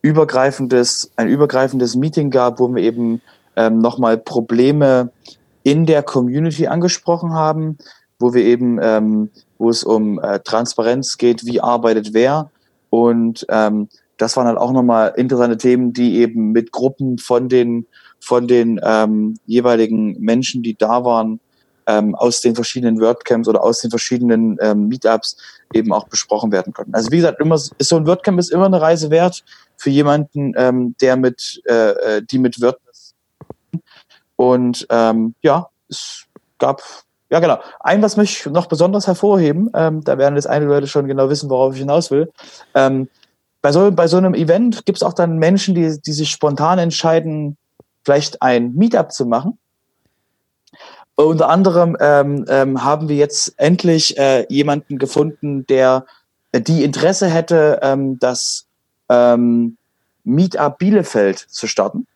übergreifendes, 0.00 1.10
ein 1.16 1.26
übergreifendes 1.26 1.96
Meeting 1.96 2.30
gab, 2.30 2.60
wo 2.60 2.72
wir 2.72 2.84
eben 2.84 3.20
ähm, 3.56 3.80
nochmal 3.80 4.16
Probleme 4.16 5.10
in 5.64 5.84
der 5.84 6.04
Community 6.04 6.68
angesprochen 6.68 7.32
haben, 7.32 7.78
wo 8.20 8.32
wir 8.32 8.44
eben, 8.44 8.78
ähm, 8.80 9.30
wo 9.58 9.68
es 9.68 9.82
um 9.82 10.20
äh, 10.20 10.38
Transparenz 10.38 11.18
geht, 11.18 11.44
wie 11.46 11.60
arbeitet 11.60 12.14
wer. 12.14 12.52
Und 12.90 13.44
ähm, 13.48 13.88
das 14.18 14.36
waren 14.36 14.46
halt 14.46 14.58
auch 14.58 14.70
nochmal 14.70 15.14
interessante 15.16 15.56
Themen, 15.56 15.92
die 15.92 16.18
eben 16.18 16.52
mit 16.52 16.70
Gruppen 16.70 17.18
von 17.18 17.48
den, 17.48 17.86
von 18.20 18.46
den 18.46 18.80
ähm, 18.84 19.34
jeweiligen 19.46 20.20
Menschen, 20.20 20.62
die 20.62 20.76
da 20.76 21.04
waren, 21.04 21.40
ähm, 21.86 22.14
aus 22.14 22.40
den 22.40 22.54
verschiedenen 22.54 23.00
WordCamps 23.00 23.48
oder 23.48 23.62
aus 23.62 23.80
den 23.80 23.90
verschiedenen 23.90 24.58
ähm, 24.60 24.88
Meetups 24.88 25.36
eben 25.72 25.92
auch 25.92 26.08
besprochen 26.08 26.52
werden 26.52 26.72
konnten. 26.72 26.94
Also 26.94 27.10
wie 27.10 27.16
gesagt, 27.16 27.40
immer 27.40 27.54
ist 27.54 27.74
so 27.80 27.96
ein 27.96 28.06
WordCamp 28.06 28.38
ist 28.38 28.50
immer 28.50 28.66
eine 28.66 28.80
Reise 28.80 29.10
wert 29.10 29.44
für 29.76 29.90
jemanden, 29.90 30.52
ähm, 30.56 30.94
der 31.00 31.16
mit, 31.16 31.62
äh, 31.66 31.90
äh 31.90 32.22
die 32.22 32.38
mit 32.38 32.60
WordPress 32.60 33.14
und 34.36 34.86
ähm, 34.90 35.34
ja, 35.42 35.68
es 35.88 36.24
gab, 36.58 36.82
ja 37.30 37.38
genau. 37.38 37.60
Ein, 37.80 38.02
was 38.02 38.16
möchte 38.16 38.48
ich 38.48 38.52
noch 38.52 38.66
besonders 38.66 39.06
hervorheben, 39.06 39.70
ähm, 39.74 40.02
da 40.02 40.18
werden 40.18 40.34
jetzt 40.34 40.46
einige 40.48 40.72
Leute 40.72 40.86
schon 40.86 41.06
genau 41.06 41.28
wissen, 41.28 41.48
worauf 41.48 41.74
ich 41.74 41.80
hinaus 41.80 42.10
will. 42.10 42.32
Ähm, 42.74 43.08
bei, 43.60 43.70
so, 43.70 43.92
bei 43.92 44.08
so 44.08 44.16
einem 44.16 44.34
Event 44.34 44.84
gibt 44.84 44.98
es 44.98 45.02
auch 45.02 45.12
dann 45.12 45.38
Menschen, 45.38 45.74
die, 45.74 46.00
die 46.00 46.12
sich 46.12 46.30
spontan 46.30 46.80
entscheiden, 46.80 47.56
vielleicht 48.04 48.42
ein 48.42 48.74
Meetup 48.74 49.12
zu 49.12 49.26
machen. 49.26 49.58
Unter 51.14 51.48
anderem 51.48 51.96
ähm, 52.00 52.46
ähm, 52.48 52.82
haben 52.82 53.08
wir 53.08 53.16
jetzt 53.16 53.54
endlich 53.58 54.16
äh, 54.18 54.46
jemanden 54.48 54.98
gefunden, 54.98 55.66
der 55.66 56.06
äh, 56.52 56.60
die 56.60 56.84
Interesse 56.84 57.28
hätte, 57.28 57.80
ähm, 57.82 58.18
das 58.18 58.66
ähm, 59.08 59.76
Meetup 60.24 60.78
Bielefeld 60.78 61.38
zu 61.38 61.66
starten. 61.66 62.06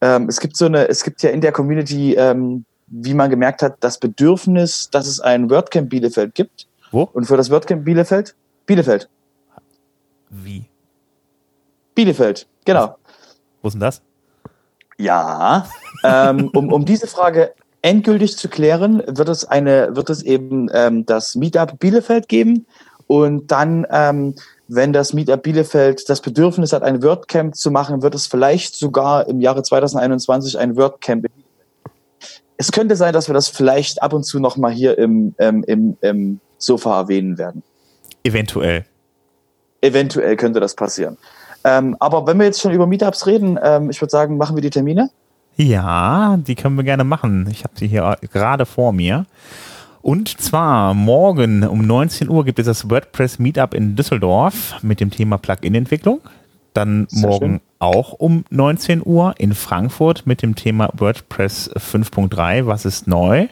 Ähm, 0.00 0.28
es 0.28 0.40
gibt 0.40 0.56
so 0.56 0.66
eine, 0.66 0.88
es 0.88 1.04
gibt 1.04 1.22
ja 1.22 1.30
in 1.30 1.40
der 1.40 1.52
Community, 1.52 2.14
ähm, 2.14 2.64
wie 2.86 3.14
man 3.14 3.30
gemerkt 3.30 3.62
hat, 3.62 3.76
das 3.80 3.98
Bedürfnis, 3.98 4.88
dass 4.90 5.06
es 5.06 5.20
ein 5.20 5.50
WordCamp 5.50 5.90
Bielefeld 5.90 6.34
gibt. 6.34 6.66
Wo? 6.92 7.02
Und 7.12 7.26
für 7.26 7.36
das 7.36 7.50
WordCamp 7.50 7.84
Bielefeld? 7.84 8.34
Bielefeld. 8.64 9.08
Wie? 10.30 10.66
Bielefeld, 11.94 12.46
genau. 12.64 12.96
Wo 13.62 13.68
ist 13.68 13.74
denn 13.74 13.80
das? 13.80 14.02
Ja, 14.98 15.68
ähm, 16.04 16.50
um, 16.54 16.72
um 16.72 16.84
diese 16.84 17.06
Frage 17.06 17.52
endgültig 17.86 18.36
zu 18.36 18.48
klären, 18.48 19.00
wird 19.06 19.28
es 19.28 19.44
eine, 19.44 19.94
wird 19.94 20.10
es 20.10 20.20
eben 20.22 20.68
ähm, 20.74 21.06
das 21.06 21.36
Meetup 21.36 21.78
Bielefeld 21.78 22.28
geben 22.28 22.66
und 23.06 23.52
dann 23.52 23.86
ähm, 23.90 24.34
wenn 24.66 24.92
das 24.92 25.12
Meetup 25.12 25.44
Bielefeld 25.44 26.08
das 26.08 26.20
Bedürfnis 26.20 26.72
hat, 26.72 26.82
ein 26.82 27.00
WordCamp 27.00 27.54
zu 27.54 27.70
machen, 27.70 28.02
wird 28.02 28.16
es 28.16 28.26
vielleicht 28.26 28.74
sogar 28.74 29.28
im 29.28 29.40
Jahre 29.40 29.62
2021 29.62 30.58
ein 30.58 30.76
WordCamp. 30.76 31.26
Es 32.56 32.72
könnte 32.72 32.96
sein, 32.96 33.12
dass 33.12 33.28
wir 33.28 33.34
das 33.34 33.48
vielleicht 33.48 34.02
ab 34.02 34.12
und 34.12 34.24
zu 34.24 34.40
noch 34.40 34.56
mal 34.56 34.72
hier 34.72 34.98
im, 34.98 35.36
ähm, 35.38 35.62
im, 35.68 35.96
im 36.00 36.40
Sofa 36.58 36.98
erwähnen 37.02 37.38
werden. 37.38 37.62
Eventuell. 38.24 38.84
Eventuell 39.80 40.34
könnte 40.34 40.58
das 40.58 40.74
passieren. 40.74 41.18
Ähm, 41.62 41.96
aber 42.00 42.26
wenn 42.26 42.36
wir 42.38 42.46
jetzt 42.46 42.60
schon 42.60 42.72
über 42.72 42.88
Meetups 42.88 43.26
reden, 43.28 43.56
ähm, 43.62 43.90
ich 43.90 44.00
würde 44.00 44.10
sagen, 44.10 44.36
machen 44.36 44.56
wir 44.56 44.62
die 44.62 44.70
Termine? 44.70 45.10
Ja, 45.56 46.36
die 46.36 46.54
können 46.54 46.76
wir 46.76 46.84
gerne 46.84 47.04
machen. 47.04 47.48
Ich 47.50 47.64
habe 47.64 47.74
sie 47.76 47.88
hier 47.88 48.18
gerade 48.32 48.66
vor 48.66 48.92
mir. 48.92 49.26
Und 50.02 50.40
zwar 50.40 50.94
morgen 50.94 51.64
um 51.64 51.84
19 51.84 52.28
Uhr 52.28 52.44
gibt 52.44 52.58
es 52.58 52.66
das 52.66 52.88
WordPress 52.88 53.38
Meetup 53.38 53.74
in 53.74 53.96
Düsseldorf 53.96 54.76
mit 54.82 55.00
dem 55.00 55.10
Thema 55.10 55.36
Plugin-Entwicklung. 55.38 56.20
Dann 56.74 57.08
morgen 57.10 57.54
schön. 57.54 57.60
auch 57.78 58.12
um 58.12 58.44
19 58.50 59.02
Uhr 59.04 59.34
in 59.38 59.54
Frankfurt 59.54 60.26
mit 60.26 60.42
dem 60.42 60.54
Thema 60.54 60.90
WordPress 60.96 61.70
5.3, 61.74 62.66
was 62.66 62.84
ist 62.84 63.08
neu? 63.08 63.48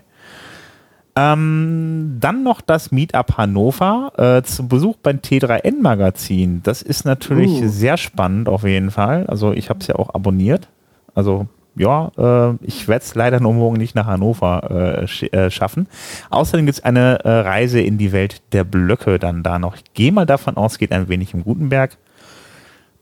Ähm, 1.16 2.18
dann 2.20 2.42
noch 2.42 2.60
das 2.60 2.92
Meetup 2.92 3.36
Hannover 3.36 4.12
äh, 4.16 4.42
zu 4.42 4.68
Besuch 4.68 4.96
beim 4.96 5.18
T3N 5.18 5.80
Magazin. 5.80 6.60
Das 6.64 6.82
ist 6.82 7.04
natürlich 7.04 7.50
uh. 7.50 7.68
sehr 7.68 7.96
spannend 7.96 8.48
auf 8.48 8.64
jeden 8.64 8.90
Fall. 8.90 9.26
Also 9.26 9.52
ich 9.52 9.70
habe 9.70 9.80
es 9.80 9.86
ja 9.86 9.96
auch 9.96 10.14
abonniert. 10.14 10.68
Also 11.14 11.46
ja, 11.76 12.10
äh, 12.16 12.54
ich 12.62 12.88
werde 12.88 13.04
es 13.04 13.14
leider 13.14 13.40
nur 13.40 13.54
morgen 13.54 13.76
nicht 13.76 13.94
nach 13.94 14.06
Hannover 14.06 15.00
äh, 15.02 15.06
sch 15.06 15.24
äh, 15.32 15.50
schaffen. 15.50 15.88
Außerdem 16.30 16.66
gibt 16.66 16.78
es 16.78 16.84
eine 16.84 17.24
äh, 17.24 17.30
Reise 17.30 17.80
in 17.80 17.98
die 17.98 18.12
Welt 18.12 18.42
der 18.52 18.64
Blöcke 18.64 19.18
dann 19.18 19.42
da 19.42 19.58
noch. 19.58 19.76
Ich 19.76 19.84
gehe 19.94 20.12
mal 20.12 20.26
davon 20.26 20.56
aus, 20.56 20.78
geht 20.78 20.92
ein 20.92 21.08
wenig 21.08 21.34
im 21.34 21.44
Gutenberg. 21.44 21.96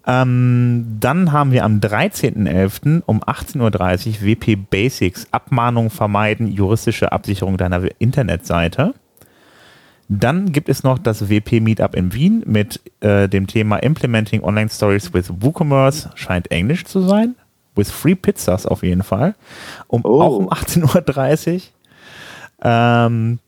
Ähm, 0.07 0.97
dann 0.99 1.31
haben 1.31 1.53
wir 1.53 1.65
am 1.65 1.79
13.11. 1.79 3.03
um 3.07 3.23
18.30 3.23 3.61
Uhr 3.61 4.27
WP 4.27 4.57
Basics, 4.69 5.29
Abmahnung 5.31 5.91
vermeiden, 5.91 6.49
juristische 6.49 7.13
Absicherung 7.13 7.57
deiner 7.57 7.83
Internetseite. 7.99 8.95
Dann 10.09 10.53
gibt 10.53 10.69
es 10.69 10.83
noch 10.83 10.99
das 10.99 11.31
WP 11.31 11.61
Meetup 11.61 11.95
in 11.95 12.13
Wien 12.13 12.43
mit 12.47 12.81
äh, 13.01 13.29
dem 13.29 13.47
Thema 13.47 13.77
Implementing 13.77 14.43
Online 14.43 14.69
Stories 14.69 15.15
with 15.15 15.33
WooCommerce, 15.41 16.11
scheint 16.17 16.51
Englisch 16.51 16.85
zu 16.85 17.01
sein. 17.01 17.37
With 17.75 17.91
Free 17.91 18.15
Pizzas 18.15 18.67
auf 18.67 18.83
jeden 18.83 19.03
Fall. 19.03 19.35
Um, 19.89 20.03
oh. 20.05 20.21
Auch 20.21 20.37
um 20.37 20.51
18.30 20.51 21.55
Uhr. 21.55 21.61
Ähm, 22.65 23.39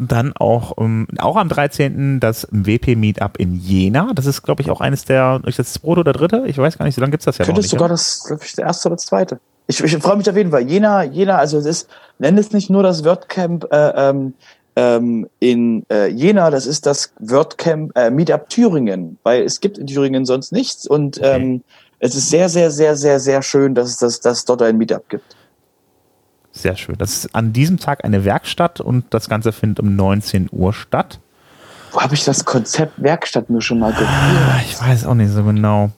dann 0.00 0.32
auch, 0.34 0.72
um, 0.72 1.06
auch 1.18 1.36
am 1.36 1.48
13. 1.48 2.20
das 2.20 2.48
WP 2.50 2.96
Meetup 2.96 3.38
in 3.38 3.54
Jena. 3.56 4.12
Das 4.14 4.26
ist, 4.26 4.42
glaube 4.42 4.62
ich, 4.62 4.70
auch 4.70 4.80
eines 4.80 5.04
der, 5.04 5.40
ist 5.44 5.58
das 5.58 5.74
zweite 5.74 6.00
oder 6.00 6.12
dritte? 6.12 6.44
Ich 6.46 6.58
weiß 6.58 6.78
gar 6.78 6.86
nicht, 6.86 6.94
so 6.94 7.00
lange 7.00 7.12
gibt 7.12 7.22
es 7.22 7.26
das 7.26 7.38
ja 7.38 7.44
Könnte 7.44 7.60
noch 7.60 7.62
nicht. 7.62 7.70
sogar 7.70 7.88
ja? 7.88 7.92
das, 7.94 8.24
glaube 8.26 8.42
ich, 8.44 8.54
der 8.54 8.66
erste 8.66 8.88
oder 8.88 8.96
das 8.96 9.06
zweite. 9.06 9.40
Ich, 9.66 9.82
ich 9.82 9.96
freue 9.98 10.16
mich 10.16 10.28
auf 10.28 10.36
jeden 10.36 10.50
Fall. 10.50 10.62
Jena, 10.62 11.04
Jena, 11.04 11.36
also 11.36 11.58
es 11.58 11.66
ist, 11.66 11.88
nenn 12.18 12.36
es 12.38 12.52
nicht 12.52 12.70
nur 12.70 12.82
das 12.82 13.04
WordCamp 13.04 13.68
äh, 13.70 13.92
ähm, 13.94 14.34
ähm, 14.76 15.28
in 15.38 15.84
äh, 15.90 16.08
Jena, 16.08 16.50
das 16.50 16.66
ist 16.66 16.86
das 16.86 17.12
WordCamp 17.20 17.96
äh, 17.96 18.10
Meetup 18.10 18.48
Thüringen, 18.48 19.18
weil 19.22 19.42
es 19.42 19.60
gibt 19.60 19.78
in 19.78 19.86
Thüringen 19.86 20.24
sonst 20.24 20.52
nichts 20.52 20.86
und 20.86 21.18
okay. 21.18 21.36
ähm, 21.36 21.62
es 22.00 22.14
ist 22.14 22.30
sehr, 22.30 22.48
sehr, 22.48 22.70
sehr, 22.70 22.96
sehr, 22.96 23.20
sehr 23.20 23.42
schön, 23.42 23.74
dass 23.74 23.90
es 23.90 23.96
das, 23.98 24.20
dass 24.20 24.44
dort 24.44 24.62
ein 24.62 24.76
Meetup 24.76 25.08
gibt. 25.08 25.36
Sehr 26.50 26.76
schön. 26.76 26.96
Das 26.98 27.10
ist 27.10 27.34
an 27.34 27.52
diesem 27.52 27.78
Tag 27.78 28.04
eine 28.04 28.24
Werkstatt 28.24 28.80
und 28.80 29.04
das 29.10 29.28
Ganze 29.28 29.52
findet 29.52 29.80
um 29.80 29.94
19 29.94 30.48
Uhr 30.50 30.72
statt. 30.72 31.20
Wo 31.92 32.00
habe 32.00 32.14
ich 32.14 32.24
das 32.24 32.44
Konzept 32.44 33.00
Werkstatt 33.02 33.50
mir 33.50 33.60
schon 33.60 33.78
mal 33.78 33.92
gehört? 33.92 34.08
Ah, 34.08 34.60
ich 34.64 34.80
weiß 34.80 35.06
auch 35.06 35.14
nicht 35.14 35.30
so 35.30 35.44
genau. 35.44 35.90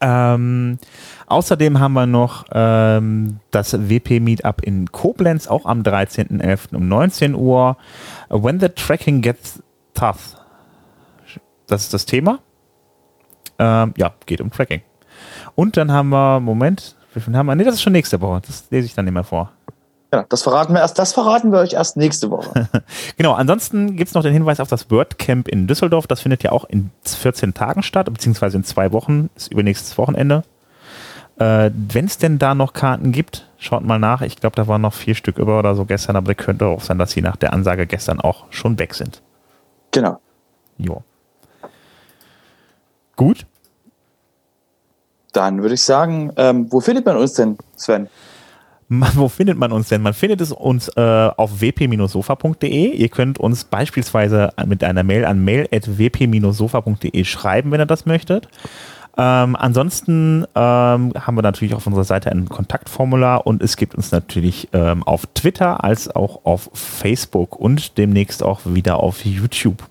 Ähm, 0.00 0.78
außerdem 1.26 1.78
haben 1.78 1.92
wir 1.92 2.06
noch 2.06 2.46
ähm, 2.52 3.38
das 3.52 3.88
WP 3.88 4.20
Meetup 4.20 4.62
in 4.62 4.90
Koblenz, 4.90 5.46
auch 5.46 5.64
am 5.64 5.82
13.11. 5.82 6.74
um 6.74 6.88
19 6.88 7.34
Uhr. 7.34 7.76
When 8.28 8.58
the 8.58 8.68
tracking 8.68 9.22
gets 9.22 9.62
tough. 9.94 10.36
Das 11.68 11.82
ist 11.82 11.94
das 11.94 12.04
Thema. 12.04 12.40
Ähm, 13.58 13.94
ja, 13.96 14.12
geht 14.26 14.40
um 14.40 14.50
Tracking. 14.50 14.82
Und 15.54 15.76
dann 15.76 15.92
haben 15.92 16.10
wir, 16.10 16.40
Moment, 16.40 16.96
wie 17.14 17.20
viel 17.20 17.36
haben 17.36 17.46
wir? 17.46 17.54
Nee, 17.54 17.64
das 17.64 17.74
ist 17.74 17.82
schon 17.82 17.92
nächste 17.92 18.20
Woche. 18.20 18.42
Das 18.46 18.64
lese 18.70 18.86
ich 18.86 18.94
dann 18.94 19.04
nicht 19.04 19.14
mehr 19.14 19.24
vor. 19.24 19.52
Ja, 20.12 20.26
das 20.28 20.42
verraten 20.42 20.74
wir 20.74 20.80
erst, 20.80 20.98
das 20.98 21.14
verraten 21.14 21.52
wir 21.52 21.60
euch 21.60 21.72
erst 21.72 21.96
nächste 21.96 22.30
Woche. 22.30 22.68
genau, 23.16 23.32
ansonsten 23.32 23.96
gibt 23.96 24.08
es 24.08 24.14
noch 24.14 24.22
den 24.22 24.34
Hinweis 24.34 24.60
auf 24.60 24.68
das 24.68 24.90
WordCamp 24.90 25.48
in 25.48 25.66
Düsseldorf. 25.66 26.06
Das 26.06 26.20
findet 26.20 26.42
ja 26.42 26.52
auch 26.52 26.64
in 26.66 26.90
14 27.04 27.54
Tagen 27.54 27.82
statt, 27.82 28.12
beziehungsweise 28.12 28.58
in 28.58 28.64
zwei 28.64 28.92
Wochen, 28.92 29.30
ist 29.36 29.50
übernächstes 29.50 29.96
Wochenende. 29.96 30.42
Äh, 31.38 31.70
Wenn 31.74 32.04
es 32.04 32.18
denn 32.18 32.38
da 32.38 32.54
noch 32.54 32.74
Karten 32.74 33.12
gibt, 33.12 33.48
schaut 33.56 33.84
mal 33.84 33.98
nach. 33.98 34.20
Ich 34.20 34.36
glaube, 34.36 34.54
da 34.54 34.68
waren 34.68 34.82
noch 34.82 34.92
vier 34.92 35.14
Stück 35.14 35.38
über 35.38 35.58
oder 35.58 35.74
so 35.74 35.86
gestern, 35.86 36.16
aber 36.16 36.34
könnte 36.34 36.66
auch 36.66 36.82
sein, 36.82 36.98
dass 36.98 37.12
sie 37.12 37.22
nach 37.22 37.36
der 37.36 37.54
Ansage 37.54 37.86
gestern 37.86 38.20
auch 38.20 38.44
schon 38.50 38.78
weg 38.78 38.92
sind. 38.92 39.22
Genau. 39.92 40.18
Jo. 40.76 41.02
Gut. 43.16 43.46
Dann 45.32 45.62
würde 45.62 45.74
ich 45.74 45.82
sagen, 45.82 46.32
ähm, 46.36 46.70
wo 46.70 46.80
findet 46.80 47.06
man 47.06 47.16
uns 47.16 47.34
denn, 47.34 47.56
Sven? 47.76 48.08
wo 49.14 49.28
findet 49.28 49.58
man 49.58 49.72
uns 49.72 49.88
denn? 49.88 50.02
Man 50.02 50.12
findet 50.12 50.40
es 50.40 50.52
uns 50.52 50.88
äh, 50.88 51.00
auf 51.36 51.60
wp-sofa.de. 51.60 52.90
Ihr 52.90 53.08
könnt 53.08 53.38
uns 53.38 53.64
beispielsweise 53.64 54.52
mit 54.66 54.84
einer 54.84 55.02
Mail 55.02 55.24
an 55.24 55.42
mail.wp-sofa.de 55.44 57.24
schreiben, 57.24 57.70
wenn 57.70 57.80
ihr 57.80 57.86
das 57.86 58.04
möchtet. 58.06 58.48
Ähm, 59.16 59.56
ansonsten 59.56 60.46
ähm, 60.54 61.12
haben 61.14 61.34
wir 61.36 61.42
natürlich 61.42 61.74
auf 61.74 61.86
unserer 61.86 62.04
Seite 62.04 62.30
ein 62.30 62.48
Kontaktformular 62.48 63.46
und 63.46 63.62
es 63.62 63.76
gibt 63.76 63.94
uns 63.94 64.10
natürlich 64.10 64.70
ähm, 64.72 65.02
auf 65.02 65.26
Twitter 65.34 65.84
als 65.84 66.14
auch 66.14 66.44
auf 66.44 66.70
Facebook 66.72 67.56
und 67.56 67.98
demnächst 67.98 68.42
auch 68.42 68.60
wieder 68.64 69.00
auf 69.00 69.24
YouTube. 69.24 69.84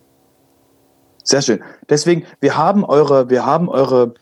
Sehr 1.24 1.42
schön. 1.42 1.64
Deswegen, 1.90 2.26
wir 2.40 2.58
haben 2.58 2.84
eure, 2.84 3.30
wir 3.30 3.46
haben 3.46 3.70
eure 3.70 4.14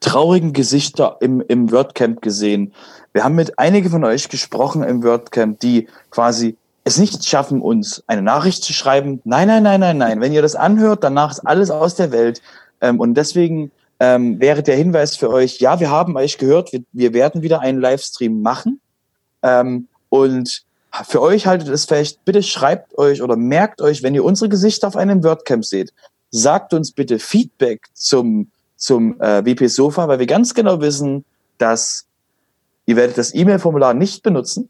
traurigen 0.00 0.52
Gesichter 0.52 1.18
im, 1.20 1.40
im 1.46 1.70
WordCamp 1.70 2.22
gesehen. 2.22 2.72
Wir 3.12 3.24
haben 3.24 3.34
mit 3.34 3.58
einigen 3.58 3.90
von 3.90 4.04
euch 4.04 4.28
gesprochen 4.28 4.82
im 4.82 5.02
WordCamp, 5.02 5.60
die 5.60 5.88
quasi 6.10 6.56
es 6.84 6.98
nicht 6.98 7.26
schaffen, 7.26 7.62
uns 7.62 8.02
eine 8.06 8.22
Nachricht 8.22 8.62
zu 8.64 8.72
schreiben. 8.72 9.20
Nein, 9.24 9.48
nein, 9.48 9.62
nein, 9.62 9.80
nein, 9.80 9.98
nein. 9.98 10.20
Wenn 10.20 10.32
ihr 10.32 10.42
das 10.42 10.54
anhört, 10.54 11.04
danach 11.04 11.30
ist 11.30 11.40
alles 11.40 11.70
aus 11.70 11.94
der 11.94 12.12
Welt. 12.12 12.42
Ähm, 12.80 13.00
und 13.00 13.14
deswegen 13.14 13.70
ähm, 14.00 14.40
wäre 14.40 14.62
der 14.62 14.76
Hinweis 14.76 15.16
für 15.16 15.30
euch, 15.30 15.60
ja, 15.60 15.80
wir 15.80 15.90
haben 15.90 16.16
euch 16.16 16.38
gehört, 16.38 16.72
wir, 16.72 16.82
wir 16.92 17.14
werden 17.14 17.42
wieder 17.42 17.60
einen 17.60 17.80
Livestream 17.80 18.42
machen. 18.42 18.80
Ähm, 19.42 19.88
und 20.10 20.64
für 21.08 21.22
euch 21.22 21.46
haltet 21.46 21.68
es 21.68 21.86
fest, 21.86 22.20
bitte 22.24 22.42
schreibt 22.42 22.96
euch 22.98 23.22
oder 23.22 23.36
merkt 23.36 23.80
euch, 23.80 24.02
wenn 24.02 24.14
ihr 24.14 24.24
unsere 24.24 24.48
Gesichter 24.48 24.86
auf 24.86 24.96
einem 24.96 25.24
WordCamp 25.24 25.64
seht, 25.64 25.92
sagt 26.34 26.74
uns 26.74 26.92
bitte 26.92 27.18
Feedback 27.18 27.86
zum 27.94 28.50
zum 28.76 29.20
äh, 29.20 29.44
WP 29.44 29.68
Sofa, 29.68 30.08
weil 30.08 30.18
wir 30.18 30.26
ganz 30.26 30.52
genau 30.52 30.80
wissen, 30.80 31.24
dass 31.58 32.06
ihr 32.86 32.96
werdet 32.96 33.16
das 33.16 33.34
E-Mail-Formular 33.34 33.94
nicht 33.94 34.22
benutzen. 34.22 34.68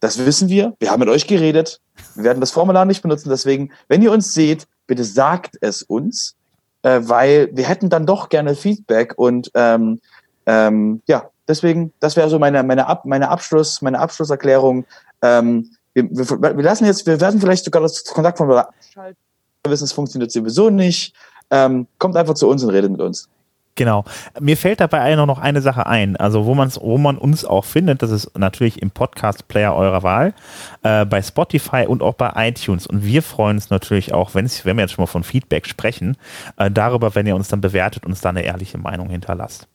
Das 0.00 0.24
wissen 0.24 0.48
wir. 0.48 0.74
Wir 0.78 0.90
haben 0.90 1.00
mit 1.00 1.08
euch 1.08 1.26
geredet. 1.26 1.80
Wir 2.14 2.24
werden 2.24 2.40
das 2.40 2.50
Formular 2.50 2.84
nicht 2.84 3.02
benutzen. 3.02 3.28
Deswegen, 3.30 3.70
wenn 3.88 4.02
ihr 4.02 4.12
uns 4.12 4.34
seht, 4.34 4.66
bitte 4.86 5.04
sagt 5.04 5.56
es 5.60 5.82
uns, 5.82 6.34
äh, 6.82 7.00
weil 7.02 7.50
wir 7.52 7.66
hätten 7.66 7.88
dann 7.88 8.04
doch 8.04 8.28
gerne 8.28 8.54
Feedback 8.54 9.14
und 9.16 9.50
ähm, 9.54 10.00
ähm, 10.46 11.02
ja, 11.06 11.30
deswegen, 11.46 11.92
das 12.00 12.16
wäre 12.16 12.28
so 12.28 12.38
meine 12.38 12.62
meine 12.62 12.86
Ab, 12.88 13.04
meine 13.04 13.28
Abschluss 13.28 13.80
meine 13.80 14.00
Abschlusserklärung. 14.00 14.86
Ähm, 15.22 15.70
wir, 15.94 16.10
wir, 16.10 16.56
wir 16.56 16.64
lassen 16.64 16.86
jetzt, 16.86 17.06
wir 17.06 17.20
werden 17.20 17.40
vielleicht 17.40 17.64
sogar 17.64 17.82
das 17.82 18.04
Kontaktformular 18.04 18.68
abschalten. 18.68 19.29
Wir 19.64 19.72
wissen, 19.72 19.84
es 19.84 19.92
funktioniert 19.92 20.32
sowieso 20.32 20.70
nicht. 20.70 21.14
Ähm, 21.50 21.86
kommt 21.98 22.16
einfach 22.16 22.34
zu 22.34 22.48
uns 22.48 22.62
und 22.62 22.70
redet 22.70 22.90
mit 22.90 23.00
uns. 23.00 23.28
Genau. 23.74 24.04
Mir 24.38 24.56
fällt 24.56 24.80
dabei 24.80 25.14
noch 25.14 25.38
eine 25.38 25.62
Sache 25.62 25.86
ein. 25.86 26.16
Also, 26.16 26.44
wo, 26.44 26.54
man's, 26.54 26.78
wo 26.80 26.98
man 26.98 27.16
uns 27.16 27.44
auch 27.44 27.64
findet, 27.64 28.02
das 28.02 28.10
ist 28.10 28.38
natürlich 28.38 28.82
im 28.82 28.90
Podcast-Player 28.90 29.74
eurer 29.74 30.02
Wahl, 30.02 30.34
äh, 30.82 31.06
bei 31.06 31.22
Spotify 31.22 31.86
und 31.86 32.02
auch 32.02 32.14
bei 32.14 32.32
iTunes. 32.48 32.86
Und 32.86 33.04
wir 33.04 33.22
freuen 33.22 33.56
uns 33.56 33.70
natürlich 33.70 34.12
auch, 34.12 34.34
wenn 34.34 34.48
wir 34.48 34.74
jetzt 34.82 34.92
schon 34.92 35.02
mal 35.02 35.06
von 35.06 35.24
Feedback 35.24 35.66
sprechen, 35.66 36.16
äh, 36.56 36.70
darüber, 36.70 37.14
wenn 37.14 37.26
ihr 37.26 37.36
uns 37.36 37.48
dann 37.48 37.60
bewertet 37.60 38.04
und 38.04 38.12
uns 38.12 38.20
da 38.20 38.28
eine 38.28 38.42
ehrliche 38.42 38.76
Meinung 38.76 39.08
hinterlasst 39.08 39.66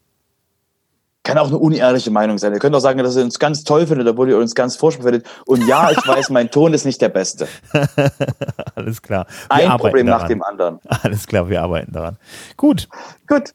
kann 1.26 1.38
auch 1.38 1.48
eine 1.48 1.58
unehrliche 1.58 2.12
Meinung 2.12 2.38
sein. 2.38 2.54
Ihr 2.54 2.60
könnt 2.60 2.76
auch 2.76 2.80
sagen, 2.80 3.00
dass 3.00 3.18
ihr 3.18 3.24
uns 3.24 3.40
ganz 3.40 3.64
toll 3.64 3.88
findet, 3.88 4.08
obwohl 4.08 4.30
ihr 4.30 4.38
uns 4.38 4.56
ganz 4.56 4.78
furchtbar 4.78 5.06
findet. 5.06 5.28
Und 5.46 5.68
ja, 5.68 5.92
ich 5.92 6.08
weiß, 6.08 6.30
mein 6.30 6.50
Ton 6.52 6.74
ist 6.74 6.86
nicht 6.86 7.02
der 7.02 7.10
beste. 7.10 7.48
Alles 8.76 9.02
klar. 9.02 9.26
Wir 9.54 9.72
Ein 9.72 9.78
Problem 9.78 10.06
daran. 10.06 10.22
nach 10.22 10.28
dem 10.28 10.44
anderen. 10.44 10.80
Alles 11.04 11.28
klar, 11.28 11.50
wir 11.50 11.62
arbeiten 11.62 11.92
daran. 11.92 12.18
Gut. 12.56 12.88
Gut. 13.28 13.54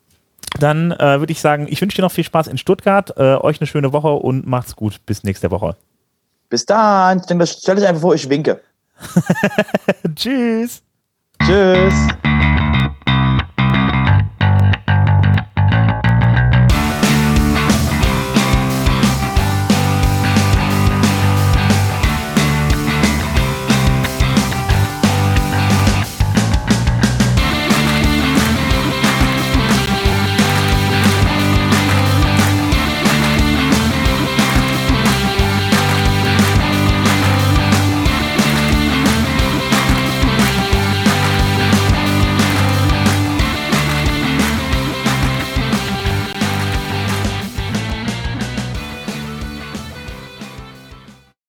Dann 0.59 0.91
äh, 0.91 1.21
würde 1.21 1.33
ich 1.33 1.41
sagen, 1.41 1.69
ich 1.71 1.81
wünsche 1.81 1.97
dir 1.97 2.03
noch 2.03 2.13
viel 2.13 2.25
Spaß 2.25 2.49
in 2.49 2.59
Stuttgart, 2.59 3.15
äh, 3.17 3.37
euch 3.37 3.61
eine 3.61 3.69
schöne 3.69 3.93
Woche 3.93 4.11
und 4.11 4.47
macht's 4.47 4.75
gut. 4.75 5.07
Bis 5.07 5.23
nächste 5.23 5.51
Woche. 5.53 5.77
Bis 6.49 6.67
dann. 6.67 7.23
Stell 7.47 7.77
dich 7.77 7.87
einfach 7.87 8.03
vor, 8.03 8.15
ich 8.15 8.29
winke. 8.29 8.61
Tschüss. 10.17 10.83
Tschüss. 11.41 11.95